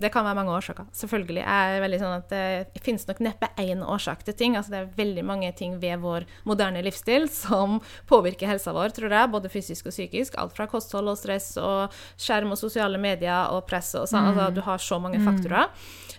det 0.00 0.12
kan 0.14 0.26
være 0.26 0.38
mange 0.38 0.54
årsaker, 0.56 0.88
selvfølgelig. 0.96 1.44
er 1.44 1.76
er 1.76 1.84
veldig 1.84 2.00
sånn 2.00 2.16
at 2.16 2.28
Det 2.74 2.82
finnes 2.84 3.06
nok 3.08 3.20
neppe 3.24 3.50
én 3.60 3.82
årsak 3.84 4.24
til 4.24 4.34
ting. 4.34 4.56
altså 4.56 4.72
Det 4.72 4.80
er 4.80 4.92
veldig 4.96 5.24
mange 5.24 5.52
ting 5.56 5.78
ved 5.80 6.00
vår 6.00 6.26
moderne 6.48 6.82
livsstil 6.82 7.28
som 7.28 7.80
påvirker 8.10 8.48
helsa 8.50 8.72
vår, 8.72 8.94
tror 8.96 9.12
jeg, 9.12 9.30
både 9.30 9.52
fysisk 9.52 9.90
og 9.90 9.94
psykisk. 9.94 10.38
Alt 10.40 10.56
fra 10.56 10.66
kosthold 10.70 11.12
og 11.12 11.18
stress 11.18 11.52
og 11.60 11.94
skjerm 12.20 12.54
og 12.54 12.60
sosiale 12.60 13.00
medier 13.00 13.52
og 13.52 13.66
press 13.68 13.94
og 13.98 14.08
sånn. 14.10 14.30
Altså, 14.32 14.50
du 14.54 14.62
har 14.66 14.78
så 14.82 15.00
mange 15.02 15.20
faktorer. 15.24 15.68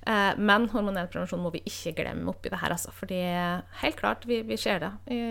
Eh, 0.01 0.37
men 0.37 0.65
hormonell 0.71 1.09
prevensjon 1.11 1.41
må 1.43 1.51
vi 1.53 1.61
ikke 1.67 1.93
glemme 1.99 2.31
oppi 2.31 2.49
det 2.49 2.59
her, 2.61 2.73
altså. 2.73 2.93
Fordi 2.95 3.19
helt 3.83 3.99
klart, 3.99 4.25
vi, 4.25 4.41
vi 4.47 4.57
ser 4.57 4.81
det 4.81 4.91
i, 5.13 5.21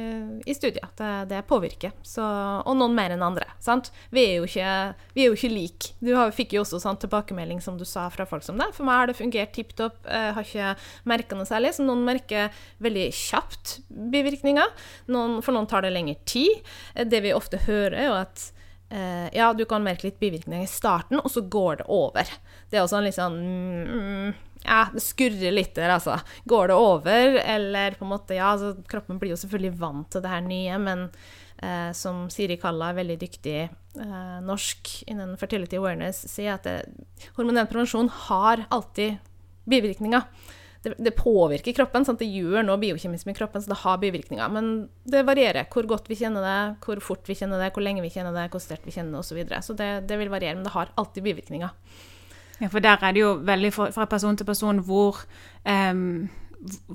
i 0.46 0.55
studier. 0.55 0.86
Det, 0.98 1.11
det 1.30 1.42
påvirker. 1.51 1.94
Så, 2.07 2.22
og 2.22 2.78
noen 2.78 2.94
mer 2.96 3.14
enn 3.14 3.24
andre. 3.26 3.48
sant? 3.62 3.90
Vi 4.14 4.24
er 4.26 4.36
jo 4.38 4.48
ikke, 4.48 4.70
vi 5.16 5.24
er 5.24 5.32
jo 5.32 5.38
ikke 5.38 5.53
like. 5.53 5.94
Du 6.01 6.12
har, 6.16 6.34
fikk 6.34 6.55
jo 6.57 6.64
også 6.64 6.80
sånn 6.82 7.01
tilbakemelding, 7.03 7.62
som 7.64 7.78
du 7.80 7.86
sa, 7.88 8.07
fra 8.14 8.26
folk 8.28 8.39
som 8.47 8.59
det. 8.61 8.70
For 8.76 8.86
meg 8.88 9.01
har 9.01 9.11
det 9.11 9.18
fungert 9.18 9.53
tipp 9.57 9.74
topp. 9.78 9.99
Jeg 10.07 10.34
har 10.36 10.47
ikke 10.47 10.70
merka 11.11 11.38
noe 11.38 11.49
særlig. 11.49 11.74
Så 11.76 11.86
noen 11.86 12.05
merker 12.07 12.51
veldig 12.82 13.09
kjapt 13.16 13.78
bivirkninger. 13.88 14.72
Noen, 15.12 15.41
for 15.45 15.57
noen 15.57 15.68
tar 15.70 15.86
det 15.86 15.93
lengre 15.95 16.16
tid. 16.28 16.61
Eh, 16.95 17.05
Det 17.11 17.22
vi 17.24 17.34
ofte 17.36 17.61
hører, 17.66 17.97
er 17.99 18.09
jo 18.11 18.18
at 18.20 18.45
eh, 18.91 19.26
ja, 19.36 19.53
du 19.55 19.64
kan 19.68 19.84
merke 19.84 20.09
litt 20.09 20.20
bivirkninger 20.20 20.66
i 20.66 20.70
starten, 20.70 21.20
og 21.20 21.30
så 21.30 21.43
går 21.43 21.82
det 21.82 21.88
over. 21.88 22.30
Det 22.70 22.78
er 22.78 22.84
også 22.86 23.03
litt 23.03 23.18
sånn 23.18 23.41
mm, 23.41 24.30
Ja, 24.64 24.84
det 24.93 25.01
skurrer 25.03 25.55
litt 25.55 25.74
der, 25.78 25.95
altså. 25.97 26.18
Går 26.51 26.68
det 26.70 26.78
over, 26.78 27.38
eller 27.41 27.97
på 27.99 28.05
en 28.07 28.12
måte 28.12 28.36
Ja, 28.36 28.53
altså, 28.55 28.74
kroppen 28.91 29.18
blir 29.22 29.32
jo 29.34 29.41
selvfølgelig 29.41 29.78
vant 29.80 30.11
til 30.12 30.24
det 30.24 30.32
her 30.34 30.43
nye, 30.45 30.80
men 30.82 31.07
eh, 31.62 31.91
som 31.97 32.26
Siri 32.32 32.59
Kalla, 32.61 32.93
veldig 32.97 33.16
dyktig 33.22 33.57
eh, 33.64 33.70
norsk 34.47 34.93
innen 35.11 35.36
fertility 35.41 35.78
awareness, 35.80 36.22
sier 36.30 36.55
at 36.55 36.66
det, 36.68 36.76
hormonell 37.36 37.66
prevensjon 37.70 38.11
har 38.28 38.64
alltid 38.70 39.18
bivirkninger. 39.70 40.22
Det, 40.82 40.95
det 40.97 41.11
påvirker 41.11 41.74
kroppen. 41.76 42.07
Sant? 42.07 42.22
Det 42.22 42.28
gjør 42.30 42.64
noe 42.64 42.80
biokjemisk 42.80 43.28
med 43.28 43.36
kroppen, 43.36 43.62
så 43.62 43.72
det 43.72 43.80
har 43.82 43.99
bivirkninger. 44.01 44.53
Men 44.55 44.70
det 45.05 45.26
varierer 45.28 45.68
hvor 45.72 45.88
godt 45.91 46.09
vi 46.09 46.16
kjenner 46.22 46.47
det, 46.47 46.61
hvor 46.84 47.03
fort 47.05 47.28
vi 47.28 47.36
kjenner 47.36 47.61
det, 47.61 47.72
hvor 47.74 47.84
lenge 47.84 48.05
vi 48.05 48.12
kjenner 48.14 48.36
det, 48.36 48.47
hvor 48.53 48.62
sterkt 48.64 48.88
vi 48.88 48.95
kjenner 48.95 49.18
det 49.18 49.20
osv. 49.20 49.34
Så, 49.34 49.41
videre. 49.41 49.61
så 49.66 49.76
det, 49.76 49.91
det 50.09 50.20
vil 50.20 50.32
variere, 50.32 50.57
men 50.57 50.64
det 50.64 50.74
har 50.76 50.95
alltid 51.01 51.26
bivirkninger. 51.26 51.74
Ja, 52.61 52.68
for 52.68 52.84
der 52.84 53.01
er 53.01 53.16
det 53.16 53.22
jo 53.22 53.34
veldig 53.45 53.72
fra, 53.72 54.07
person 54.09 54.36
til 54.36 54.49
person 54.49 54.80
hvor 54.84 55.22
em, 55.64 56.28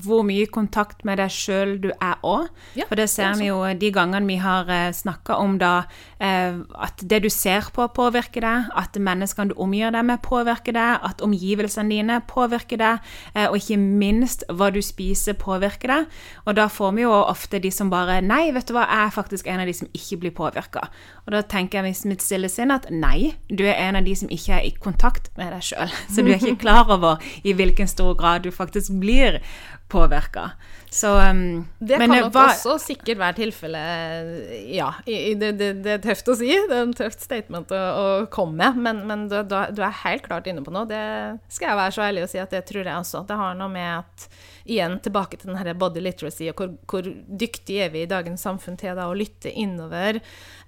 hvor 0.05 0.22
mye 0.26 0.45
kontakt 0.51 1.01
med 1.07 1.18
deg 1.18 1.32
sjøl 1.34 1.76
du 1.82 1.89
er 1.93 2.20
òg. 2.26 2.49
Ja, 2.78 2.86
For 2.89 2.99
det 2.99 3.07
ser 3.09 3.32
er 3.32 3.39
vi 3.39 3.47
jo 3.49 3.61
de 3.66 3.89
gangene 3.93 4.30
vi 4.30 4.38
har 4.41 4.70
eh, 4.72 4.91
snakka 4.93 5.39
om 5.41 5.57
da 5.61 5.88
eh, 6.20 6.59
at 6.86 7.01
det 7.01 7.24
du 7.26 7.30
ser 7.34 7.72
på, 7.74 7.88
påvirker 7.95 8.45
deg, 8.45 8.70
at 8.78 8.99
menneskene 9.01 9.53
du 9.53 9.57
omgir 9.61 9.93
deg 9.95 10.05
med, 10.05 10.22
påvirker 10.26 10.76
deg, 10.78 11.01
at 11.09 11.24
omgivelsene 11.26 11.95
dine 11.95 12.20
påvirker 12.30 12.82
deg, 12.82 13.11
eh, 13.34 13.47
og 13.47 13.57
ikke 13.59 13.80
minst 13.82 14.45
hva 14.53 14.70
du 14.74 14.82
spiser, 14.86 15.38
påvirker 15.39 15.93
deg. 15.95 16.22
Og 16.45 16.57
da 16.59 16.68
får 16.70 16.95
vi 16.97 17.05
jo 17.07 17.16
ofte 17.16 17.61
de 17.61 17.74
som 17.74 17.89
bare 17.93 18.22
Nei, 18.26 18.49
vet 18.53 18.68
du 18.70 18.76
hva, 18.76 18.86
jeg 18.86 19.09
er 19.09 19.13
faktisk 19.18 19.49
en 19.49 19.61
av 19.61 19.70
de 19.70 19.76
som 19.78 19.89
ikke 19.97 20.22
blir 20.22 20.36
påvirka. 20.36 20.86
Og 21.26 21.34
da 21.34 21.41
tenker 21.41 21.82
jeg 21.82 21.95
i 21.95 22.09
mitt 22.11 22.23
stille 22.23 22.49
sinn 22.53 22.73
at 22.73 22.86
nei, 22.93 23.34
du 23.49 23.63
er 23.65 23.80
en 23.88 23.97
av 23.97 24.05
de 24.05 24.13
som 24.17 24.30
ikke 24.32 24.59
er 24.59 24.67
i 24.67 24.73
kontakt 24.78 25.32
med 25.39 25.55
deg 25.55 25.65
sjøl. 25.65 25.93
Så 26.13 26.21
du 26.21 26.30
er 26.30 26.38
ikke 26.38 26.61
klar 26.67 26.91
over 26.93 27.23
i 27.43 27.55
hvilken 27.57 27.89
stor 27.89 28.13
grad 28.19 28.45
du 28.45 28.51
faktisk 28.53 28.93
blir 29.01 29.41
påvirka. 29.88 30.51
Så 30.89 31.11
um, 31.29 31.67
Det 31.79 31.97
kan 31.99 32.09
nok 32.09 32.33
var- 32.33 32.53
også 32.53 32.77
sikkert 32.79 33.19
være 33.19 33.36
tilfellet 33.36 34.63
Ja, 34.71 34.93
i, 35.05 35.15
i, 35.31 35.33
det, 35.36 35.51
det, 35.59 35.69
det 35.83 35.91
er 35.97 36.03
tøft 36.03 36.29
å 36.31 36.38
si. 36.39 36.49
Det 36.49 36.73
er 36.73 36.86
en 36.86 36.95
tøft 36.95 37.21
statement 37.21 37.73
å, 37.75 37.81
å 37.81 38.07
komme 38.31 38.55
med, 38.63 38.81
men, 38.81 39.03
men 39.09 39.27
du, 39.29 39.38
du, 39.45 39.81
er 39.83 40.01
helt 40.05 40.25
klart 40.25 40.47
inne 40.49 40.63
på 40.65 40.73
noe. 40.73 40.88
Det 40.89 41.03
skal 41.51 41.71
jeg 41.71 41.81
være 41.81 41.95
så 41.97 42.05
ærlig 42.07 42.25
å 42.25 42.31
si 42.31 42.41
at 42.41 42.55
det 42.55 42.63
tror 42.69 42.86
jeg 42.86 42.95
også. 42.95 43.25
Det 43.27 43.39
har 43.39 43.57
noe 43.59 43.71
med 43.71 43.91
at 43.99 44.29
Igjen 44.65 44.95
tilbake 45.05 45.38
til 45.38 45.51
den 45.51 45.59
her 45.59 45.75
body 45.77 46.01
literacy, 46.01 46.47
og 46.49 46.57
hvor, 46.57 46.71
hvor 46.89 47.05
dyktige 47.38 47.83
er 47.86 47.91
vi 47.93 48.01
i 48.01 48.09
dagens 48.09 48.41
samfunn 48.47 48.79
til 48.81 48.95
da 48.97 49.03
å 49.05 49.13
lytte 49.13 49.51
innover. 49.53 50.17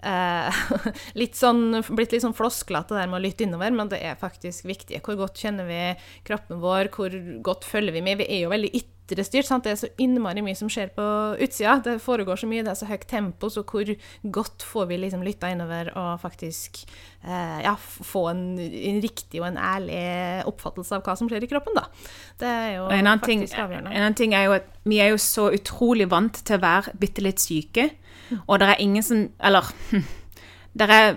Eh, 0.05 0.59
litt 1.22 1.34
sånn, 1.39 1.80
blitt 1.97 2.13
litt 2.13 2.22
sånn 2.22 2.36
flosklete 2.38 2.93
det 2.93 2.99
der 3.01 3.09
med 3.09 3.18
å 3.18 3.24
lytte 3.24 3.47
innover, 3.47 3.74
men 3.74 3.89
det 3.89 4.03
er 4.05 4.20
faktisk 4.22 4.68
viktig. 4.70 5.01
Hvor 5.01 5.18
godt 5.24 5.41
kjenner 5.41 5.65
vi 5.65 5.82
kroppen 6.30 6.61
vår, 6.61 6.91
hvor 6.93 7.18
godt 7.47 7.65
følger 7.65 7.97
vi 7.97 8.05
med? 8.05 8.22
Vi 8.22 8.30
er 8.38 8.45
jo 8.45 8.53
veldig 8.53 8.72
ytre 8.76 8.97
styrt. 9.08 9.47
Sant? 9.47 9.64
Det 9.64 9.72
er 9.72 9.80
så 9.80 9.89
innmari 10.01 10.43
mye 10.43 10.58
som 10.58 10.70
skjer 10.72 10.89
på 10.95 11.05
utsida. 11.43 11.78
Det 11.84 11.97
foregår 12.03 12.39
så 12.41 12.49
mye, 12.49 12.64
det 12.66 12.72
er 12.74 12.80
så 12.80 12.89
høyt 12.89 13.05
tempo, 13.08 13.49
så 13.49 13.64
hvor 13.64 13.91
godt 14.24 14.66
får 14.68 14.89
vi 14.89 14.99
liksom 15.01 15.24
lytta 15.26 15.51
innover 15.53 15.91
og 15.95 16.20
faktisk 16.22 16.82
eh, 17.24 17.60
ja, 17.64 17.76
få 17.80 18.28
en, 18.34 18.43
en 18.60 19.01
riktig 19.03 19.41
og 19.41 19.47
en 19.51 19.62
ærlig 19.62 20.01
oppfattelse 20.49 20.97
av 20.97 21.05
hva 21.05 21.16
som 21.20 21.30
skjer 21.32 21.47
i 21.47 21.51
kroppen, 21.51 21.78
da. 21.78 21.88
Det 22.41 22.49
er 22.49 22.74
jo 22.78 22.89
en 22.89 22.97
annen, 23.05 23.24
ting, 23.24 23.45
faktisk 23.45 23.64
avgjørende. 23.64 23.93
en 23.93 24.03
annen 24.03 24.20
ting 24.20 24.36
er 24.36 24.49
jo 24.49 24.58
at 24.58 24.74
vi 24.88 24.99
er 25.03 25.14
jo 25.14 25.22
så 25.22 25.49
utrolig 25.55 26.10
vant 26.12 26.43
til 26.47 26.60
å 26.60 26.64
være 26.64 26.95
bitte 26.99 27.24
litt 27.24 27.43
syke, 27.43 27.91
og 28.43 28.58
det 28.60 28.68
er 28.68 28.82
ingen 28.84 29.03
som 29.05 29.22
Eller 29.39 29.70
det 30.78 30.88
er 30.91 31.16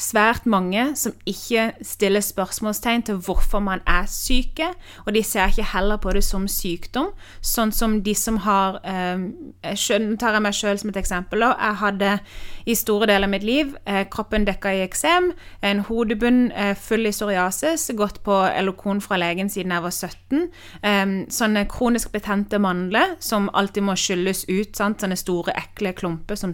svært 0.00 0.46
mange 0.48 0.84
som 0.98 1.14
ikke 1.28 1.72
stiller 1.84 2.22
spørsmålstegn 2.24 3.04
til 3.08 3.20
hvorfor 3.24 3.60
man 3.64 3.82
er 3.88 4.06
syke, 4.10 4.68
og 5.06 5.14
de 5.14 5.22
ser 5.22 5.52
ikke 5.52 5.68
heller 5.72 6.00
på 6.02 6.12
det 6.16 6.24
som 6.24 6.46
sykdom, 6.48 7.10
sånn 7.40 7.72
som 7.74 7.98
de 8.04 8.14
som 8.16 8.40
har 8.46 8.80
eh, 8.84 9.28
Nå 10.02 10.16
tar 10.20 10.36
jeg 10.36 10.42
meg 10.44 10.56
sjøl 10.56 10.78
som 10.80 10.90
et 10.90 10.98
eksempel. 11.00 11.42
Jeg 11.44 11.78
hadde 11.80 12.12
i 12.68 12.74
store 12.78 13.06
deler 13.10 13.26
av 13.26 13.32
mitt 13.32 13.44
liv 13.46 13.74
eh, 13.84 14.04
kroppen 14.10 14.46
dekka 14.46 14.72
i 14.76 14.82
eksem, 14.84 15.30
en 15.62 15.82
hodebunn 15.88 16.44
eh, 16.52 16.74
full 16.78 17.06
i 17.08 17.12
psoriasis, 17.14 17.88
gått 17.98 18.22
på 18.26 18.38
Elokon 18.50 19.02
fra 19.04 19.18
legen 19.20 19.50
siden 19.52 19.74
jeg 19.74 19.86
var 19.86 19.96
17. 19.96 20.46
Eh, 20.82 21.16
sånne 21.32 21.66
kronisk 21.70 22.12
betente 22.14 22.60
mandler 22.62 23.16
som 23.22 23.50
alltid 23.52 23.88
må 23.88 23.96
skylles 23.98 24.46
ut. 24.48 24.74
Sant? 24.76 25.02
Sånne 25.02 25.18
store, 25.18 25.54
ekle 25.58 25.94
klumper 25.98 26.38
som 26.38 26.52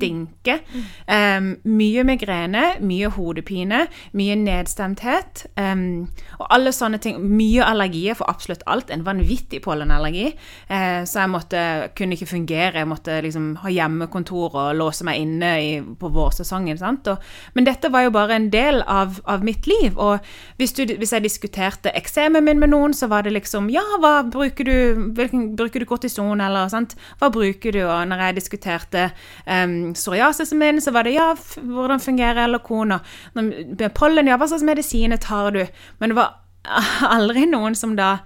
stinker. 0.00 0.62
Um, 1.06 1.52
mye 1.68 2.04
migrene, 2.08 2.64
mye 2.84 3.10
hodepine, 3.12 3.84
mye 4.16 4.36
nedstemthet. 4.40 5.44
Um, 5.60 6.08
og 6.40 6.46
alle 6.56 6.72
sånne 6.74 7.00
ting. 7.02 7.20
Mye 7.20 7.64
allergier 7.66 8.16
for 8.18 8.30
absolutt 8.32 8.64
alt. 8.70 8.90
En 8.90 9.04
vanvittig 9.06 9.62
pollenallergi. 9.64 10.30
Uh, 10.70 11.02
så 11.04 11.24
jeg 11.24 11.32
måtte, 11.32 11.64
kunne 11.98 12.16
ikke 12.16 12.30
fungere. 12.32 12.80
Jeg 12.80 12.90
måtte 12.90 13.20
liksom 13.24 13.52
ha 13.64 13.72
hjemmekontor 13.72 14.56
og 14.56 14.78
låse 14.78 15.06
meg 15.06 15.20
inne 15.20 15.52
i, 15.60 15.70
på 15.80 16.12
vårsesongen. 16.14 16.80
Og, 16.80 17.30
men 17.54 17.68
dette 17.68 17.90
var 17.92 18.06
jo 18.06 18.14
bare 18.14 18.38
en 18.38 18.50
del 18.52 18.82
av, 18.88 19.20
av 19.28 19.44
mitt 19.46 19.68
liv. 19.68 19.98
Og 20.00 20.18
hvis, 20.60 20.74
du, 20.76 20.86
hvis 20.98 21.12
jeg 21.14 21.26
diskuterte 21.26 21.92
eksemen 21.96 22.44
min 22.46 22.60
med 22.62 22.72
noen, 22.72 22.96
så 22.96 23.10
var 23.10 23.26
det 23.26 23.34
liksom 23.36 23.68
Ja, 23.70 23.84
hva 24.00 24.20
bruker 24.26 24.66
du? 24.66 24.76
Hvilken, 25.16 25.50
bruker 25.58 25.82
du 25.82 25.88
kortison, 25.88 26.40
eller 26.40 26.70
sant? 26.72 26.96
Hva 27.20 27.30
bruker 27.32 27.74
du? 27.74 27.82
Og 27.84 28.08
når 28.10 28.24
jeg 28.26 28.38
diskuterte 28.40 29.08
um, 29.46 29.89
psoriasisen 29.96 30.60
min, 30.60 30.80
så 30.82 30.92
var 30.94 31.06
det 31.06 31.16
ja, 31.16 31.32
hvordan 31.56 32.02
fungerer 32.02 32.44
Elokon? 32.44 32.98
Med 33.34 33.88
pollen, 33.96 34.30
ja, 34.30 34.38
hva 34.40 34.48
slags 34.50 34.66
medisiner 34.66 35.20
tar 35.20 35.54
du? 35.56 35.64
Men 35.98 36.12
det 36.12 36.20
var 36.20 36.38
aldri 37.16 37.46
noen 37.50 37.78
som 37.78 37.96
da 37.98 38.18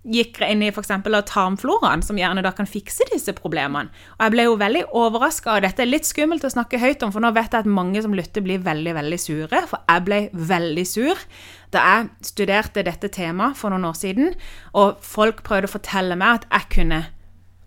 gikk 0.00 0.38
inn 0.46 0.62
i 0.64 0.70
f.eks. 0.72 0.88
tarmfloraen, 1.28 2.00
som 2.02 2.18
gjerne 2.18 2.40
da 2.44 2.54
kan 2.56 2.68
fikse 2.68 3.04
disse 3.10 3.34
problemene. 3.36 3.92
Og 4.16 4.24
jeg 4.24 4.34
ble 4.34 4.46
jo 4.46 4.56
veldig 4.60 4.84
overraska, 4.96 5.58
og 5.58 5.66
dette 5.66 5.84
er 5.84 5.90
litt 5.90 6.08
skummelt 6.08 6.46
å 6.46 6.52
snakke 6.52 6.80
høyt 6.80 7.04
om, 7.04 7.12
for 7.12 7.20
nå 7.20 7.32
vet 7.36 7.52
jeg 7.52 7.66
at 7.66 7.70
mange 7.70 8.00
som 8.02 8.16
lytter, 8.16 8.44
blir 8.44 8.62
veldig, 8.64 8.94
veldig 8.96 9.20
sure, 9.20 9.62
for 9.68 9.84
jeg 9.84 10.06
ble 10.08 10.20
veldig 10.32 10.86
sur 10.88 11.24
da 11.70 11.84
jeg 11.86 12.30
studerte 12.32 12.82
dette 12.86 13.12
temaet 13.12 13.58
for 13.60 13.70
noen 13.70 13.90
år 13.92 13.98
siden, 13.98 14.32
og 14.74 15.04
folk 15.04 15.44
prøvde 15.46 15.68
å 15.68 15.76
fortelle 15.76 16.16
meg 16.18 16.40
at 16.40 16.48
jeg 16.48 16.70
kunne 16.80 17.04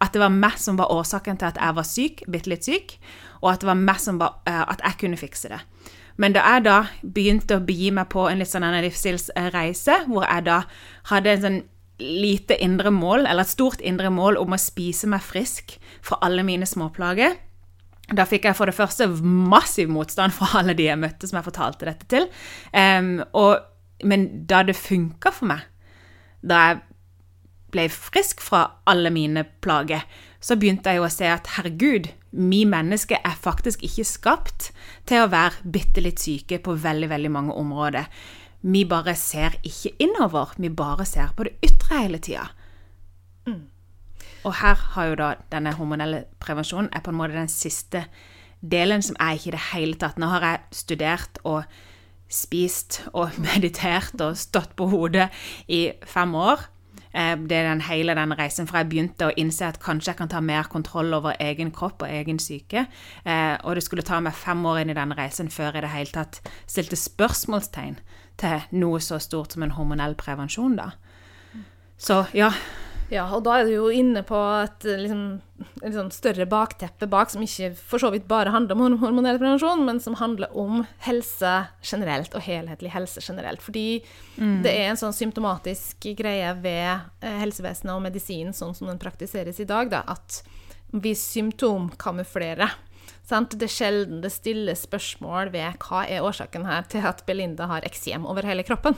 at 0.03 0.15
det 0.15 0.21
var 0.23 0.33
meg 0.35 0.57
som 0.59 0.77
var 0.79 0.91
årsaken 0.91 1.39
til 1.39 1.49
at 1.49 1.59
jeg 1.61 1.77
var 1.77 1.87
syk, 1.87 2.23
bitte 2.31 2.51
litt 2.51 2.67
syk, 2.67 2.97
og 3.41 3.53
at 3.53 3.63
det 3.63 3.69
var 3.69 3.79
meg 3.79 4.01
som 4.03 4.19
var, 4.19 4.41
eh, 4.49 4.63
at 4.63 4.83
jeg 4.83 4.99
kunne 5.03 5.19
fikse 5.19 5.51
det. 5.51 5.61
Men 6.21 6.35
da 6.35 6.43
jeg 6.45 6.65
da 6.67 6.77
begynte 7.01 7.57
å 7.57 7.63
begi 7.65 7.89
meg 7.95 8.11
på 8.13 8.27
en 8.29 8.41
litt 8.41 8.51
sånn 8.51 8.67
livsstilsreise, 8.85 10.03
hvor 10.11 10.27
jeg 10.27 10.45
da 10.45 10.59
hadde 11.09 11.31
en 11.31 11.45
sånn 11.45 11.61
lite 12.03 12.57
indre 12.61 12.91
mål, 12.93 13.25
eller 13.29 13.45
et 13.45 13.53
stort 13.53 13.81
indre 13.81 14.11
mål 14.13 14.37
om 14.41 14.53
å 14.53 14.61
spise 14.61 15.07
meg 15.09 15.23
frisk 15.25 15.77
fra 16.03 16.19
alle 16.25 16.45
mine 16.45 16.67
småplager, 16.69 17.37
da 18.13 18.25
fikk 18.27 18.49
jeg 18.49 18.57
for 18.57 18.67
det 18.67 18.75
første 18.75 19.07
massiv 19.23 19.91
motstand 19.93 20.35
fra 20.35 20.59
alle 20.59 20.75
de 20.77 20.89
jeg 20.89 20.99
møtte 20.99 21.29
som 21.29 21.39
jeg 21.39 21.47
fortalte 21.47 21.87
dette 21.87 22.09
til. 22.11 22.27
Um, 22.75 23.21
og, 23.39 23.63
men 24.03 24.27
da 24.49 24.63
det 24.67 24.75
funka 24.77 25.31
for 25.33 25.49
meg, 25.53 25.63
da 26.43 26.65
jeg 26.67 26.81
ble 27.73 27.87
frisk 27.91 28.41
fra 28.43 28.63
alle 28.89 29.11
mine 29.13 29.45
plager, 29.65 30.05
så 30.43 30.57
begynte 30.59 30.91
jeg 30.91 31.01
jo 31.01 31.07
å 31.07 31.13
se 31.13 31.29
at 31.31 31.49
herregud, 31.57 32.09
vi 32.33 32.63
mennesker 32.65 33.21
er 33.21 33.35
faktisk 33.37 33.83
ikke 33.85 34.05
skapt 34.09 34.71
til 35.09 35.23
å 35.23 35.29
være 35.29 35.69
bitte 35.75 36.01
litt 36.01 36.21
syke 36.23 36.57
på 36.63 36.73
veldig, 36.81 37.09
veldig 37.11 37.31
mange 37.33 37.57
områder. 37.59 38.09
Vi 38.63 38.85
bare 38.89 39.15
ser 39.19 39.57
ikke 39.61 39.93
innover, 40.01 40.55
vi 40.57 40.71
bare 40.73 41.05
ser 41.05 41.33
på 41.35 41.45
det 41.45 41.57
ytre 41.65 41.99
hele 42.05 42.19
tida. 42.23 42.47
og 44.43 44.53
her 44.59 44.75
har 44.95 45.05
jo 45.07 45.15
da 45.15 45.33
denne 45.51 45.73
hormonelle 45.77 46.25
prevensjonen 46.39 46.89
er 46.91 47.03
på 47.03 47.11
en 47.11 47.17
måte 47.19 47.37
den 47.37 47.51
siste 47.51 48.05
delen 48.59 49.03
som 49.03 49.15
er 49.19 49.37
ikke 49.37 49.51
i 49.51 49.55
det 49.55 49.65
hele 49.71 49.99
tatt. 49.99 50.19
Nå 50.19 50.27
har 50.31 50.45
jeg 50.47 50.79
studert 50.83 51.39
og 51.43 51.63
spist 52.31 53.03
og 53.13 53.35
meditert 53.47 54.19
og 54.21 54.37
stått 54.39 54.75
på 54.79 54.89
hodet 54.91 55.29
i 55.67 55.91
fem 56.07 56.35
år. 56.35 56.67
Eh, 57.13 57.35
det 57.37 57.57
er 57.57 57.69
den 57.69 57.83
hele 57.87 58.15
den 58.17 58.33
reisen 58.37 58.67
fra 58.69 58.81
jeg 58.81 58.89
begynte 58.91 59.29
å 59.29 59.35
innse 59.37 59.67
at 59.69 59.79
kanskje 59.83 60.11
jeg 60.11 60.19
kan 60.21 60.31
ta 60.31 60.41
mer 60.41 60.69
kontroll 60.71 61.13
over 61.13 61.37
egen 61.39 61.71
kropp 61.71 62.03
og 62.05 62.09
egen 62.09 62.39
syke. 62.41 62.87
Eh, 63.25 63.55
og 63.63 63.75
det 63.75 63.85
skulle 63.85 64.05
ta 64.05 64.19
meg 64.19 64.33
fem 64.37 64.65
år 64.65 64.81
inn 64.81 64.93
i 64.93 64.97
den 64.97 65.13
reisen 65.17 65.51
før 65.53 65.71
jeg 65.71 65.83
i 65.83 65.85
det 65.87 65.93
hele 65.93 66.15
tatt 66.17 66.41
stilte 66.65 66.99
spørsmålstegn 66.99 67.99
til 68.41 68.79
noe 68.81 69.01
så 69.03 69.19
stort 69.21 69.53
som 69.53 69.63
en 69.63 69.75
hormonell 69.77 70.17
prevensjon, 70.17 70.77
da. 70.79 70.91
Så 71.97 72.25
ja. 72.33 72.51
Ja, 73.13 73.27
og 73.35 73.43
da 73.45 73.59
er 73.59 73.67
du 73.67 73.73
jo 73.75 73.89
inne 73.93 74.23
på 74.25 74.37
et 74.63 74.85
liksom, 74.87 75.25
et 75.83 75.93
sånn 75.93 76.09
større 76.13 76.47
bakteppe 76.49 77.05
bak, 77.09 77.29
som 77.29 77.43
ikke 77.45 77.69
for 77.77 78.01
så 78.01 78.09
vidt 78.13 78.25
bare 78.29 78.53
handler 78.53 78.79
om 78.79 78.97
hormonell 79.03 79.37
prevensjon, 79.41 79.83
men 79.85 79.99
som 80.01 80.17
handler 80.17 80.53
om 80.57 80.81
helse 81.05 81.51
generelt, 81.85 82.33
og 82.33 82.45
helhetlig 82.45 82.93
helse 82.95 83.21
generelt. 83.21 83.61
Fordi 83.61 84.01
mm. 84.37 84.63
det 84.65 84.73
er 84.73 84.89
en 84.89 84.99
sånn 84.99 85.13
symptomatisk 85.13 86.09
greie 86.17 86.55
ved 86.63 86.89
eh, 87.21 87.37
helsevesenet 87.43 87.93
og 87.93 88.01
medisinen 88.07 88.55
sånn 88.57 88.73
som 88.77 88.89
den 88.89 89.01
praktiseres 89.01 89.61
i 89.61 89.69
dag, 89.69 89.93
da, 89.93 90.01
at 90.09 90.41
vi 90.93 91.13
symptomkamuflerer. 91.17 92.73
Sant? 93.23 93.55
Det 93.55 93.69
er 93.69 93.75
sjelden 93.77 94.21
det 94.23 94.33
stilles 94.33 94.85
spørsmål 94.87 95.53
ved 95.53 95.79
hva 95.83 96.03
er 96.09 96.25
årsaken 96.25 96.65
her 96.67 96.87
til 96.91 97.05
at 97.07 97.23
Belinda 97.27 97.69
har 97.71 97.85
eksem 97.87 98.25
over 98.29 98.45
hele 98.47 98.65
kroppen. 98.67 98.97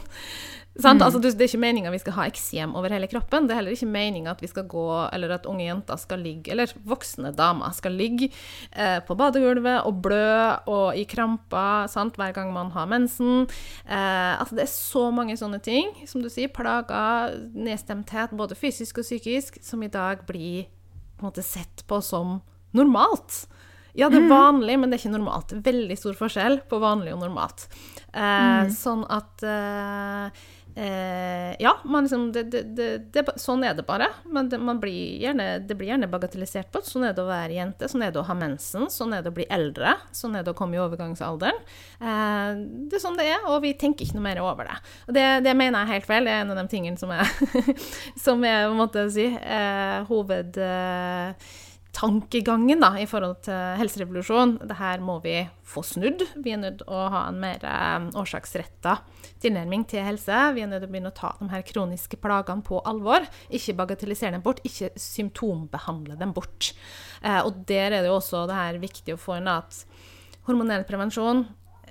Mm. 0.76 1.00
Altså, 1.00 1.22
det 1.24 1.32
er 1.40 1.48
ikke 1.48 1.62
meninga 1.62 1.92
vi 1.94 2.02
skal 2.02 2.16
ha 2.18 2.26
eksem 2.28 2.74
over 2.76 2.92
hele 2.92 3.08
kroppen. 3.08 3.48
Det 3.48 3.54
er 3.54 3.62
heller 3.62 3.76
ikke 3.76 3.88
meninga 3.88 4.34
at 4.34 4.42
vi 4.44 4.50
skal 4.52 4.66
gå, 4.68 4.88
eller 5.16 5.32
at 5.38 5.48
unge 5.48 5.64
jenter 5.64 5.96
skal 5.96 6.20
ligge, 6.20 6.52
eller 6.52 6.74
voksne 6.84 7.32
damer 7.36 7.72
skal 7.72 7.96
ligge 7.96 8.28
eh, 8.76 9.00
på 9.08 9.16
badegulvet 9.16 9.88
og 9.88 10.02
blø 10.04 10.36
og 10.68 11.00
i 11.00 11.06
kramper 11.08 11.88
sant, 11.92 12.20
hver 12.20 12.36
gang 12.36 12.52
man 12.54 12.74
har 12.76 12.90
mensen. 12.92 13.48
Eh, 13.88 14.34
altså, 14.36 14.58
det 14.58 14.66
er 14.66 14.74
så 14.74 15.08
mange 15.16 15.38
sånne 15.40 15.62
ting, 15.64 15.94
som 16.10 16.24
du 16.24 16.28
sier, 16.30 16.52
plager, 16.52 17.38
nedstemthet, 17.56 18.36
både 18.36 18.60
fysisk 18.60 19.00
og 19.00 19.08
psykisk, 19.08 19.62
som 19.64 19.84
i 19.84 19.92
dag 19.92 20.28
blir 20.28 20.68
på 21.16 21.24
en 21.24 21.30
måte 21.30 21.46
sett 21.46 21.86
på 21.88 22.04
som 22.04 22.42
normalt. 22.76 23.46
Ja, 23.96 24.10
det 24.12 24.20
er 24.20 24.28
mm. 24.28 24.34
vanlig, 24.34 24.80
men 24.80 24.92
det 24.92 24.98
er 24.98 25.06
ikke 25.06 25.16
normalt. 25.16 25.56
Veldig 25.66 25.98
stor 26.00 26.18
forskjell 26.20 26.60
på 26.70 26.82
vanlig 26.84 27.16
og 27.16 27.24
normalt. 27.24 27.68
Eh, 28.12 28.20
mm. 28.22 28.74
Sånn 28.76 29.06
at 29.12 29.46
eh, 29.48 30.44
Eh, 30.78 31.56
ja, 31.60 31.78
liksom, 32.02 32.32
det, 32.32 32.44
det, 32.44 32.98
det, 33.14 33.24
sånn 33.40 33.64
er 33.64 33.78
det 33.78 33.86
bare. 33.88 34.10
Men 34.28 34.50
blir 34.82 35.22
gjerne, 35.24 35.60
det 35.64 35.78
blir 35.80 35.94
gjerne 35.94 36.10
bagatellisert 36.12 36.68
på. 36.74 36.82
Sånn 36.84 37.08
er 37.08 37.16
det 37.16 37.24
å 37.24 37.30
være 37.30 37.56
jente, 37.56 37.88
sånn 37.88 38.04
er 38.04 38.12
det 38.12 38.20
å 38.20 38.26
ha 38.28 38.36
mensen, 38.36 38.90
sånn 38.92 39.16
er 39.16 39.24
det 39.24 39.32
å 39.32 39.38
bli 39.38 39.48
eldre, 39.48 39.96
sånn 40.16 40.36
er 40.36 40.44
det 40.44 40.52
å 40.52 40.58
komme 40.58 40.76
i 40.76 40.82
overgangsalderen. 40.84 41.62
Eh, 42.02 42.60
det 42.92 43.00
er 43.00 43.04
sånn 43.04 43.16
det 43.20 43.30
er, 43.32 43.48
og 43.48 43.62
vi 43.64 43.72
tenker 43.80 44.04
ikke 44.04 44.20
noe 44.20 44.28
mer 44.28 44.44
over 44.44 44.68
det. 44.68 44.80
Og 45.08 45.16
det, 45.16 45.26
det 45.48 45.56
mener 45.56 45.86
jeg 45.86 45.96
helt 45.96 46.10
feil. 46.12 46.28
Det 46.28 46.36
er 46.36 46.44
en 46.44 46.52
av 46.52 46.60
de 46.60 46.68
tingene 46.76 47.00
som 47.00 47.14
er, 47.16 47.32
som 48.28 48.44
er 48.44 48.68
måtte 48.76 49.08
jeg 49.08 49.16
si, 49.16 49.30
eh, 49.32 50.02
hoved... 50.12 50.60
Tankegangen 51.96 52.82
da, 52.84 52.90
i 53.00 53.06
forhold 53.08 53.38
til 53.46 53.78
helserevolusjon. 53.80 54.58
Det 54.68 54.76
her 54.76 55.00
må 55.04 55.16
vi 55.24 55.38
få 55.64 55.80
snudd. 55.86 56.26
Vi 56.44 56.52
er 56.52 56.60
nødt 56.60 56.82
til 56.82 56.92
å 56.92 57.06
ha 57.14 57.22
en 57.30 57.40
mer 57.40 57.64
eh, 57.64 58.08
årsaksretta 58.20 58.98
tilnærming 59.44 59.86
til 59.88 60.04
helse. 60.04 60.42
Vi 60.58 60.66
er 60.66 60.68
nødt 60.72 60.84
til 60.84 60.90
å 60.90 60.92
begynne 60.92 61.14
å 61.14 61.16
ta 61.16 61.32
de 61.40 61.48
her 61.54 61.64
kroniske 61.68 62.20
plagene 62.20 62.66
på 62.68 62.82
alvor. 62.84 63.24
Ikke 63.48 63.78
bagatellisere 63.80 64.36
dem 64.36 64.44
bort, 64.44 64.60
ikke 64.68 64.92
symptombehandle 65.00 66.20
dem 66.20 66.36
bort. 66.36 66.74
Eh, 67.24 67.40
og 67.40 67.64
der 67.70 67.94
er 67.94 68.02
det 68.02 68.12
jo 68.12 68.20
også 68.20 68.44
det 68.52 68.60
her 68.60 68.82
viktig 68.84 69.16
å 69.16 69.22
få 69.22 69.40
inn 69.40 69.52
at 69.52 69.86
hormonell 70.50 70.84
prevensjon 70.90 71.46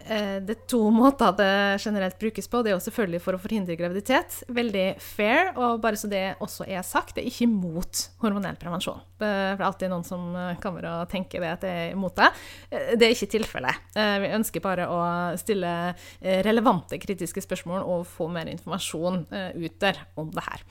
det 0.04 0.54
er 0.54 0.62
to 0.70 0.80
måter 0.94 1.34
det 1.38 1.78
generelt 1.84 2.18
brukes 2.20 2.48
på. 2.50 2.62
Det 2.62 2.72
er 2.72 2.76
jo 2.76 2.84
selvfølgelig 2.84 3.22
for 3.24 3.36
å 3.36 3.40
forhindre 3.42 3.76
graviditet. 3.78 4.42
Veldig 4.52 4.86
fair. 5.02 5.52
Og 5.54 5.80
bare 5.82 5.98
så 6.00 6.10
det 6.10 6.24
også 6.44 6.66
er 6.68 6.84
sagt, 6.86 7.16
det 7.16 7.24
er 7.24 7.30
ikke 7.30 7.48
imot 7.48 8.08
hormonell 8.22 8.58
prevensjon. 8.60 9.00
Det 9.20 9.28
er 9.28 9.64
alltid 9.64 9.92
noen 9.92 10.04
som 10.06 10.34
eh, 10.36 10.56
kommer 10.62 10.86
og 10.90 11.08
tenker 11.12 11.40
det 11.44 11.52
at 11.54 11.64
det 11.64 11.72
er 11.72 11.94
imot 11.94 12.16
det. 12.18 12.30
Eh, 12.70 12.92
det 12.98 13.08
er 13.08 13.16
ikke 13.16 13.30
tilfellet. 13.36 13.80
Vi 13.94 14.30
ønsker 14.34 14.62
bare 14.62 14.86
å 14.90 14.98
stille 15.38 15.70
relevante 16.44 16.96
kritiske 17.00 17.42
spørsmål 17.44 17.84
og 17.88 18.04
få 18.08 18.26
mer 18.32 18.48
informasjon 18.50 19.24
ut 19.30 19.76
der 19.82 20.00
om 20.20 20.30
det 20.34 20.42
her. 20.44 20.64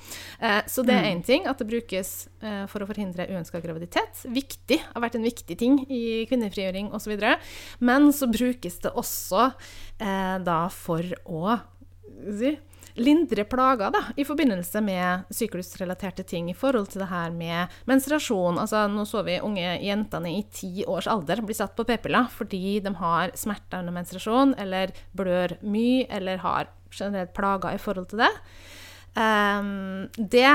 Så 0.70 0.84
det 0.86 0.96
er 0.96 1.08
én 1.10 1.22
mm. 1.22 1.26
ting, 1.28 1.48
at 1.50 1.60
det 1.62 1.68
brukes 1.70 2.12
for 2.72 2.84
å 2.84 2.88
forhindre 2.90 3.28
uønska 3.32 3.62
graviditet. 3.64 4.24
Viktig. 4.34 4.80
Har 4.92 5.06
vært 5.06 5.18
en 5.20 5.26
viktig 5.26 5.58
ting 5.60 5.80
i 5.88 6.24
kvinnefrigjøring 6.30 6.92
osv. 6.96 7.16
Men 7.84 8.12
så 8.16 8.30
brukes 8.32 8.80
det 8.84 8.92
også 8.92 9.23
også 9.24 9.48
eh, 10.04 10.38
da 10.44 10.60
for 10.74 11.16
å 11.26 11.58
si, 12.38 12.54
lindre 12.96 13.46
plager 13.50 13.94
da, 13.94 14.02
i 14.20 14.26
forbindelse 14.28 14.82
med 14.86 15.32
syklusrelaterte 15.34 16.26
ting 16.28 16.52
i 16.52 16.58
forhold 16.58 16.92
til 16.92 17.04
det 17.04 17.10
her 17.10 17.34
med 17.34 17.74
menstruasjon. 17.90 18.60
Altså, 18.62 18.86
nå 18.92 19.06
så 19.10 19.24
vi 19.26 19.40
unge 19.42 19.80
jentene 19.82 20.36
i 20.36 20.44
ti 20.54 20.86
års 20.86 21.10
alder 21.10 21.42
bli 21.46 21.58
satt 21.58 21.76
på 21.78 21.88
p-piller 21.90 22.30
fordi 22.34 22.80
de 22.86 22.94
har 23.00 23.34
smerter 23.40 23.82
under 23.82 23.96
menstruasjon, 23.96 24.56
eller 24.62 24.94
blør 25.18 25.58
mye, 25.66 26.06
eller 26.14 26.44
har 26.44 26.70
generelt 26.94 27.34
plager 27.34 27.74
i 27.74 27.82
forhold 27.82 28.12
til 28.12 28.22
det. 28.26 28.32
Um, 29.14 30.07
det, 30.18 30.47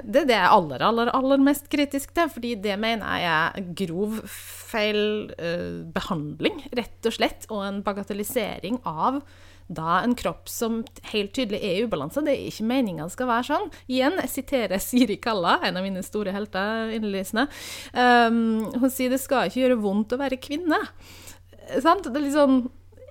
det, 0.00 0.22
er 0.22 0.28
det 0.28 0.36
jeg 0.38 0.48
aller, 0.48 0.80
aller, 0.86 1.10
aller 1.12 1.42
mest 1.44 1.66
kritisk 1.72 2.14
til, 2.16 2.30
fordi 2.32 2.54
det 2.64 2.78
mener 2.80 3.20
jeg 3.20 3.34
er 3.34 3.74
grov 3.76 4.22
feil 4.26 5.02
uh, 5.36 5.82
behandling, 5.92 6.62
rett 6.78 7.08
og 7.08 7.16
slett, 7.18 7.44
og 7.52 7.66
en 7.66 7.82
bagatellisering 7.84 8.80
av 8.88 9.20
da 9.66 9.98
en 9.98 10.14
kropp 10.14 10.46
som 10.48 10.78
helt 11.10 11.32
tydelig 11.34 11.58
er 11.58 11.80
i 11.80 11.84
ubalanse. 11.86 12.22
Det 12.22 12.32
er 12.36 12.48
ikke 12.48 12.68
meninga 12.70 13.08
skal 13.10 13.28
være 13.30 13.48
sånn. 13.48 13.70
Igjen, 13.90 14.18
jeg 14.22 14.32
siterer 14.32 14.82
Siri 14.82 15.18
Kalla, 15.22 15.58
en 15.66 15.78
av 15.78 15.86
mine 15.86 16.04
store 16.06 16.34
helter 16.34 16.92
innlysende. 16.94 17.48
Um, 17.92 18.68
hun 18.78 18.92
sier 18.94 19.12
det 19.12 19.20
skal 19.22 19.50
ikke 19.50 19.64
gjøre 19.64 19.80
vondt 19.82 20.14
å 20.14 20.20
være 20.22 20.38
kvinne. 20.38 20.78
Sant? 21.82 22.06
Det 22.06 22.14
er 22.14 22.28
litt 22.28 22.36
sånn 22.38 22.60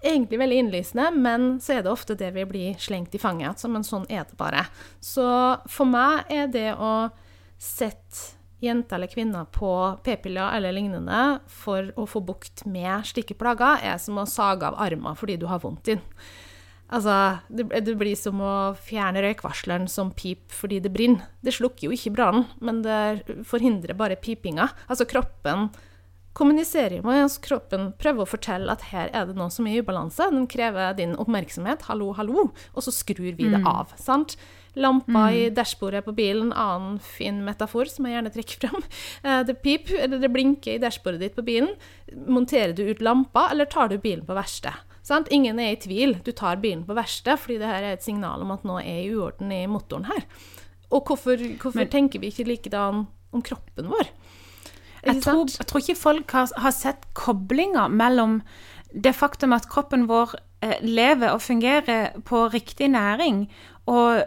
egentlig 0.05 0.39
veldig 0.41 0.61
innlysende, 0.61 1.09
men 1.11 1.47
så 1.63 1.77
er 1.77 1.85
det 1.85 1.91
ofte 1.91 2.17
det 2.19 2.31
vi 2.35 2.45
blir 2.47 2.79
slengt 2.81 3.15
i 3.15 3.21
fanget 3.21 3.61
som 3.61 3.75
en 3.77 3.85
sånn 3.85 4.07
er 4.09 4.25
det 4.29 4.37
bare. 4.39 4.65
Så 5.03 5.25
for 5.71 5.89
meg 5.89 6.29
er 6.33 6.49
det 6.51 6.71
å 6.77 7.09
sette 7.61 8.35
jenter 8.63 8.97
eller 8.97 9.11
kvinner 9.11 9.45
på 9.51 9.69
p-piller 10.05 10.55
eller 10.55 10.73
lignende 10.75 11.21
for 11.51 11.91
å 11.99 12.07
få 12.09 12.21
bukt 12.25 12.65
med 12.69 13.05
slike 13.07 13.37
plager, 13.37 13.81
er 13.83 13.99
som 14.01 14.17
å 14.21 14.27
sage 14.29 14.67
av 14.67 14.79
armer 14.81 15.17
fordi 15.19 15.37
du 15.41 15.47
har 15.51 15.61
vondt 15.63 15.91
i 15.91 15.97
den. 15.97 16.03
Altså, 16.93 17.39
det, 17.49 17.65
det, 17.81 17.95
blir 17.97 18.13
som 18.13 18.37
å 18.45 18.55
fjerne 18.77 19.23
røykvarsleren 19.25 19.87
som 19.89 20.11
pip 20.13 20.53
fordi 20.53 20.77
det 20.83 20.91
brenner. 20.93 21.25
Det 21.41 21.55
slukker 21.57 21.87
jo 21.87 21.95
ikke 21.95 22.13
brannen, 22.13 22.45
men 22.61 22.83
det 22.85 23.25
forhindrer 23.49 23.97
bare 23.97 24.19
pipinga. 24.21 24.69
Altså, 24.85 25.07
kroppen 25.09 25.71
kommuniserer 26.35 27.03
med. 27.05 27.31
Kroppen 27.45 27.89
prøver 28.01 28.25
å 28.25 28.29
fortelle 28.29 28.73
at 28.73 28.89
her 28.91 29.09
er 29.15 29.29
det 29.29 29.37
noe 29.39 29.51
som 29.53 29.67
er 29.69 29.77
i 29.77 29.81
ubalanse. 29.85 30.27
Den 30.33 30.49
krever 30.51 30.95
din 30.97 31.15
oppmerksomhet. 31.21 31.87
Hallo, 31.89 32.11
hallo. 32.17 32.49
Og 32.75 32.85
så 32.85 32.93
skrur 32.93 33.31
vi 33.37 33.47
det 33.47 33.61
mm. 33.63 33.69
av. 33.71 33.95
sant? 33.99 34.35
Lampa 34.75 35.29
mm. 35.29 35.35
i 35.37 35.43
dashbordet 35.55 36.03
på 36.03 36.11
bilen, 36.17 36.51
annen 36.51 36.97
fin 36.99 37.37
metafor 37.45 37.87
som 37.87 38.07
jeg 38.07 38.17
gjerne 38.17 38.33
trekker 38.35 38.65
frem. 38.65 38.81
Eh, 39.25 39.41
det 39.47 39.55
pip, 39.63 39.87
eller 39.95 40.19
det 40.21 40.29
blinker 40.29 40.75
i 40.75 40.81
dashbordet 40.81 41.21
ditt 41.23 41.37
på 41.37 41.45
bilen. 41.47 41.71
Monterer 42.27 42.75
du 42.75 42.83
ut 42.83 43.01
lampa, 43.01 43.47
eller 43.53 43.65
tar 43.71 43.89
du 43.89 43.95
bilen 43.97 44.25
på 44.27 44.35
verksted? 44.35 44.75
Sant? 45.05 45.31
Ingen 45.33 45.59
er 45.61 45.73
i 45.73 45.79
tvil. 45.79 46.17
Du 46.25 46.33
tar 46.35 46.59
bilen 46.61 46.83
på 46.85 46.97
verksted 46.97 47.39
fordi 47.41 47.59
det 47.61 47.69
her 47.69 47.85
er 47.85 47.95
et 47.95 48.05
signal 48.05 48.43
om 48.43 48.51
at 48.53 48.65
noe 48.67 48.83
er 48.83 49.03
i 49.05 49.11
uorden 49.15 49.53
i 49.53 49.63
motoren 49.71 50.07
her. 50.09 50.25
Og 50.91 51.07
hvorfor, 51.07 51.41
hvorfor 51.61 51.81
Men, 51.81 51.91
tenker 51.93 52.21
vi 52.21 52.33
ikke 52.33 52.47
likedan 52.49 53.05
om 53.33 53.45
kroppen 53.45 53.89
vår? 53.93 54.11
Jeg 55.05 55.21
tror, 55.21 55.45
jeg 55.59 55.67
tror, 55.69 55.83
ikke 55.83 55.99
folk 55.99 56.31
har, 56.33 56.49
har 56.57 56.73
sett 56.73 57.05
koblinga 57.13 57.87
mellom 57.93 58.39
det 58.95 59.13
faktum 59.15 59.53
at 59.53 59.67
kroppen 59.69 60.07
vår 60.09 60.33
eh, 60.63 60.79
lever 60.81 61.33
og 61.33 61.43
fungerer 61.43 62.15
på 62.25 62.47
riktig 62.53 62.89
næring, 62.93 63.45
og 63.85 64.23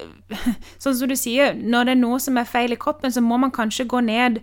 sånn 0.82 0.96
som 0.96 1.10
du 1.10 1.16
sier, 1.18 1.54
når 1.54 1.88
det 1.88 1.94
er 1.96 2.02
noe 2.02 2.20
som 2.22 2.38
er 2.40 2.48
feil 2.48 2.74
i 2.74 2.80
kroppen, 2.80 3.12
så 3.12 3.22
må 3.24 3.40
man 3.40 3.52
kanskje 3.54 3.88
gå 3.90 4.02
ned 4.04 4.40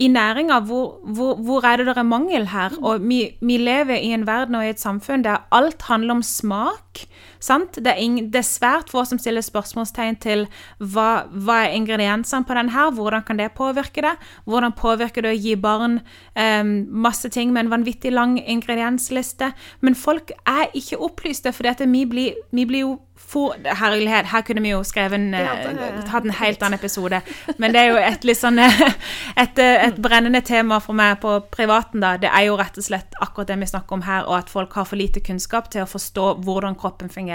i 0.00 0.08
næringa. 0.08 0.60
Hvor, 0.68 1.00
hvor, 1.04 1.40
hvor, 1.44 1.66
er 1.66 1.80
det 1.80 1.90
det 1.90 1.96
er 1.98 2.08
mangel 2.08 2.46
her? 2.52 2.76
Og 2.80 3.02
vi, 3.04 3.22
vi, 3.40 3.58
lever 3.60 4.00
i 4.00 4.12
en 4.16 4.26
verden 4.28 4.58
og 4.58 4.66
i 4.66 4.72
et 4.74 4.82
samfunn 4.82 5.24
der 5.26 5.44
alt 5.54 5.82
handler 5.90 6.18
om 6.18 6.22
smak. 6.26 7.04
Sant? 7.40 7.78
Det, 7.80 7.92
er 7.92 8.00
ing, 8.02 8.18
det 8.32 8.42
er 8.42 8.46
svært 8.46 8.92
få 8.92 9.04
som 9.08 9.20
stiller 9.20 9.44
spørsmålstegn 9.44 10.18
til 10.22 10.46
hva, 10.78 11.26
hva 11.32 11.62
er 11.66 11.76
ingrediensene 11.78 12.46
på 12.46 12.56
den 12.58 12.72
her, 12.74 12.92
hvordan 12.96 13.24
kan 13.26 13.40
det 13.40 13.50
påvirke 13.58 14.04
det? 14.04 14.14
Hvordan 14.44 14.76
påvirker 14.76 15.24
det 15.24 15.34
å 15.34 15.40
gi 15.40 15.56
barn 15.60 16.00
eh, 16.34 16.64
masse 16.64 17.30
ting 17.32 17.54
med 17.54 17.66
en 17.66 17.74
vanvittig 17.76 18.12
lang 18.14 18.38
ingrediensliste? 18.40 19.52
Men 19.80 19.98
folk 19.98 20.34
er 20.44 20.68
ikke 20.76 21.00
opplyste, 21.00 21.54
for 21.56 21.68
vi, 21.90 22.04
vi 22.50 22.66
blir 22.66 22.84
jo 22.84 22.98
for, 23.30 23.54
Herlighet, 23.64 24.26
her 24.26 24.42
kunne 24.42 24.62
vi 24.64 24.72
jo 24.72 24.80
skrevet 24.86 25.18
en, 25.20 25.34
Ja, 25.34 25.54
eh, 25.54 26.00
hatt 26.10 26.24
en 26.24 26.34
helt 26.34 26.62
annen 26.62 26.78
episode. 26.78 27.20
Men 27.58 27.74
det 27.74 27.82
er 27.82 27.92
jo 27.92 27.98
et 28.02 28.24
litt 28.26 28.40
sånn 28.40 28.58
et, 29.44 29.60
et 29.60 30.00
brennende 30.02 30.40
tema 30.46 30.80
for 30.82 30.96
meg 30.96 31.20
på 31.22 31.36
privaten, 31.52 32.02
da. 32.02 32.16
Det 32.20 32.30
er 32.30 32.48
jo 32.48 32.58
rett 32.58 32.80
og 32.80 32.86
slett 32.86 33.14
akkurat 33.22 33.52
det 33.52 33.60
vi 33.60 33.70
snakker 33.70 33.98
om 33.98 34.04
her, 34.08 34.26
og 34.26 34.40
at 34.40 34.50
folk 34.50 34.74
har 34.78 34.88
for 34.88 34.98
lite 34.98 35.22
kunnskap 35.22 35.70
til 35.70 35.84
å 35.84 35.90
forstå 35.90 36.26
hvordan 36.46 36.78
kroppen 36.80 37.12
fungerer. 37.12 37.29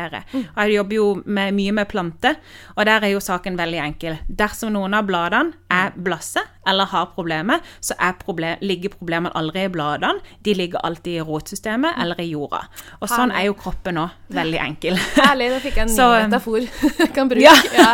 Og 0.56 0.60
jeg 0.66 0.76
jobber 0.76 0.96
jo 1.00 1.08
med, 1.26 1.54
mye 1.58 1.72
med 1.80 1.88
planter, 1.92 2.36
og 2.76 2.86
der 2.86 3.06
er 3.08 3.14
jo 3.16 3.20
saken 3.24 3.58
veldig 3.60 3.80
enkel. 3.86 4.18
Dersom 4.28 4.74
noen 4.76 4.94
av 4.98 5.06
bladene 5.08 5.54
er 5.72 5.92
blasse 5.96 6.42
eller 6.66 6.88
har 6.90 7.12
problemer, 7.14 7.62
så 7.84 7.94
er 8.02 8.16
problem, 8.18 8.58
ligger 8.66 8.90
problemene 8.96 9.30
aldri 9.38 9.68
i 9.68 9.70
bladene. 9.70 10.18
De 10.42 10.54
ligger 10.58 10.82
alltid 10.88 11.20
i 11.20 11.26
rotsystemet 11.26 12.00
eller 12.02 12.20
i 12.24 12.32
jorda. 12.32 12.64
Og 13.02 13.10
sånn 13.12 13.30
er 13.36 13.46
jo 13.50 13.54
kroppen 13.60 14.00
òg. 14.02 14.16
Veldig 14.34 14.60
enkel. 14.64 14.98
Herlig, 15.20 15.52
da 15.54 15.60
fikk 15.62 15.78
jeg 15.78 15.86
en 15.86 15.92
ny 15.94 15.98
Så, 16.00 16.08
um, 16.10 16.26
metafor 16.26 16.66
kan 17.18 17.30
bruke. 17.30 17.46
Ja. 17.46 17.54
Ja. 17.76 17.92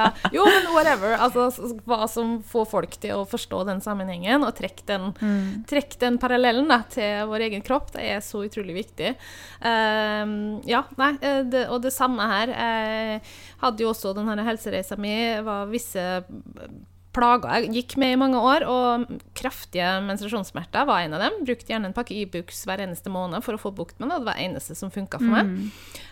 Ja. 0.00 0.08
Jo, 0.34 0.42
men 0.48 0.66
whatever. 0.74 1.14
Altså, 1.22 1.46
hva 1.86 2.08
som 2.10 2.40
får 2.50 2.66
folk 2.72 2.96
til 3.02 3.14
å 3.20 3.22
forstå 3.30 3.62
den 3.68 3.80
sammenhengen, 3.84 4.42
og 4.46 4.56
trekke 4.58 4.86
den, 4.90 5.08
Mm. 5.20 5.64
trekk 5.68 5.98
den 6.00 6.16
parallellen 6.22 6.68
da, 6.70 6.80
til 6.90 7.26
vår 7.28 7.44
egen 7.48 7.62
kropp, 7.66 7.90
det 7.94 8.04
er 8.14 8.20
så 8.24 8.40
utrolig 8.46 8.74
viktig. 8.78 9.14
Ehm, 9.66 10.60
ja, 10.68 10.82
nei, 10.98 11.12
det, 11.52 11.66
og 11.70 11.82
det 11.84 11.94
samme 11.94 12.26
her. 12.30 12.52
Jeg 12.54 13.20
hadde 13.62 13.84
jo 13.84 13.90
også 13.92 14.14
denne 14.16 14.46
helsereisa 14.46 14.98
mi, 15.00 15.16
var 15.46 15.70
visse 15.70 16.06
plager 17.14 17.64
jeg 17.64 17.72
gikk 17.74 17.96
med 18.00 18.14
i 18.14 18.18
mange 18.20 18.38
år, 18.38 18.64
og 18.70 19.08
kraftige 19.38 19.88
menstruasjonssmerter 20.06 20.86
var 20.88 21.02
en 21.04 21.16
av 21.16 21.24
dem. 21.24 21.40
Brukte 21.46 21.72
gjerne 21.72 21.90
en 21.90 21.96
pakke 21.96 22.14
Ibux 22.22 22.62
hver 22.68 22.82
eneste 22.84 23.10
måned 23.12 23.42
for 23.46 23.56
å 23.56 23.60
få 23.60 23.72
bukt 23.74 23.98
med 23.98 24.10
det. 24.10 24.20
Det 24.20 24.28
var 24.28 24.38
det 24.38 24.46
eneste 24.46 24.76
som 24.78 24.92
funka 24.94 25.18
for 25.18 25.34
meg. 25.34 25.50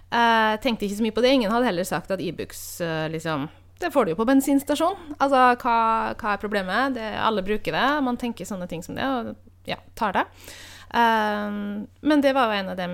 Eh, 0.08 0.54
tenkte 0.64 0.86
ikke 0.86 0.98
så 0.98 1.06
mye 1.06 1.14
på 1.14 1.24
det. 1.24 1.34
Ingen 1.36 1.54
hadde 1.54 1.68
heller 1.68 1.86
sagt 1.86 2.10
at 2.14 2.22
Ibux 2.24 2.80
eh, 2.80 3.10
liksom 3.12 3.48
Det 3.78 3.92
får 3.94 4.06
du 4.06 4.10
jo 4.14 4.18
på 4.18 4.26
bensinstasjon. 4.26 4.96
Altså, 5.18 5.42
hva, 5.62 5.76
hva 6.18 6.32
er 6.32 6.42
problemet? 6.42 6.96
Det, 6.96 7.12
alle 7.22 7.44
bruker 7.46 7.76
det. 7.76 7.86
Man 8.02 8.18
tenker 8.18 8.48
sånne 8.48 8.66
ting 8.70 8.82
som 8.82 8.98
det, 8.98 9.06
og 9.06 9.68
ja, 9.68 9.78
tar 9.94 10.16
det. 10.16 10.24
Um, 10.88 11.84
men 12.00 12.24
det 12.24 12.32
var 12.32 12.48
jo 12.48 12.56
en 12.58 12.72
av 12.72 12.78
de 12.80 12.88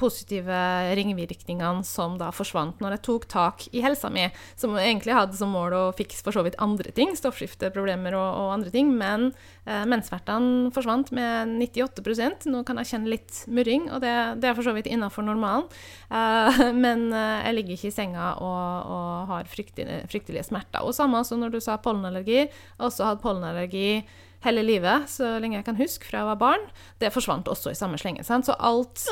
positive 0.00 0.56
ringvirkningene 0.96 1.84
som 1.86 2.16
da 2.20 2.30
forsvant 2.34 2.80
når 2.82 2.96
jeg 2.96 3.04
tok 3.06 3.26
tak 3.30 3.66
i 3.72 3.82
helsa 3.84 4.10
mi, 4.12 4.26
som 4.58 4.74
egentlig 4.78 5.16
hadde 5.16 5.38
som 5.38 5.52
mål 5.54 5.76
å 5.76 5.82
fikse 5.96 6.24
for 6.24 6.34
så 6.34 6.44
vidt 6.46 6.58
andre 6.62 6.92
ting, 6.94 7.14
stoffskifteproblemer 7.18 8.16
og, 8.18 8.28
og 8.42 8.54
andre 8.56 8.72
ting, 8.74 8.92
men 8.98 9.30
eh, 9.66 9.84
menssmertene 9.88 10.72
forsvant 10.74 11.12
med 11.14 11.54
98% 11.60 12.48
Nå 12.52 12.62
kan 12.66 12.80
jeg 12.80 12.90
kjenne 12.92 13.12
litt 13.12 13.42
murring, 13.52 13.88
og 13.92 14.02
det, 14.04 14.14
det 14.42 14.50
er 14.50 14.56
for 14.58 14.66
så 14.66 14.74
vidt 14.76 14.90
innafor 14.90 15.26
normalen. 15.26 15.68
Eh, 16.10 16.64
men 16.84 17.08
eh, 17.10 17.46
jeg 17.46 17.58
ligger 17.58 17.78
ikke 17.78 17.92
i 17.92 17.94
senga 17.94 18.32
og, 18.42 18.90
og 18.96 19.30
har 19.32 19.48
fryktelige, 19.50 20.02
fryktelige 20.12 20.48
smerter. 20.48 20.82
Og 20.84 20.96
samme 20.96 21.22
som 21.26 21.40
når 21.42 21.56
du 21.56 21.62
sa 21.62 21.78
pollenallergi. 21.82 22.44
Jeg 22.44 22.50
også 22.82 23.08
hatt 23.08 23.22
pollenallergi 23.22 24.02
hele 24.44 24.64
livet, 24.66 25.08
så 25.10 25.36
lenge 25.42 25.58
jeg 25.58 25.66
kan 25.66 25.78
huske 25.78 26.08
fra 26.08 26.22
jeg 26.22 26.30
var 26.32 26.40
barn. 26.40 26.64
Det 27.00 27.12
forsvant 27.14 27.48
også 27.50 27.72
i 27.72 27.78
samme 27.78 27.98
slenge. 28.00 28.24
Sant? 28.26 28.48
Så 28.48 28.56
alt 28.58 29.04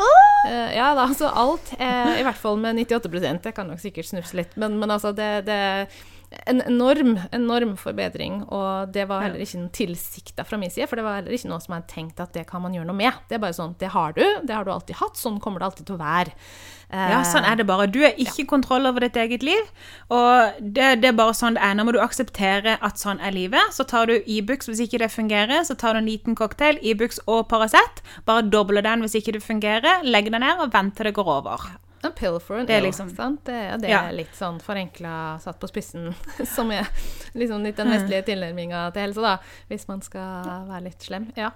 eh, 0.48 0.76
Ja 0.76 0.92
da, 0.98 1.08
så 1.16 1.30
alt 1.30 1.74
er 1.78 2.16
i 2.18 2.24
hvert 2.26 2.38
fall 2.40 2.58
med 2.60 2.78
98% 2.80 3.46
Jeg 3.50 3.56
kan 3.56 3.70
nok 3.70 3.82
sikkert 3.82 4.10
snufse 4.10 4.38
litt, 4.38 4.56
men, 4.60 4.78
men 4.80 4.90
altså, 4.90 5.12
det, 5.16 5.30
det 5.48 5.60
en 6.30 6.60
enorm, 6.62 7.16
enorm 7.34 7.72
forbedring, 7.78 8.44
og 8.54 8.92
det 8.94 9.08
var 9.10 9.24
heller 9.24 9.42
ikke 9.42 9.64
tilsikta 9.74 10.44
fra 10.46 10.58
min 10.60 10.70
side, 10.70 10.86
for 10.86 11.00
det 11.00 11.04
var 11.06 11.18
heller 11.18 11.34
ikke 11.34 11.50
noe 11.50 11.62
som 11.62 11.74
jeg 11.74 11.82
hadde 11.82 11.94
tenkt 11.94 12.22
at 12.22 12.36
det 12.36 12.44
kan 12.46 12.62
man 12.62 12.76
gjøre 12.76 12.86
noe 12.86 12.98
med. 12.98 13.16
Det 13.26 13.38
er 13.38 13.42
bare 13.42 13.56
sånn, 13.56 13.74
det 13.80 13.90
har 13.90 14.14
du, 14.14 14.22
det 14.46 14.54
har 14.54 14.66
du 14.66 14.70
alltid 14.70 15.00
hatt, 15.00 15.18
sånn 15.18 15.40
kommer 15.42 15.58
det 15.58 15.70
alltid 15.70 15.88
til 15.90 15.98
å 15.98 16.04
være. 16.04 16.36
Ja, 16.90 17.20
sånn 17.26 17.46
er 17.46 17.58
det 17.58 17.66
bare. 17.68 17.86
Du 17.86 18.00
har 18.02 18.16
ikke 18.18 18.48
kontroll 18.50 18.88
over 18.88 19.04
ditt 19.04 19.18
eget 19.18 19.44
liv. 19.46 19.68
Og 20.10 20.58
det, 20.58 20.88
det 21.02 21.12
er 21.12 21.18
bare 21.18 21.36
sånn 21.38 21.54
det 21.54 21.62
er. 21.62 21.76
Nå 21.78 21.84
må 21.86 21.94
du 21.94 22.00
akseptere 22.02 22.74
at 22.82 22.98
sånn 22.98 23.22
er 23.22 23.34
livet. 23.34 23.70
Så 23.76 23.86
tar 23.86 24.10
du 24.10 24.16
Ibux 24.26 24.66
hvis 24.66 24.82
ikke 24.82 24.98
det 25.04 25.12
fungerer. 25.14 25.62
Så 25.66 25.78
tar 25.78 25.94
du 25.94 26.02
en 26.02 26.10
liten 26.10 26.34
cocktail, 26.38 26.80
Ibux 26.82 27.22
og 27.30 27.46
Paracet. 27.52 28.02
Bare 28.26 28.42
dobler 28.50 28.82
den 28.82 29.06
hvis 29.06 29.14
ikke 29.20 29.36
det 29.38 29.44
fungerer. 29.46 30.02
Legg 30.02 30.32
den 30.34 30.42
ned 30.42 30.66
og 30.66 30.74
vent 30.74 30.98
til 30.98 31.06
det 31.06 31.14
går 31.14 31.30
over. 31.38 31.70
Pill 32.16 32.38
for 32.40 32.56
an 32.56 32.66
Det 32.66 32.76
er 32.78 32.80
liksom- 32.82 33.14
sant? 33.14 33.44
Det, 33.44 33.80
det 33.82 33.90
Ja. 33.90 34.08
er 34.08 34.12
litt 34.12 34.32
sånn 34.34 34.58
forenkla 34.60 35.38
satt 35.40 35.60
på 35.60 35.68
spissen, 35.68 36.14
som 36.46 36.70
er 36.70 36.86
liksom 37.34 37.62
litt 37.62 37.76
den 37.76 37.88
vestlige 37.92 38.24
tilnærminga 38.24 38.90
til 38.92 39.02
helse, 39.02 39.20
da. 39.20 39.36
Hvis 39.68 39.86
man 39.88 40.00
skal 40.00 40.44
være 40.68 40.82
litt 40.84 41.00
slem. 41.02 41.30
Ja. 41.36 41.50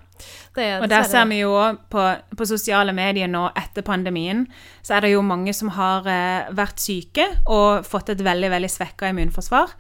Det 0.55 0.63
er 0.65 0.83
Og 0.83 0.89
der 0.89 1.03
ser 1.03 1.25
vi 1.27 1.41
jo 1.41 1.51
på, 1.91 2.05
på 2.37 2.47
sosiale 2.47 2.93
medier 2.93 3.27
nå 3.27 3.51
etter 3.57 3.83
pandemien, 3.83 4.47
så 4.83 4.97
er 4.97 5.01
det 5.01 5.13
jo 5.13 5.23
mange 5.23 5.55
som 5.55 5.69
har 5.71 6.07
eh, 6.07 6.51
vært 6.53 6.79
syke 6.79 7.25
og 7.47 7.85
fått 7.85 8.11
et 8.11 8.19
veldig 8.19 8.51
veldig 8.51 8.71
svekka 8.71 9.09
immunforsvar. 9.11 9.71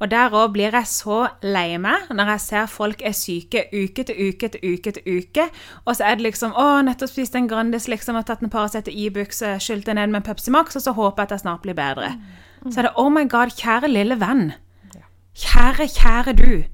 Og 0.00 0.10
der 0.10 0.34
òg 0.34 0.52
blir 0.52 0.74
jeg 0.74 0.86
så 0.90 1.28
lei 1.42 1.76
meg 1.78 2.10
når 2.10 2.34
jeg 2.34 2.40
ser 2.40 2.66
folk 2.66 3.02
er 3.04 3.14
syke 3.16 3.66
uke 3.72 4.04
til 4.04 4.16
uke 4.28 4.48
til 4.48 4.74
uke 4.74 4.92
til 4.96 5.18
uke, 5.18 5.48
og 5.84 5.96
så 5.96 6.04
er 6.04 6.14
det 6.16 6.26
liksom 6.26 6.52
'Å, 6.52 6.82
nettopp 6.84 7.10
spist 7.10 7.36
en 7.36 7.48
Grandis, 7.48 7.88
liksom, 7.88 8.14
har 8.14 8.22
tatt 8.22 8.42
en 8.42 8.50
Paracet 8.50 8.88
og 8.88 8.94
Ibux, 8.94 9.42
eh, 9.42 9.58
skylt 9.58 9.86
det 9.86 9.94
ned 9.94 10.10
med 10.10 10.24
Pepsi 10.24 10.50
Max, 10.50 10.76
og 10.76 10.82
så 10.82 10.92
håper 10.92 11.22
jeg 11.22 11.26
at 11.26 11.30
jeg 11.30 11.40
snart 11.40 11.62
blir 11.62 11.74
bedre'. 11.74 12.18
Så 12.70 12.78
er 12.78 12.82
det 12.82 12.96
'Oh 12.96 13.10
my 13.10 13.28
God, 13.28 13.50
kjære 13.50 13.88
lille 13.88 14.16
venn'. 14.16 14.52
Kjære, 15.34 15.88
kjære 15.88 16.32
du. 16.36 16.64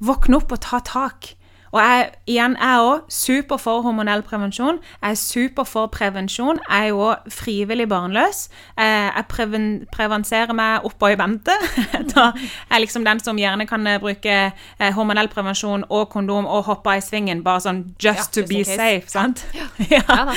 Våkne 0.00 0.36
opp 0.36 0.52
og 0.52 0.60
ta 0.60 0.78
tak. 0.78 1.34
Og 1.72 1.80
jeg, 1.80 2.10
igjen, 2.26 2.56
jeg 2.58 2.74
er 2.76 2.82
òg 2.82 3.12
super 3.14 3.56
for 3.62 3.82
hormonell 3.84 4.22
prevensjon. 4.26 4.80
Jeg 5.02 5.10
er 5.10 5.18
super 5.18 5.64
for 5.64 5.86
prevensjon. 5.86 6.58
Jeg 6.68 6.84
er 6.84 6.88
jo 6.90 7.04
òg 7.10 7.30
frivillig 7.30 7.88
barnløs. 7.88 8.48
Eh, 8.78 9.08
Jeg 9.10 9.24
preven, 9.28 9.86
prevenserer 9.92 10.52
meg 10.52 10.84
oppå 10.84 11.12
i 11.12 11.18
vente. 11.18 11.54
Da 12.10 12.32
er 12.32 12.74
jeg 12.74 12.80
liksom 12.86 13.04
den 13.06 13.20
som 13.20 13.38
gjerne 13.38 13.66
kan 13.70 13.86
eh, 13.86 14.00
bruke 14.02 14.34
eh, 14.50 14.92
hormonell 14.96 15.28
prevensjon 15.28 15.84
og 15.88 16.08
kondom 16.10 16.46
og 16.46 16.64
hoppe 16.64 16.96
i 16.98 17.04
svingen, 17.04 17.44
bare 17.46 17.60
sånn 17.60 17.84
just 18.02 18.36
Ja, 18.36 18.42
to 18.42 18.46
be 18.48 18.64
safe, 18.64 19.06
sant? 19.10 19.44
Ja 19.54 19.68
ja. 19.94 20.34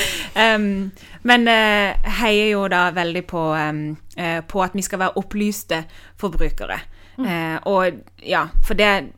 Um, 0.56 0.92
men 1.24 1.48
uh, 1.48 2.10
heier 2.20 2.50
jo 2.52 2.68
da 2.68 2.90
veldig 2.94 3.24
på, 3.26 3.44
um, 3.56 3.86
uh, 4.20 4.42
på 4.48 4.64
at 4.64 4.76
vi 4.76 4.84
skal 4.86 5.00
være 5.00 5.18
opplyste 5.22 5.84
forbrukere. 6.20 6.82
Eh, 7.20 7.58
og 7.70 8.00
ja, 8.26 8.48
for 8.66 8.74
det 8.74 9.14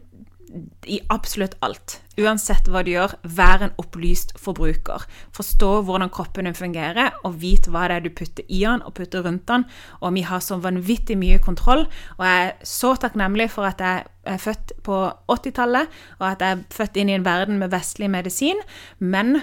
i 0.88 0.99
absolutt 1.14 1.56
alt. 1.66 1.99
Uansett 2.20 2.70
hva 2.72 2.82
du 2.86 2.91
gjør, 2.93 3.16
vær 3.24 3.66
en 3.66 3.74
opplyst 3.82 4.34
forbruker. 4.39 5.03
Forstå 5.36 5.72
hvordan 5.88 6.12
kroppen 6.14 6.47
din 6.47 6.58
fungerer, 6.58 7.18
og 7.28 7.39
vit 7.41 7.68
hva 7.72 7.88
det 7.89 7.97
er 7.97 8.06
du 8.06 8.12
putter 8.16 8.47
i 8.47 8.62
den 8.64 8.84
og 8.86 8.95
putter 8.97 9.26
rundt 9.26 9.47
den. 9.49 9.66
Og 10.01 10.16
vi 10.16 10.24
har 10.28 10.43
så 10.43 10.60
vanvittig 10.64 11.18
mye 11.20 11.41
kontroll, 11.43 11.86
og 12.18 12.24
jeg 12.26 12.47
er 12.47 12.56
så 12.64 12.95
takknemlig 13.01 13.49
for 13.53 13.68
at 13.68 13.84
jeg 13.84 14.06
er 14.26 14.41
født 14.41 14.74
på 14.86 15.01
80-tallet, 15.32 15.99
og 16.20 16.30
at 16.32 16.45
jeg 16.45 16.58
er 16.58 16.64
født 16.74 17.01
inn 17.01 17.12
i 17.12 17.18
en 17.18 17.28
verden 17.28 17.60
med 17.62 17.74
vestlig 17.76 18.10
medisin, 18.12 18.64
men 18.99 19.41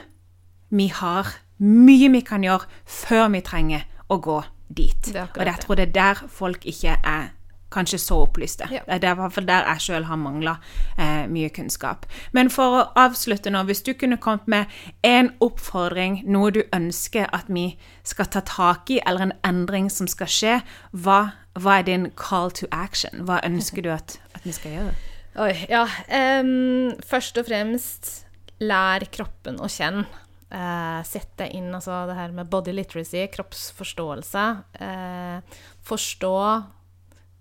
vi 0.72 0.88
har 0.88 1.28
mye 1.62 2.08
vi 2.10 2.24
kan 2.26 2.42
gjøre 2.42 2.66
før 2.88 3.28
vi 3.36 3.42
trenger 3.44 3.86
å 4.10 4.18
gå 4.22 4.40
dit. 4.72 5.12
Det 5.12 5.28
og 5.36 5.44
jeg 5.46 5.60
tror 5.62 5.78
det 5.78 5.88
er 5.90 5.94
der 5.94 6.26
folk 6.28 6.66
ikke 6.68 6.96
er 6.98 7.30
kanskje 7.72 8.00
så 8.02 8.22
opplyste. 8.26 8.68
Ja. 8.72 8.82
Det 8.86 9.08
er 9.08 9.18
fall 9.32 9.48
der 9.48 9.66
jeg 9.72 9.84
sjøl 9.86 10.08
har 10.08 10.20
mangla 10.20 10.56
eh, 10.96 11.26
mye 11.30 11.50
kunnskap. 11.54 12.06
Men 12.36 12.50
for 12.52 12.78
å 12.78 12.86
avslutte 13.00 13.52
nå, 13.52 13.64
hvis 13.68 13.84
du 13.86 13.92
kunne 13.98 14.20
kommet 14.22 14.48
med 14.50 14.80
en 15.06 15.32
oppfordring, 15.44 16.22
noe 16.28 16.52
du 16.54 16.62
ønsker 16.72 17.30
at 17.32 17.48
vi 17.52 17.72
skal 18.06 18.28
ta 18.32 18.44
tak 18.46 18.90
i, 18.92 19.00
eller 19.06 19.28
en 19.28 19.38
endring 19.46 19.90
som 19.92 20.10
skal 20.10 20.30
skje, 20.30 20.58
hva, 20.92 21.20
hva 21.58 21.80
er 21.80 21.88
din 21.88 22.10
call 22.18 22.52
to 22.54 22.68
action? 22.72 23.24
Hva 23.28 23.40
ønsker 23.46 23.84
du 23.84 23.92
at, 23.94 24.18
at 24.36 24.44
vi 24.46 24.54
skal 24.56 24.78
gjøre? 24.78 24.98
Oi, 25.42 25.52
ja. 25.70 25.86
Um, 26.42 26.92
først 27.08 27.38
og 27.40 27.48
fremst 27.48 28.10
lær 28.60 29.06
kroppen 29.14 29.60
å 29.62 29.70
kjenne. 29.70 30.04
Uh, 30.52 31.00
Sett 31.08 31.30
deg 31.40 31.54
inn, 31.56 31.70
altså 31.72 32.02
det 32.10 32.18
her 32.18 32.34
med 32.36 32.50
body 32.52 32.74
literacy, 32.76 33.24
kroppsforståelse. 33.32 34.44
Uh, 34.76 35.62
forstå 35.88 36.36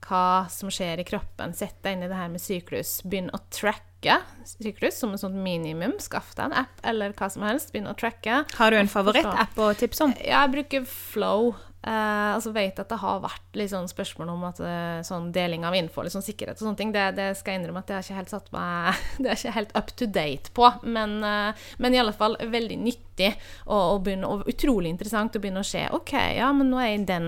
hva 0.08 0.50
som 0.52 0.72
skjer 0.74 1.02
i 1.02 1.08
kroppen. 1.08 1.56
Sett 1.58 1.80
deg 1.86 1.98
inn 1.98 2.06
i 2.06 2.12
det 2.12 2.20
her 2.20 2.30
med 2.32 2.44
syklus. 2.44 3.00
Begynn 3.06 3.32
å 3.34 3.42
tracke 3.54 4.20
syklus 4.58 4.98
som 4.98 5.14
et 5.14 5.22
sånt 5.22 5.38
minimum. 5.38 5.98
Skaff 6.02 6.34
deg 6.38 6.50
en 6.50 6.60
app 6.64 6.86
eller 6.88 7.16
hva 7.18 7.30
som 7.32 7.46
helst. 7.48 7.74
Begynn 7.74 7.92
å 7.92 7.98
tracke. 7.98 8.44
Har 8.58 8.72
du 8.72 8.80
en 8.80 8.92
favorittapp 8.92 9.60
å 9.62 9.74
tipse 9.78 10.08
om? 10.08 10.16
Jeg 10.18 10.54
bruker 10.56 10.88
Flow. 10.90 11.54
Eh, 11.82 12.34
altså 12.36 12.52
vet 12.54 12.78
at 12.78 12.92
det 12.92 13.00
har 13.02 13.24
vært 13.24 13.58
sånn 13.72 13.88
spørsmål 13.90 14.30
om 14.36 14.44
at 14.52 14.60
eh, 14.62 15.00
sånn 15.06 15.32
deling 15.34 15.64
av 15.66 15.74
info, 15.74 16.04
sånn 16.14 16.26
sikkerhet 16.26 16.60
og 16.60 16.68
sånne 16.68 16.78
ting. 16.78 16.92
Det, 16.94 17.08
det 17.18 17.32
skal 17.40 17.56
jeg 17.56 17.62
innrømme 17.64 17.82
at 17.82 17.90
det 17.90 17.96
har 17.98 18.06
ikke 18.06 18.20
helt 18.20 18.34
satt 18.36 18.52
meg 18.54 19.00
Det 19.22 19.32
er 19.32 19.40
ikke 19.40 19.56
helt 19.56 19.74
up 19.80 19.90
to 19.98 20.06
date 20.06 20.54
på. 20.58 20.70
Men, 20.86 21.18
eh, 21.26 21.66
men 21.82 21.98
i 21.98 22.02
alle 22.02 22.14
fall 22.14 22.38
veldig 22.38 22.78
nyttig. 22.84 23.32
og, 23.66 23.82
og, 23.82 23.98
begynne, 24.06 24.30
og 24.30 24.48
utrolig 24.50 24.90
interessant 24.94 25.36
å 25.38 25.42
begynne 25.42 25.62
å 25.62 25.68
se 25.68 25.84
OK, 25.94 26.14
ja, 26.38 26.48
men 26.58 26.72
nå 26.72 26.80
er 26.82 26.92
jeg 26.92 27.02
i 27.02 27.10
den 27.10 27.28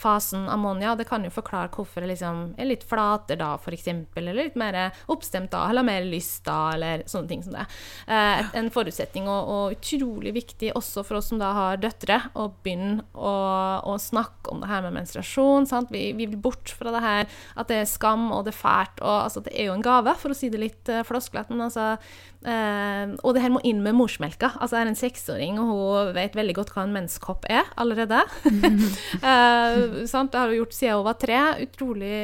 fasen 0.00 0.48
ammonia. 0.48 0.94
Det 0.96 1.06
kan 1.08 1.24
jo 1.24 1.32
forklare 1.32 1.70
hvorfor 1.74 2.04
jeg 2.04 2.14
liksom 2.14 2.42
er 2.60 2.70
litt 2.70 2.86
flatere 2.88 3.38
da, 3.40 3.52
f.eks., 3.60 3.88
eller 4.16 4.36
litt 4.36 4.56
mer 4.60 4.78
oppstemt 5.12 5.52
da, 5.52 5.66
eller 5.70 5.86
mer 5.86 6.06
lyst 6.08 6.44
da, 6.48 6.72
eller 6.74 7.04
sånne 7.10 7.30
ting 7.30 7.44
som 7.44 7.56
det. 7.56 7.66
Eh, 8.08 8.42
en 8.58 8.70
forutsetning, 8.72 9.28
og, 9.30 9.50
og, 9.50 9.76
utrolig 9.76 10.32
viktig 10.36 10.72
også 10.78 11.04
for 11.06 11.20
oss 11.20 11.30
som 11.30 11.40
da 11.40 11.52
har 11.56 11.80
døtre, 11.82 12.18
å 12.34 12.48
begynne 12.64 13.04
å, 13.14 13.34
å 13.92 13.96
snakke 14.00 14.52
om 14.52 14.62
det 14.62 14.70
her 14.70 14.84
med 14.86 14.96
menstruasjon. 14.98 15.68
sant? 15.70 15.92
Vi, 15.92 16.10
vi 16.16 16.28
vil 16.30 16.40
bort 16.40 16.72
fra 16.76 16.94
det 16.94 17.04
her 17.04 17.28
at 17.56 17.70
det 17.70 17.82
er 17.82 17.88
skam 17.90 18.30
og 18.34 18.46
det 18.46 18.54
er 18.54 18.60
fælt, 18.60 19.04
og 19.04 19.16
altså, 19.26 19.44
det 19.46 19.54
er 19.54 19.70
jo 19.70 19.76
en 19.76 19.84
gave, 19.84 20.16
for 20.20 20.32
å 20.32 20.36
si 20.36 20.50
det 20.52 20.62
litt 20.62 20.92
uh, 20.92 21.02
flosklete, 21.06 21.52
men 21.54 21.68
altså 21.68 21.92
eh, 22.46 23.12
og 23.20 23.34
det 23.34 23.42
her 23.44 23.52
må 23.52 23.60
inn 23.66 23.82
med 23.84 23.96
morsmelka. 23.98 24.52
Altså, 24.58 24.78
Jeg 24.78 24.86
er 24.86 24.92
en 24.92 25.00
seksåring, 25.00 25.60
og 25.60 25.70
hun 25.70 26.14
vet 26.16 26.36
veldig 26.38 26.56
godt 26.56 26.72
hva 26.74 26.86
en 26.86 26.94
menskopp 26.94 27.46
er 27.50 27.68
allerede. 27.80 28.22
uh, 28.46 29.80
sant? 30.10 30.32
Det 30.32 30.40
har 30.40 30.50
hun 30.50 30.60
gjort 30.60 30.76
siden 30.76 31.00
hun 31.00 31.06
var 31.06 31.18
tre. 31.20 31.38
Utrolig 31.64 32.20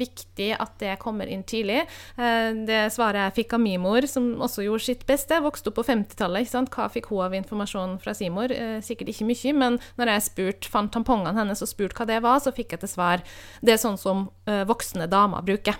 viktig 0.00 0.50
at 0.56 0.76
det 0.82 0.96
kommer 1.02 1.30
inn 1.30 1.44
tidlig. 1.48 1.82
Uh, 2.18 2.64
det 2.68 2.80
svaret 2.94 3.28
jeg 3.28 3.36
fikk 3.42 3.56
av 3.58 3.62
min 3.64 3.82
mor, 3.82 4.06
som 4.10 4.30
også 4.44 4.66
gjorde 4.66 4.86
sitt 4.86 5.04
beste, 5.08 5.40
vokste 5.44 5.72
opp 5.72 5.80
på 5.80 5.86
50-tallet. 5.90 6.54
Hva 6.74 6.88
fikk 6.92 7.10
hun 7.12 7.26
av 7.26 7.36
informasjon 7.38 7.98
fra 8.02 8.14
sin 8.16 8.34
mor? 8.34 8.52
sikkert 8.84 9.10
ikke 9.12 9.26
mye, 9.28 9.52
men 9.56 9.76
når 9.98 10.10
jeg 10.12 10.24
spurt, 10.28 10.68
fant 10.70 10.92
tampongene 10.92 11.36
hennes 11.36 11.62
og 11.64 11.70
spurte 11.70 11.98
hva 11.98 12.06
det 12.08 12.18
var, 12.24 12.40
så 12.42 12.52
fikk 12.54 12.74
jeg 12.74 12.82
til 12.82 12.90
svar 12.90 13.22
det 13.64 13.74
er 13.74 13.80
sånn 13.80 13.98
som 14.00 14.28
voksne 14.68 15.08
damer 15.10 15.44
bruker. 15.46 15.76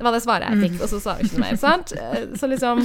Det 0.00 0.06
var 0.06 0.16
det 0.16 0.22
svaret 0.24 0.48
jeg 0.48 0.62
fikk, 0.64 0.76
og 0.80 0.88
så 0.88 1.00
sa 1.02 1.16
hun 1.18 1.26
ikke 1.26 1.36
noe 1.36 1.44
mer. 1.44 1.58
sant? 1.60 1.92
Så 2.40 2.48
liksom 2.48 2.84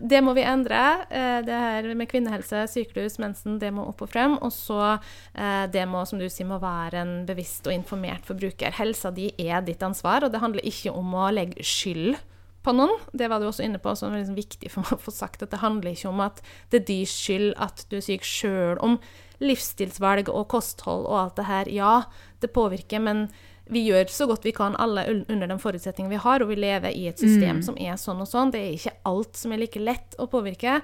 det 0.00 0.20
må 0.24 0.34
vi 0.36 0.44
endre. 0.46 0.80
Eh, 1.10 1.40
det 1.46 1.58
her 1.58 1.88
med 1.98 2.08
kvinnehelse, 2.10 2.64
sykehus, 2.72 3.18
mensen, 3.22 3.58
det 3.62 3.70
må 3.74 3.86
opp 3.88 4.02
og 4.04 4.10
frem. 4.12 4.36
Og 4.44 4.52
så 4.54 4.80
eh, 4.94 5.66
det 5.72 5.84
må, 5.90 6.04
som 6.08 6.20
du 6.20 6.28
sier, 6.30 6.48
må 6.48 6.60
være 6.62 7.02
en 7.02 7.14
bevisst 7.28 7.66
og 7.68 7.74
informert 7.74 8.26
forbruker. 8.28 8.74
Helsa 8.78 9.12
di 9.14 9.30
er 9.38 9.62
ditt 9.66 9.84
ansvar, 9.84 10.26
og 10.26 10.34
det 10.34 10.42
handler 10.42 10.66
ikke 10.68 10.94
om 10.94 11.14
å 11.18 11.30
legge 11.34 11.64
skyld 11.66 12.18
på 12.66 12.74
noen. 12.76 12.96
Det 13.16 13.28
var 13.30 13.40
du 13.40 13.48
også 13.48 13.64
inne 13.66 13.80
på, 13.82 13.94
som 13.96 14.12
er 14.12 14.22
liksom 14.22 14.38
viktig 14.38 14.72
for 14.72 14.84
meg 14.84 14.96
å 14.98 15.02
få 15.02 15.14
sagt. 15.14 15.44
At 15.44 15.54
det 15.54 15.62
handler 15.62 15.94
ikke 15.94 16.12
om 16.12 16.22
at 16.24 16.42
det 16.72 16.82
er 16.82 16.88
deres 16.90 17.16
skyld 17.16 17.52
at 17.56 17.86
du 17.90 17.98
er 18.00 18.04
syk, 18.04 18.26
sjøl 18.26 18.82
om 18.84 18.98
livsstilsvalg 19.42 20.30
og 20.32 20.48
kosthold 20.50 21.06
og 21.06 21.20
alt 21.20 21.38
det 21.38 21.48
her. 21.48 21.70
Ja, 21.72 21.94
det 22.42 22.52
påvirker, 22.54 23.02
men 23.02 23.28
vi 23.72 23.84
gjør 23.88 24.10
så 24.12 24.26
godt 24.30 24.46
vi 24.46 24.52
kan, 24.56 24.76
alle 24.80 25.04
under 25.28 25.50
den 25.50 25.60
forutsetningen 25.62 26.12
vi 26.12 26.20
har, 26.22 26.42
og 26.42 26.50
vi 26.52 26.58
lever 26.58 26.94
i 26.94 27.06
et 27.10 27.20
system 27.20 27.60
mm. 27.60 27.64
som 27.66 27.78
er 27.80 27.98
sånn 28.00 28.22
og 28.24 28.30
sånn. 28.30 28.52
Det 28.54 28.62
er 28.62 28.76
ikke 28.76 28.96
alt 29.10 29.38
som 29.38 29.52
er 29.52 29.62
like 29.62 29.82
lett 29.82 30.16
å 30.18 30.28
påvirke. 30.30 30.80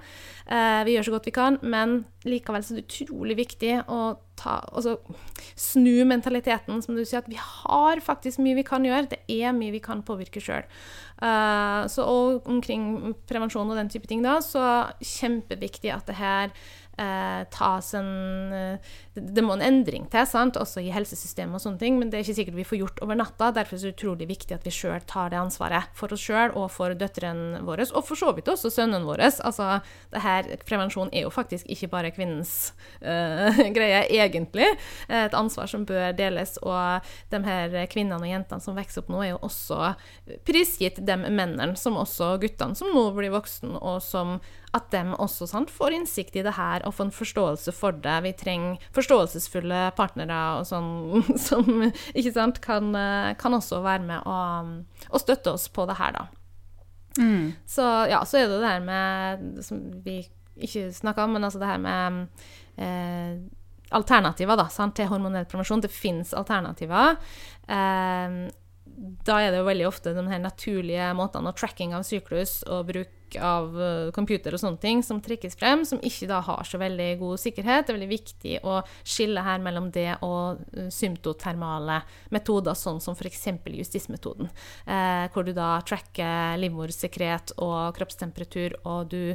Uh, 0.49 0.83
vi 0.87 0.97
gjør 0.97 1.09
så 1.09 1.17
godt 1.17 1.29
vi 1.31 1.37
kan, 1.37 1.59
men 1.63 2.03
likevel 2.29 2.65
så 2.65 2.75
er 2.75 2.81
det 2.81 2.87
utrolig 2.89 3.39
viktig 3.41 3.79
å 3.89 4.01
ta, 4.39 4.59
altså, 4.75 4.97
snu 5.57 6.05
mentaliteten, 6.09 6.83
som 6.83 6.97
du 6.97 7.05
sier, 7.05 7.23
at 7.23 7.31
vi 7.31 7.39
har 7.41 8.03
faktisk 8.05 8.43
mye 8.43 8.59
vi 8.59 8.67
kan 8.67 8.87
gjøre. 8.87 9.11
Det 9.13 9.21
er 9.31 9.55
mye 9.57 9.75
vi 9.75 9.83
kan 9.85 10.03
påvirke 10.07 10.43
sjøl. 10.43 10.67
Eh, 11.23 11.83
så 11.93 12.07
og 12.11 12.49
omkring 12.51 13.15
prevensjon 13.29 13.71
og 13.71 13.79
den 13.79 13.93
type 13.93 14.11
ting, 14.11 14.25
da, 14.25 14.41
så 14.45 14.91
kjempeviktig 14.99 15.93
at 15.95 16.11
det 16.11 16.19
her 16.19 16.55
eh, 16.99 17.43
tas 17.55 17.91
en 17.99 18.53
eh, 18.55 18.93
det, 19.15 19.43
må 19.45 19.55
en 19.57 19.65
endring 19.65 20.07
til, 20.11 20.27
sant? 20.27 20.59
også 20.59 20.83
i 20.83 20.93
helsesystemet 20.95 21.59
og 21.59 21.63
sånne 21.63 21.81
ting, 21.81 21.99
men 22.01 22.11
det 22.11 22.19
er 22.19 22.27
ikke 22.27 22.37
sikkert 22.41 22.59
vi 22.59 22.67
får 22.67 22.81
gjort 22.81 23.03
over 23.07 23.19
natta. 23.19 23.51
Derfor 23.55 23.79
er 23.79 23.85
det 23.85 23.95
utrolig 23.95 24.29
viktig 24.31 24.57
at 24.57 24.67
vi 24.67 24.73
sjøl 24.75 25.03
tar 25.11 25.33
det 25.33 25.41
ansvaret 25.41 25.91
for 25.99 26.15
oss 26.15 26.25
sjøl 26.25 26.55
og 26.59 26.69
for 26.75 26.95
døtrene 26.99 27.63
våre, 27.67 27.87
og 27.95 28.07
for 28.09 28.19
så 28.19 28.33
vidt 28.37 28.51
også 28.51 28.73
sønnene 28.75 29.07
våre. 29.07 29.31
Altså, 29.31 29.79
det 30.13 30.25
her, 30.25 30.51
prevensjon 30.67 31.13
er 31.13 31.27
jo 31.27 31.33
faktisk 31.35 31.69
ikke 31.71 31.91
bare 31.93 32.13
kvinnens 32.15 32.73
eh, 33.01 33.63
greie, 33.77 34.05
egentlig. 34.11 34.69
Et 35.09 35.37
ansvar 35.37 35.71
som 35.71 35.87
bør 35.89 36.13
deles, 36.17 36.57
og 36.63 37.07
de 37.33 37.43
her 37.47 37.79
kvinnene 37.93 38.21
og 38.23 38.31
jentene 38.31 38.65
som 38.65 38.79
vokser 38.79 39.05
opp 39.05 39.13
nå, 39.13 39.23
er 39.23 39.35
jo 39.35 39.41
også 39.47 39.95
prisgitt 40.47 41.01
de 41.05 41.19
mennene, 41.25 41.75
som 41.79 41.99
også 42.01 42.35
guttene 42.43 42.79
som 42.79 42.91
nå 42.95 43.09
blir 43.17 43.35
voksne, 43.35 43.79
og 43.79 44.03
som 44.05 44.39
at 44.75 44.91
de 44.91 45.03
også 45.23 45.47
sant, 45.49 45.71
får 45.71 45.95
innsikt 45.95 46.37
i 46.39 46.45
det 46.45 46.57
her 46.57 46.85
og 46.87 46.97
får 46.97 47.09
en 47.09 47.15
forståelse 47.15 47.75
for 47.77 47.97
det. 48.05 48.17
Vi 48.27 48.33
trenger 48.39 48.87
forståelsesfulle 48.97 49.83
partnere 49.99 50.41
og 50.59 50.69
sånn, 50.69 50.89
som 51.49 51.69
ikke 51.87 52.35
sant, 52.35 52.61
kan, 52.65 52.91
kan 53.41 53.59
også 53.59 53.83
være 53.85 54.07
med 54.09 54.31
og, 54.31 54.73
og, 55.11 55.21
støtte 55.23 55.55
oss 55.55 55.69
på 55.71 55.87
det 55.91 55.99
her, 56.01 56.19
da. 56.19 56.27
Mm. 57.19 57.53
Så 57.71 57.85
ja, 58.11 58.25
så 58.27 58.41
er 58.41 58.49
det 58.51 58.57
det 58.59 58.71
her 58.73 58.81
med 58.83 59.61
Som 59.63 59.85
vi 60.03 60.17
ikke 60.59 60.89
snakka 60.91 61.29
om, 61.29 61.37
men 61.37 61.45
altså 61.47 61.61
det 61.63 61.69
her 61.69 61.79
med 61.79 62.27
eh, 62.75 63.37
alternativer 63.95 64.59
da, 64.59 64.67
sant, 64.73 64.97
til 64.99 65.09
hormonell 65.11 65.47
prevensjon. 65.51 65.83
Det 65.85 65.93
fins 65.93 66.35
alternativer. 66.35 67.17
Eh, 67.71 68.39
da 69.27 69.39
er 69.41 69.51
det 69.51 69.61
jo 69.61 69.67
veldig 69.67 69.87
ofte 69.89 70.15
de 70.15 70.25
her 70.31 70.43
naturlige 70.43 71.11
måtene 71.19 71.51
og 71.51 71.59
tracking 71.59 71.95
av 71.97 72.07
syklus 72.07 72.61
og 72.71 72.87
bruk 72.93 73.11
av 73.43 73.75
uh, 73.77 74.11
computer 74.15 74.55
og 74.55 74.63
sånne 74.63 74.81
ting 74.83 75.03
som 75.07 75.21
trekkes 75.25 75.57
frem, 75.61 75.85
som 75.89 76.03
ikke 76.05 76.29
da 76.31 76.41
har 76.45 76.67
så 76.69 76.81
veldig 76.81 77.09
god 77.23 77.43
sikkerhet. 77.43 77.87
Det 77.87 77.93
er 77.93 77.99
veldig 77.99 78.11
viktig 78.13 78.55
å 78.67 78.79
skille 79.03 79.45
her 79.45 79.63
mellom 79.65 79.91
det 79.95 80.11
og 80.25 80.63
uh, 80.77 80.89
symptotermale 80.93 82.01
metoder, 82.35 82.77
sånn 82.79 83.03
som 83.03 83.17
f.eks. 83.19 83.47
justismetoden, 83.75 84.51
eh, 84.87 85.27
hvor 85.35 85.47
du 85.47 85.53
da 85.57 85.77
tracker 85.87 86.59
livmorsekret 86.61 87.55
og 87.63 87.95
kroppstemperatur, 87.97 88.79
og 88.89 89.13
du 89.13 89.35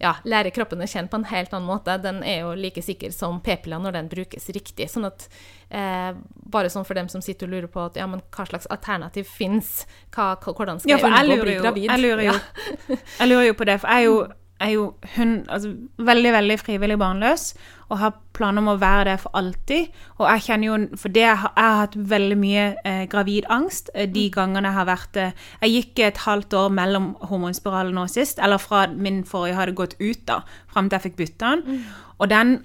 ja, 0.00 0.14
lærer 0.24 0.52
kroppen 0.54 0.80
å 0.80 0.88
kjenne 0.88 1.12
på 1.12 1.18
en 1.20 1.26
helt 1.28 1.52
annen 1.52 1.68
måte. 1.68 1.98
Den 2.00 2.22
er 2.24 2.46
jo 2.46 2.54
like 2.56 2.82
sikker 2.84 3.12
som 3.12 3.40
p-piller 3.44 3.82
når 3.84 3.98
den 3.98 4.08
brukes 4.12 4.48
riktig. 4.56 4.88
Sånn 4.88 5.04
at 5.10 5.26
eh, 5.68 6.12
Bare 6.50 6.70
sånn 6.72 6.86
for 6.88 6.98
dem 6.98 7.10
som 7.12 7.22
sitter 7.22 7.46
og 7.46 7.52
lurer 7.54 7.70
på 7.70 7.84
at, 7.84 7.98
ja, 8.00 8.08
men 8.10 8.22
hva 8.34 8.46
slags 8.48 8.66
alternativ 8.72 9.28
fins, 9.28 9.84
hvordan 10.10 10.80
skal 10.80 10.96
ja, 10.96 10.98
jeg 10.98 11.28
unngå 11.28 11.36
å 11.36 11.46
bli 11.46 11.58
gravid? 11.60 11.86
Jeg 11.92 12.02
lurer, 12.02 12.24
jo, 12.26 12.96
jeg 13.20 13.28
lurer 13.30 13.50
jo 13.50 13.58
på 13.60 13.68
det, 13.68 13.76
for 13.82 13.92
jeg 13.92 14.02
er 14.02 14.08
jo 14.08 14.16
er 14.60 14.74
jo 14.74 14.94
hun, 15.16 15.44
altså, 15.48 15.72
veldig, 15.98 16.32
veldig 16.32 16.56
frivillig 16.60 16.98
barnløs 17.00 17.54
og 17.90 17.98
har 17.98 18.14
planer 18.36 18.62
om 18.62 18.70
å 18.70 18.76
være 18.78 19.08
det 19.08 19.16
for 19.22 19.34
alltid. 19.38 19.90
Og 20.20 20.26
jeg 20.28 20.44
kjenner 20.46 20.68
jo 20.68 20.76
For 21.00 21.12
det, 21.12 21.24
jeg 21.24 21.38
har, 21.42 21.52
jeg 21.56 21.64
har 21.64 21.80
hatt 21.80 21.96
veldig 22.12 22.38
mye 22.38 22.64
eh, 22.86 23.02
gravid 23.10 23.48
angst 23.50 23.90
eh, 23.94 24.06
de 24.06 24.28
mm. 24.28 24.34
gangene 24.36 24.70
jeg 24.70 24.78
har 24.78 24.88
vært 24.88 25.20
eh, 25.20 25.32
Jeg 25.64 25.74
gikk 25.74 26.02
et 26.06 26.22
halvt 26.26 26.54
år 26.60 26.72
mellom 26.76 27.12
hormonspiralen 27.32 27.98
nå 27.98 28.06
sist, 28.12 28.38
eller 28.38 28.62
fra 28.62 28.86
min 28.94 29.24
forrige 29.26 29.58
hadde 29.58 29.76
gått 29.78 29.96
ut, 29.98 30.22
da, 30.28 30.42
fram 30.70 30.88
til 30.88 31.00
jeg 31.00 31.08
fikk 31.08 31.20
bytta 31.24 31.54
den. 31.56 31.64
Mm. 31.66 32.02
Og 32.20 32.30
den 32.30 32.56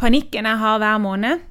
panikken 0.00 0.48
jeg 0.48 0.62
har 0.64 0.80
hver 0.80 1.02
måned 1.02 1.48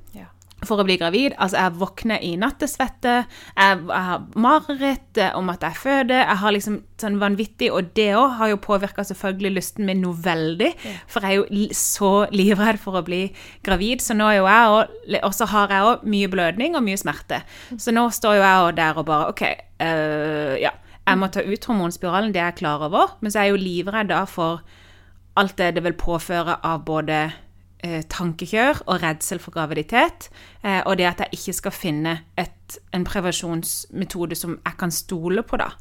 for 0.67 0.81
å 0.81 0.85
bli 0.85 0.97
gravid. 1.01 1.33
Altså, 1.41 1.57
jeg 1.57 1.77
våkner 1.81 2.23
i 2.25 2.31
nattesvette, 2.39 3.13
jeg, 3.55 3.79
jeg 3.81 4.07
har 4.07 4.25
mareritt 4.39 5.21
eh, 5.21 5.33
om 5.37 5.49
at 5.53 5.63
jeg 5.65 5.79
føder. 5.81 6.21
Jeg 6.21 6.39
har 6.43 6.55
liksom 6.55 6.79
sånn 7.01 7.17
vanvittig 7.21 7.71
Og 7.73 7.87
det 7.97 8.11
òg 8.13 8.35
har 8.37 8.51
jo 8.51 8.59
påvirka 8.61 9.03
selvfølgelig 9.07 9.55
lysten 9.55 9.87
min 9.89 10.03
noe 10.03 10.17
veldig. 10.21 10.69
For 11.09 11.25
jeg 11.25 11.39
er 11.39 11.41
jo 11.41 11.77
så 11.77 12.11
livredd 12.33 12.81
for 12.81 12.99
å 12.99 13.05
bli 13.05 13.23
gravid, 13.65 14.03
så 14.05 14.17
nå 14.17 14.29
er 14.29 14.39
jo 14.39 14.49
jeg 14.49 14.75
òg 14.75 15.17
Og 15.25 15.33
så 15.37 15.49
har 15.49 15.73
jeg 15.73 15.89
òg 15.89 16.05
mye 16.13 16.29
blødning 16.31 16.77
og 16.77 16.85
mye 16.85 17.01
smerte. 17.01 17.41
Så 17.81 17.93
nå 17.95 18.05
står 18.13 18.37
jo 18.37 18.45
jeg 18.45 18.67
òg 18.67 18.71
der 18.77 19.01
og 19.01 19.09
bare 19.09 19.33
OK, 19.33 19.43
øh, 19.81 20.55
ja. 20.61 20.75
Jeg 21.01 21.17
må 21.17 21.27
ta 21.33 21.41
ut 21.41 21.65
hormonspiralen, 21.65 22.29
det 22.31 22.39
er 22.39 22.51
jeg 22.51 22.61
klar 22.61 22.83
over. 22.85 23.15
Men 23.19 23.33
så 23.33 23.41
er 23.41 23.49
jeg 23.49 23.55
jo 23.55 23.63
livredd 23.63 24.11
da 24.13 24.21
for 24.29 24.61
alt 25.39 25.57
det 25.57 25.71
det 25.77 25.83
vil 25.85 25.97
påføre 25.97 26.59
av 26.67 26.83
både 26.85 27.23
eh, 27.83 28.01
tankekjør 28.09 28.83
og 28.87 29.01
redsel 29.03 29.39
for 29.39 29.53
graviditet. 29.55 30.29
Eh, 30.63 30.81
og 30.85 30.97
det 30.97 31.09
at 31.09 31.25
jeg 31.25 31.39
ikke 31.39 31.57
skal 31.57 31.75
finne 31.75 32.17
et, 32.39 32.77
en 32.93 33.05
prevensjonsmetode 33.07 34.37
som 34.39 34.59
jeg 34.59 34.77
kan 34.79 34.91
stole 34.91 35.43
på, 35.43 35.59
da. 35.61 35.71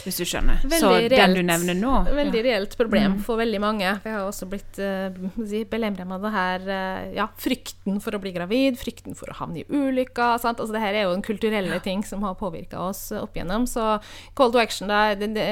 Hvis 0.00 0.20
du 0.20 0.24
skjønner. 0.24 0.60
Veldig 0.62 0.80
så 0.80 0.90
reelt, 0.94 1.12
den 1.12 1.34
du 1.36 1.40
nevner 1.44 1.76
nå 1.76 1.92
Veldig 2.08 2.40
ja. 2.40 2.44
reelt 2.46 2.76
problem 2.78 3.16
mm. 3.16 3.22
for 3.26 3.40
veldig 3.40 3.60
mange. 3.60 3.86
Jeg 3.90 4.14
har 4.14 4.24
også 4.24 4.46
blitt 4.48 4.78
uh, 4.80 5.64
belemra 5.70 6.06
med 6.08 6.24
det 6.24 6.32
her 6.34 6.64
uh, 6.68 7.10
ja, 7.16 7.26
frykten 7.40 7.98
for 8.02 8.16
å 8.16 8.20
bli 8.22 8.32
gravid, 8.34 8.78
frykten 8.80 9.18
for 9.18 9.32
å 9.32 9.36
havne 9.42 9.60
i 9.60 9.66
ulykker. 9.68 10.38
Sant? 10.40 10.62
Altså, 10.62 10.72
det 10.76 10.82
her 10.82 10.96
er 10.96 11.08
jo 11.08 11.16
en 11.16 11.24
kulturelle 11.26 11.76
ja. 11.76 11.82
ting 11.84 12.04
som 12.06 12.24
har 12.24 12.38
påvirka 12.40 12.80
oss 12.86 13.10
opp 13.18 13.36
igjennom. 13.36 13.66
Så 13.68 13.98
call 14.38 14.54
to 14.54 14.62
action, 14.62 14.88
det, 14.90 15.20
det, 15.20 15.30
det, 15.36 15.46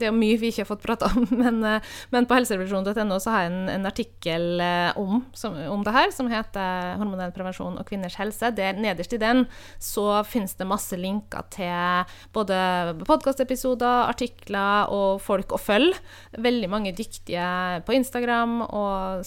det 0.00 0.10
er 0.10 0.16
mye 0.16 0.40
vi 0.40 0.50
ikke 0.50 0.64
har 0.64 0.70
fått 0.72 0.84
prata 0.84 1.12
om. 1.12 1.28
Men, 1.44 1.60
uh, 1.62 1.94
men 2.14 2.26
på 2.28 2.36
helserevolusjon.no 2.36 3.18
så 3.20 3.32
har 3.34 3.44
jeg 3.44 3.52
en, 3.52 3.64
en 3.72 3.88
artikkel 3.88 4.62
om, 5.00 5.18
som, 5.36 5.56
om 5.70 5.82
det 5.84 5.92
her, 5.94 6.10
som 6.14 6.28
heter 6.30 6.94
'Hormonell 6.98 7.34
prevensjon 7.34 7.76
og 7.78 7.86
kvinners 7.88 8.16
helse'. 8.18 8.52
Der, 8.56 8.78
nederst 8.78 9.12
i 9.12 9.20
den 9.20 9.44
så 9.82 10.22
finnes 10.26 10.54
det 10.56 10.68
masse 10.68 10.96
linker 10.98 11.44
til 11.52 12.14
både 12.34 12.56
podkastepisoder 13.04 13.83
episoder, 13.84 14.08
artikler 14.08 14.92
og 14.92 15.20
folk 15.22 15.52
å 15.52 15.58
følge. 15.58 15.98
Veldig 16.38 16.68
mange 16.70 16.92
dyktige 16.94 17.82
på 17.84 17.94
Instagram 17.94 18.62
og 18.64 19.24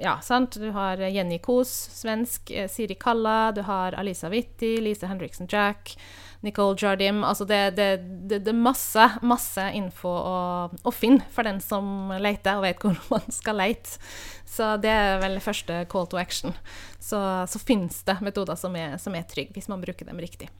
ja, 0.00 0.18
sant. 0.22 0.58
Du 0.58 0.70
har 0.72 0.98
Jenny 0.98 1.38
Kos, 1.38 1.70
svensk, 2.00 2.50
eh, 2.50 2.68
Siri 2.68 2.94
Kalla, 2.94 3.52
du 3.52 3.62
har 3.62 3.94
Alisa 3.94 4.28
Witti, 4.28 4.80
Lise 4.80 5.06
Henriksen 5.06 5.48
Jack. 5.48 5.96
Nicole 6.42 6.76
Jardim. 6.78 7.24
Altså 7.24 7.44
det 7.44 7.56
er 7.80 8.52
masse, 8.52 9.02
masse 9.22 9.70
info 9.74 10.08
å, 10.08 10.36
å, 10.84 10.90
finne 10.92 11.24
for 11.32 11.42
den 11.42 11.58
som 11.60 12.12
leter 12.20 12.60
og 12.60 12.66
vet 12.66 12.82
hvor 12.82 12.94
man 13.10 13.24
skal 13.32 13.58
lete. 13.58 13.98
Så 14.46 14.76
det 14.78 14.92
er 14.92 15.18
vel 15.24 15.40
første 15.40 15.84
call 15.90 16.06
to 16.06 16.20
action. 16.20 16.54
Så, 17.00 17.18
så 17.48 17.58
finnes 17.58 18.04
det 18.06 18.20
metoder 18.22 18.54
som 18.54 18.76
er, 18.76 18.98
som 19.02 19.16
er 19.16 19.26
trygge, 19.26 19.56
hvis 19.56 19.68
man 19.72 19.82
bruker 19.82 20.06
dem 20.06 20.20
riktig. 20.22 20.52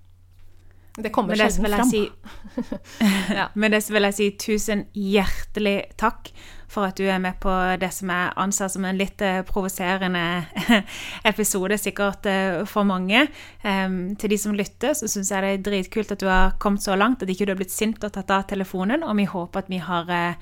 Det 0.96 1.12
kommer 1.12 1.36
sjelden 1.36 1.72
fram. 1.72 1.90
Si, 1.90 2.10
ja. 3.38 3.48
Med 3.54 3.74
det 3.76 3.82
vil 3.90 4.08
jeg 4.08 4.16
si 4.16 4.30
tusen 4.40 4.86
hjertelig 4.96 5.78
takk 6.00 6.32
for 6.68 6.88
at 6.88 6.98
du 6.98 7.06
er 7.06 7.20
med 7.22 7.38
på 7.42 7.52
det 7.80 7.90
som 7.94 8.10
jeg 8.10 8.32
anser 8.42 8.70
som 8.72 8.86
en 8.86 8.98
litt 8.98 9.22
uh, 9.22 9.40
provoserende 9.46 10.22
episode, 11.30 11.78
sikkert 11.80 12.26
uh, 12.26 12.64
for 12.68 12.86
mange. 12.88 13.26
Um, 13.62 14.16
til 14.18 14.34
de 14.34 14.40
som 14.40 14.56
lytter, 14.56 14.96
så 14.98 15.08
syns 15.10 15.30
jeg 15.32 15.44
det 15.44 15.52
er 15.52 15.66
dritkult 15.70 16.14
at 16.14 16.22
du 16.22 16.28
har 16.30 16.56
kommet 16.62 16.84
så 16.84 16.96
langt, 16.98 17.22
at 17.22 17.30
ikke 17.30 17.46
du 17.46 17.54
har 17.54 17.60
blitt 17.60 17.74
sint 17.74 18.02
og 18.02 18.14
tatt 18.16 18.32
av 18.34 18.48
telefonen. 18.50 19.06
Og 19.06 19.14
vi 19.18 19.28
håper 19.30 19.62
at 19.62 19.70
vi 19.70 19.80
har 19.82 20.10
uh, 20.10 20.34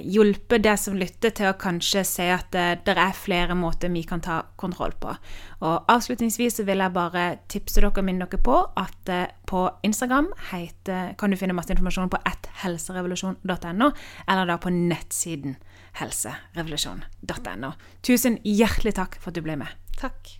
hjulpet 0.00 0.64
deg 0.64 0.80
som 0.80 0.96
lytter, 0.98 1.32
til 1.32 1.48
å 1.48 1.56
kanskje 1.56 2.02
se 2.04 2.26
at 2.32 2.52
det 2.52 2.92
er 2.92 3.14
flere 3.16 3.54
måter 3.56 3.92
vi 3.92 4.02
kan 4.04 4.20
ta 4.20 4.42
kontroll 4.60 4.92
på. 5.00 5.14
Og 5.62 5.92
avslutningsvis 5.92 6.58
så 6.58 6.66
vil 6.68 6.82
jeg 6.82 6.92
bare 6.92 7.22
tipse 7.48 7.78
dere 7.78 7.92
og 7.92 8.04
minne 8.04 8.26
dere 8.26 8.42
på 8.42 8.56
at 8.76 9.12
på 9.48 9.62
Instagram 9.86 10.28
heter, 10.50 11.14
kan 11.20 11.32
du 11.32 11.38
finne 11.40 11.56
masse 11.56 11.72
informasjon 11.72 12.10
på 12.12 12.20
atthelserevolusjon.no, 12.28 13.88
eller 14.26 14.50
da 14.50 14.58
på 14.60 14.72
nettsiden 14.74 15.41
siden 15.41 15.41
helserevolusjon.no. 16.00 17.72
Tusen 18.04 18.38
hjertelig 18.46 18.94
takk 18.98 19.18
for 19.20 19.32
at 19.32 19.38
du 19.38 19.44
ble 19.44 19.58
med. 19.60 19.72
Takk. 20.00 20.38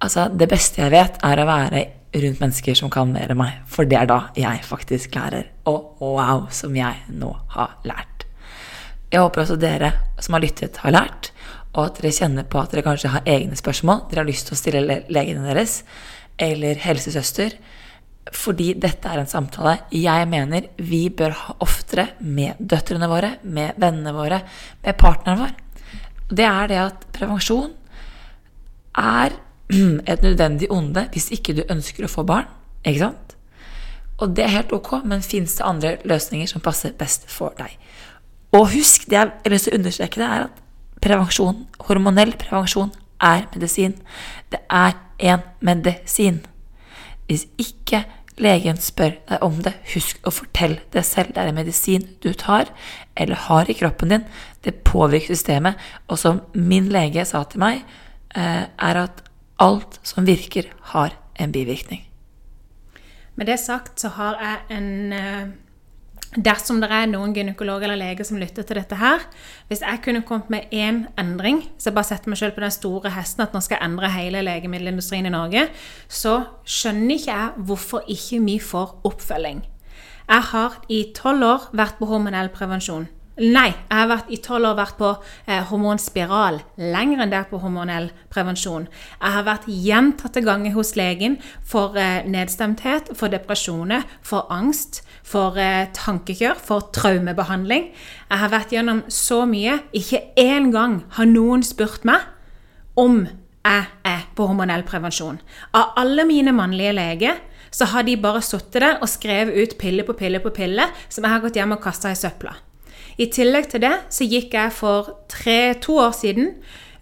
Altså, 0.00 0.28
det 0.32 0.48
beste 0.48 0.80
jeg 0.80 0.94
vet, 0.94 1.18
er 1.26 1.42
å 1.42 1.48
være 1.48 1.82
rundt 2.24 2.40
mennesker 2.40 2.78
som 2.78 2.90
kan 2.92 3.12
mer 3.12 3.30
enn 3.30 3.38
meg. 3.38 3.60
For 3.70 3.88
det 3.88 3.98
er 4.00 4.08
da 4.10 4.20
jeg 4.38 4.64
faktisk 4.66 5.14
lærer. 5.18 5.50
Og 5.70 6.00
wow, 6.00 6.46
som 6.54 6.74
jeg 6.76 7.04
nå 7.12 7.30
har 7.54 7.76
lært. 7.86 8.24
Jeg 9.10 9.20
håper 9.24 9.42
også 9.42 9.58
dere 9.58 9.92
som 10.22 10.36
har 10.36 10.44
lyttet, 10.44 10.78
har 10.84 10.94
lært, 10.94 11.32
og 11.74 11.88
at 11.88 11.98
dere 11.98 12.14
kjenner 12.14 12.46
på 12.46 12.60
at 12.60 12.72
dere 12.72 12.86
kanskje 12.86 13.10
har 13.10 13.26
egne 13.30 13.58
spørsmål 13.58 14.04
dere 14.10 14.22
har 14.22 14.28
lyst 14.28 14.46
til 14.46 14.54
å 14.54 14.58
stille 14.58 15.00
legene 15.10 15.46
deres, 15.48 15.80
eller 16.40 16.78
helsesøster, 16.78 17.56
fordi 18.36 18.72
dette 18.78 19.10
er 19.10 19.22
en 19.22 19.30
samtale 19.30 19.76
jeg 19.94 20.28
mener 20.30 20.68
vi 20.78 21.06
bør 21.14 21.34
ha 21.36 21.56
oftere 21.64 22.10
med 22.20 22.60
døtrene 22.60 23.08
våre, 23.10 23.34
med 23.42 23.78
vennene 23.80 24.14
våre, 24.14 24.40
med 24.84 24.98
partneren 25.00 25.42
vår. 25.44 25.54
Det 26.30 26.46
er 26.46 26.70
det 26.70 26.80
at 26.82 27.06
prevensjon 27.16 27.72
er 29.00 29.34
et 30.12 30.22
nødvendig 30.22 30.70
onde 30.70 31.06
hvis 31.14 31.30
ikke 31.34 31.56
du 31.58 31.64
ønsker 31.68 32.06
å 32.06 32.12
få 32.12 32.26
barn. 32.26 32.48
Ikke 32.84 33.06
sant? 33.08 33.36
Og 34.20 34.34
det 34.36 34.44
er 34.44 34.54
helt 34.58 34.72
ok, 34.76 34.98
men 35.08 35.24
fins 35.24 35.56
det 35.56 35.66
andre 35.66 35.94
løsninger 36.04 36.48
som 36.50 36.62
passer 36.64 36.92
best 36.96 37.26
for 37.32 37.54
deg? 37.58 37.76
Og 38.56 38.68
husk, 38.74 39.06
det 39.08 39.16
jeg 39.16 39.30
har 39.30 39.52
lyst 39.52 39.68
til 39.68 39.76
å 39.76 39.78
understreke, 39.78 40.20
det 40.20 40.26
er 40.26 40.46
at 40.48 40.62
prevensjon, 41.00 41.64
hormonell 41.86 42.34
prevensjon, 42.38 42.90
er 43.20 43.46
medisin. 43.54 43.94
Det 44.52 44.60
er 44.68 44.96
en 45.30 45.44
medisin. 45.64 46.40
Hvis 47.28 47.46
ikke 47.60 48.04
legen 48.40 48.78
spør 48.80 49.14
deg 49.28 49.44
om 49.44 49.60
det, 49.64 49.74
husk 49.92 50.20
å 50.26 50.32
fortelle 50.34 50.80
det 50.94 51.04
selv. 51.06 51.34
Det 51.34 51.42
er 51.42 51.50
en 51.50 51.58
medisin 51.60 52.06
du 52.24 52.32
tar 52.34 52.70
eller 53.16 53.38
har 53.48 53.70
i 53.70 53.76
kroppen 53.76 54.14
din. 54.14 54.28
Det 54.64 54.82
påvirker 54.86 55.34
systemet. 55.34 55.80
Og 56.08 56.18
som 56.18 56.42
min 56.54 56.88
lege 56.92 57.24
sa 57.28 57.44
til 57.44 57.62
meg, 57.62 57.82
eh, 58.34 58.64
er 58.66 59.02
at 59.04 59.22
alt 59.60 60.00
som 60.02 60.26
virker, 60.26 60.70
har 60.94 61.12
en 61.38 61.52
bivirkning. 61.52 62.06
Med 63.36 63.46
det 63.46 63.60
sagt 63.60 64.00
så 64.00 64.08
har 64.08 64.36
jeg 64.40 64.76
en 64.76 65.12
eh, 65.12 65.48
Dersom 66.30 66.78
det 66.78 66.86
er 66.94 67.08
noen 67.10 67.32
gynekolog 67.34 67.82
eller 67.82 67.98
lege 67.98 68.22
som 68.22 68.38
lytter 68.38 68.62
til 68.62 68.78
dette 68.78 68.94
her 69.00 69.24
Hvis 69.66 69.80
jeg 69.82 69.98
kunne 70.04 70.22
kommet 70.22 70.52
med 70.52 70.70
én 70.70 71.00
endring, 71.18 71.64
hvis 71.74 71.88
jeg 71.88 71.96
bare 71.96 72.06
setter 72.06 72.30
meg 72.30 72.38
selv 72.38 72.54
på 72.54 72.62
den 72.62 72.70
store 72.70 73.10
hesten 73.16 73.42
at 73.42 73.56
nå 73.56 73.58
skal 73.64 73.80
jeg 73.80 73.88
endre 73.88 74.12
hele 74.14 74.44
legemiddelindustrien 74.46 75.26
i 75.26 75.34
Norge, 75.34 75.66
så 76.06 76.36
skjønner 76.62 77.16
ikke 77.16 77.32
jeg 77.32 77.66
hvorfor 77.66 78.06
ikke 78.06 78.42
vi 78.46 78.58
får 78.62 79.00
oppfølging. 79.10 79.64
Jeg 80.30 80.46
har 80.52 80.78
i 80.86 81.00
tolv 81.18 81.42
år 81.48 81.66
vært 81.74 81.98
på 81.98 82.06
hormonell 82.06 82.52
prevensjon. 82.54 83.08
Nei, 83.38 83.70
jeg 83.70 83.94
har 83.94 84.08
vært, 84.10 84.30
i 84.34 84.36
tolv 84.42 84.68
år 84.68 84.76
vært 84.76 84.96
på 84.98 85.08
eh, 85.46 85.62
hormonspiral. 85.70 86.58
Lenger 86.76 87.22
enn 87.22 87.30
det 87.32 87.44
på 87.48 87.60
hormonell 87.62 88.10
prevensjon. 88.32 88.88
Jeg 89.16 89.34
har 89.36 89.46
vært 89.46 89.68
gjentatte 89.70 90.42
ganger 90.44 90.74
hos 90.74 90.92
legen 90.98 91.38
for 91.64 91.96
eh, 91.96 92.26
nedstemthet, 92.28 93.12
for 93.16 93.32
depresjoner, 93.32 94.04
for 94.26 94.50
angst, 94.52 95.00
for 95.24 95.56
eh, 95.62 95.86
tankekjør, 95.96 96.58
for 96.60 96.90
traumebehandling. 96.92 97.90
Jeg 98.28 98.42
har 98.42 98.52
vært 98.52 98.74
gjennom 98.76 99.04
så 99.08 99.46
mye. 99.48 99.78
Ikke 99.96 100.26
én 100.40 100.68
gang 100.74 101.00
har 101.16 101.30
noen 101.30 101.64
spurt 101.64 102.04
meg 102.08 102.26
om 103.00 103.22
jeg 103.24 103.84
er 104.04 104.24
på 104.36 104.48
hormonell 104.50 104.84
prevensjon. 104.88 105.40
Av 105.76 105.94
alle 106.00 106.26
mine 106.28 106.52
mannlige 106.56 106.96
leger 106.98 107.40
så 107.70 107.88
har 107.92 108.04
de 108.04 108.20
bare 108.20 108.42
sittet 108.44 108.82
der 108.82 108.98
og 108.98 109.08
skrevet 109.08 109.56
ut 109.56 109.78
pille 109.80 110.04
på 110.04 110.16
pille 110.18 110.42
på 110.42 110.52
pille 110.52 110.90
som 111.08 111.24
jeg 111.24 111.32
har 111.32 111.44
gått 111.44 111.56
hjem 111.60 111.78
og 111.78 111.84
kasta 111.84 112.12
i 112.12 112.18
søpla. 112.18 112.56
I 113.20 113.26
tillegg 113.28 113.68
til 113.68 113.82
det 113.84 113.96
så 114.12 114.24
gikk 114.24 114.54
jeg 114.56 114.72
for 114.72 115.10
tre-to 115.28 115.98
år 116.00 116.14
siden 116.16 116.54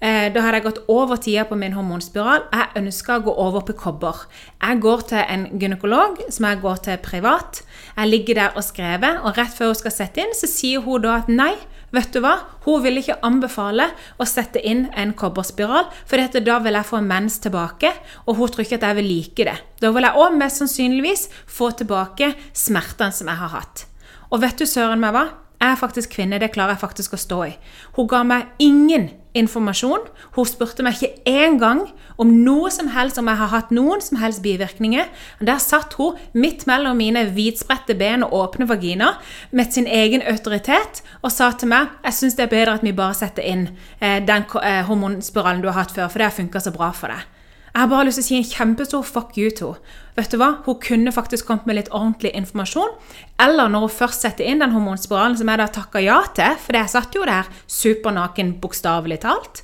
eh, 0.02 0.26
da 0.34 0.42
hadde 0.42 0.58
jeg 0.58 0.64
gått 0.64 0.80
over 0.90 1.20
tida 1.22 1.44
på 1.46 1.58
min 1.60 1.76
hormonspiral. 1.76 2.48
Jeg 2.50 2.82
ønska 2.82 3.20
å 3.20 3.24
gå 3.28 3.34
over 3.46 3.62
på 3.68 3.76
kobber. 3.78 4.24
Jeg 4.58 4.82
går 4.82 5.04
til 5.12 5.22
en 5.22 5.46
gynekolog 5.62 6.18
som 6.34 6.48
jeg 6.48 6.62
går 6.64 6.84
til 6.88 7.00
privat. 7.04 7.62
Jeg 7.94 8.10
ligger 8.10 8.40
der 8.40 8.58
og 8.58 8.66
skrever, 8.66 9.22
og 9.22 9.38
rett 9.38 9.54
før 9.54 9.70
hun 9.70 9.78
skal 9.78 9.94
sette 9.94 10.24
inn, 10.24 10.34
så 10.34 10.50
sier 10.50 10.82
hun 10.82 11.06
da 11.06 11.20
at 11.20 11.30
nei, 11.30 11.52
vet 11.94 12.10
du 12.12 12.18
hva, 12.24 12.34
hun 12.66 12.82
vil 12.82 12.98
ikke 12.98 13.20
anbefale 13.24 13.86
å 14.18 14.26
sette 14.26 14.58
inn 14.58 14.88
en 14.98 15.14
kobberspiral, 15.14 15.86
for 16.02 16.42
da 16.42 16.60
vil 16.66 16.82
jeg 16.82 16.90
få 16.90 17.00
mens 17.06 17.38
tilbake, 17.46 17.94
og 18.26 18.42
hun 18.42 18.50
tror 18.50 18.66
ikke 18.66 18.82
at 18.82 18.90
jeg 18.90 18.98
vil 19.04 19.12
like 19.14 19.52
det. 19.52 19.58
Da 19.78 19.94
vil 19.94 20.10
jeg 20.10 20.18
òg 20.18 20.38
mest 20.42 20.64
sannsynligvis 20.64 21.28
få 21.46 21.70
tilbake 21.78 22.34
smertene 22.50 23.14
som 23.14 23.30
jeg 23.30 23.46
har 23.46 23.60
hatt. 23.60 23.86
Og 24.34 24.42
vet 24.42 24.58
du 24.58 24.66
søren 24.66 25.00
meg 25.00 25.14
hva? 25.14 25.28
Jeg 25.58 25.72
er 25.74 25.78
faktisk 25.80 26.12
kvinne, 26.14 26.38
det 26.38 26.52
klarer 26.54 26.76
jeg 26.76 26.84
faktisk 26.84 27.16
å 27.16 27.18
stå 27.18 27.38
i. 27.48 27.54
Hun 27.96 28.06
ga 28.10 28.22
meg 28.26 28.46
ingen 28.62 29.08
informasjon. 29.38 30.04
Hun 30.36 30.46
spurte 30.46 30.84
meg 30.86 30.98
ikke 30.98 31.32
engang 31.42 31.82
om 32.18 32.30
noe 32.44 32.70
som 32.74 32.90
helst, 32.94 33.18
om 33.18 33.26
jeg 33.30 33.40
har 33.40 33.50
hatt 33.52 33.72
noen 33.74 34.02
som 34.04 34.20
helst 34.22 34.42
bivirkninger. 34.44 35.08
Der 35.42 35.62
satt 35.62 35.96
hun 35.98 36.18
midt 36.32 36.66
mellom 36.70 36.98
mine 36.98 37.24
vidspredte 37.34 37.96
ben 37.98 38.22
og 38.26 38.36
åpne 38.38 38.68
vagina 38.70 39.14
med 39.50 39.74
sin 39.74 39.86
egen 39.86 40.22
autoritet 40.30 41.02
og 41.22 41.32
sa 41.34 41.50
til 41.54 41.72
meg 41.72 41.90
jeg 42.04 42.18
syns 42.20 42.38
det 42.38 42.46
er 42.46 42.54
bedre 42.54 42.78
at 42.78 42.86
vi 42.86 42.94
bare 42.94 43.16
setter 43.18 43.46
inn 43.46 43.66
eh, 43.98 44.20
den 44.22 44.46
eh, 44.62 44.84
hormonspiralen 44.86 45.62
du 45.62 45.72
har 45.72 45.82
hatt 45.82 45.94
før, 45.94 46.06
for 46.06 46.22
det 46.22 46.30
har 46.30 46.38
funka 46.38 46.62
så 46.62 46.74
bra 46.74 46.92
for 46.94 47.14
deg. 47.14 47.37
Jeg 47.78 47.84
har 47.84 47.90
bare 47.92 48.08
lyst 48.08 48.18
til 48.18 48.24
å 48.24 48.26
si 48.26 48.36
en 48.40 48.46
kjempestor 48.50 49.04
fuck 49.06 49.36
you 49.38 49.52
to 49.54 49.68
Vet 50.16 50.32
du 50.32 50.40
hva? 50.40 50.48
Hun 50.64 50.80
kunne 50.82 51.12
faktisk 51.14 51.46
kommet 51.46 51.68
med 51.70 51.76
litt 51.78 51.90
ordentlig 51.94 52.32
informasjon. 52.34 52.96
Eller 53.38 53.68
når 53.70 53.84
hun 53.84 53.92
først 54.00 54.24
setter 54.24 54.48
inn 54.50 54.64
den 54.64 54.72
hormonspiralen, 54.74 55.36
som 55.38 55.46
jeg 55.46 55.60
da 55.60 55.68
takka 55.70 56.02
ja 56.02 56.16
til, 56.34 56.56
for 56.58 56.74
jeg 56.74 56.90
satt 56.90 57.14
jo 57.14 57.22
der 57.28 57.46
supernaken, 57.70 58.56
bokstavelig 58.58 59.20
talt, 59.22 59.60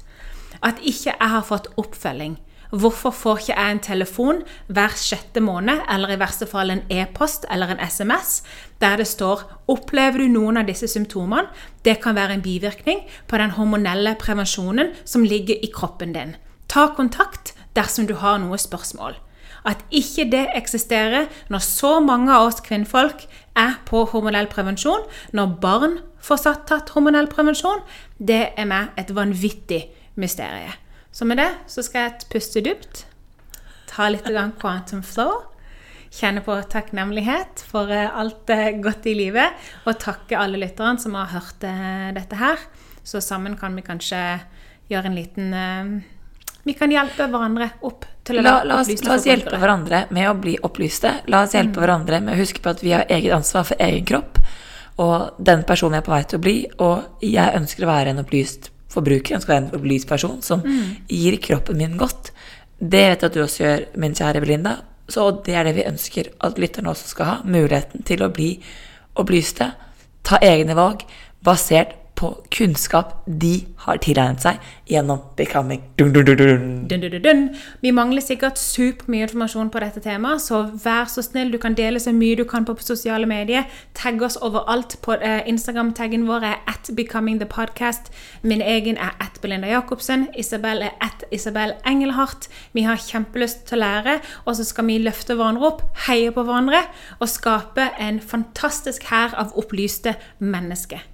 at 0.62 0.78
ikke 0.78 1.08
jeg 1.10 1.30
har 1.32 1.42
fått 1.48 1.66
oppfølging. 1.74 2.36
Hvorfor 2.70 3.16
får 3.18 3.42
ikke 3.42 3.56
jeg 3.56 3.74
en 3.74 3.82
telefon 3.88 4.38
hver 4.70 4.94
sjette 4.94 5.42
måned, 5.42 5.82
eller 5.90 6.14
i 6.14 6.20
verste 6.22 6.46
fall 6.46 6.70
en 6.70 6.84
e-post 6.94 7.48
eller 7.50 7.74
en 7.74 7.82
SMS, 7.82 8.44
der 8.78 9.02
det 9.02 9.08
står 9.10 9.42
'Opplever 9.66 10.22
du 10.22 10.28
noen 10.28 10.56
av 10.62 10.70
disse 10.70 10.86
symptomene?' 10.86 11.50
Det 11.82 11.98
kan 12.00 12.14
være 12.14 12.34
en 12.34 12.46
bivirkning 12.46 13.02
på 13.26 13.38
den 13.38 13.58
hormonelle 13.58 14.14
prevensjonen 14.14 14.94
som 15.04 15.24
ligger 15.24 15.58
i 15.58 15.72
kroppen 15.74 16.14
din. 16.14 16.36
Ta 16.68 16.86
kontakt 16.94 17.54
dersom 17.76 18.08
du 18.08 18.14
har 18.20 18.40
noe 18.42 18.58
spørsmål. 18.60 19.16
At 19.64 19.80
ikke 19.94 20.26
det 20.28 20.44
eksisterer 20.58 21.30
når 21.52 21.64
så 21.64 21.96
mange 22.04 22.32
av 22.32 22.50
oss 22.50 22.60
kvinnfolk 22.64 23.24
er 23.56 23.78
på 23.88 24.04
hormonell 24.12 24.48
prevensjon, 24.52 25.06
når 25.32 25.56
barn 25.62 25.98
får 26.24 26.44
tatt 26.68 26.92
hormonell 26.94 27.30
prevensjon, 27.32 27.80
det 28.18 28.52
er 28.56 28.68
meg 28.68 28.92
et 29.00 29.12
vanvittig 29.16 29.86
mysterium. 30.20 30.76
Så 31.14 31.24
med 31.24 31.38
det 31.38 31.50
så 31.70 31.84
skal 31.86 32.08
jeg 32.08 32.28
puste 32.32 32.62
dypt, 32.64 33.04
ta 33.88 34.08
litt 34.10 34.26
quantum 34.58 35.04
flow, 35.06 35.44
kjenne 36.14 36.42
på 36.46 36.56
takknemlighet 36.70 37.62
for 37.70 37.90
eh, 37.90 38.10
alt 38.10 38.50
godt 38.82 39.06
i 39.10 39.14
livet, 39.18 39.54
og 39.86 40.00
takke 40.02 40.38
alle 40.38 40.60
lytterne 40.60 41.00
som 41.02 41.14
har 41.18 41.32
hørt 41.32 41.66
eh, 41.66 42.10
dette 42.14 42.38
her. 42.38 42.58
Så 43.04 43.22
sammen 43.22 43.56
kan 43.58 43.74
vi 43.76 43.86
kanskje 43.86 44.20
gjøre 44.90 45.10
en 45.10 45.18
liten 45.18 45.54
eh, 45.54 45.94
vi 46.64 46.74
kan 46.76 46.92
hjelpe 46.92 47.26
hverandre 47.28 47.68
opp 47.84 48.06
til 48.24 48.40
å 48.40 48.44
la, 48.44 48.54
la, 48.64 48.80
oss, 48.80 48.90
la 49.04 49.16
oss 49.18 49.26
hjelpe 49.28 49.58
hverandre 49.60 50.06
med 50.16 50.28
å 50.30 50.36
bli 50.40 50.54
opplyste. 50.64 51.10
La 51.32 51.42
oss 51.44 51.52
hjelpe 51.56 51.76
mm. 51.76 51.82
hverandre 51.82 52.20
med 52.24 52.36
å 52.36 52.40
huske 52.40 52.62
på 52.64 52.72
at 52.72 52.80
vi 52.84 52.94
har 52.96 53.04
eget 53.12 53.34
ansvar 53.36 53.66
for 53.68 53.84
egen 53.84 54.06
kropp. 54.08 54.40
Og 55.04 55.42
den 55.44 55.64
personen 55.68 55.98
jeg 55.98 56.04
er 56.04 56.06
på 56.06 56.14
vei 56.14 56.22
til 56.30 56.38
å 56.38 56.44
bli, 56.44 56.56
og 56.86 57.24
jeg 57.26 57.58
ønsker 57.58 57.84
å 57.84 57.90
være 57.90 58.14
en 58.14 58.22
opplyst 58.22 58.70
forbruker, 58.94 59.34
jeg 59.34 59.40
ønsker 59.40 59.50
å 59.50 59.56
være 59.56 59.64
en 59.66 59.78
opplyst 59.80 60.08
person 60.08 60.38
som 60.46 60.62
mm. 60.64 61.08
gir 61.10 61.36
kroppen 61.42 61.80
min 61.80 61.98
godt. 62.00 62.30
Det 62.78 63.02
vet 63.10 63.18
jeg 63.18 63.28
at 63.28 63.36
du 63.36 63.42
også 63.42 63.64
gjør, 63.64 63.84
min 64.00 64.16
kjære 64.16 64.42
Belinda. 64.44 64.76
Så 65.10 65.26
det 65.44 65.56
er 65.58 65.68
det 65.68 65.74
vi 65.76 65.88
ønsker 65.88 66.30
at 66.46 66.60
lytterne 66.62 66.94
også 66.94 67.10
skal 67.10 67.28
ha. 67.28 67.36
Muligheten 67.44 68.06
til 68.08 68.24
å 68.24 68.30
bli 68.32 68.54
opplyste, 69.20 69.68
ta 70.24 70.40
egne 70.40 70.76
valg 70.78 71.04
basert 71.44 71.98
på 72.14 72.30
kunnskap 72.54 73.24
de 73.26 73.52
har 73.84 73.98
tilegnet 74.02 74.42
seg 74.44 74.60
gjennom 74.88 75.20
Becoming. 75.36 75.82
Dun, 75.98 76.12
dun, 76.14 76.24
dun, 76.24 76.36
dun. 76.38 76.66
Dun, 76.88 77.00
dun, 77.00 77.10
dun, 77.10 77.22
dun. 77.24 77.42
Vi 77.82 77.90
mangler 77.90 78.22
sikkert 78.22 78.58
supermye 78.60 79.26
informasjon 79.26 79.70
på 79.74 79.82
dette 79.82 80.02
temaet, 80.04 80.42
så 80.44 80.62
vær 80.84 81.08
så 81.10 81.24
snill, 81.26 81.52
du 81.52 81.58
kan 81.58 81.74
dele 81.74 82.00
så 82.00 82.12
mye 82.14 82.36
du 82.38 82.44
kan 82.48 82.66
på 82.66 82.76
sosiale 82.80 83.26
medier. 83.26 83.66
Tagg 83.94 84.22
oss 84.22 84.38
overalt. 84.40 84.98
på 85.02 85.16
eh, 85.20 85.42
Instagram-taggen 85.50 86.26
vår 86.28 86.44
er 86.44 86.60
at 86.70 86.90
becomingthepodcast. 86.96 88.12
Min 88.42 88.62
egen 88.62 88.96
er 88.96 89.16
at 89.20 89.40
Belinda 89.42 89.68
Jacobsen. 89.68 90.28
Isabel 90.38 90.82
er 90.82 90.94
at 91.00 91.24
Isabel 91.32 91.74
Engelhardt. 91.86 92.48
Vi 92.72 92.86
har 92.86 92.96
kjempelyst 92.96 93.66
til 93.68 93.78
å 93.78 93.84
lære, 93.84 94.20
og 94.44 94.56
så 94.56 94.64
skal 94.64 94.86
vi 94.86 95.00
løfte 95.02 95.34
hverandre 95.34 95.72
opp, 95.72 95.82
heie 96.06 96.30
på 96.34 96.44
hverandre 96.46 96.84
og 97.18 97.28
skape 97.28 97.90
en 98.00 98.20
fantastisk 98.20 99.10
hær 99.10 99.34
av 99.38 99.56
opplyste 99.58 100.14
mennesker. 100.38 101.13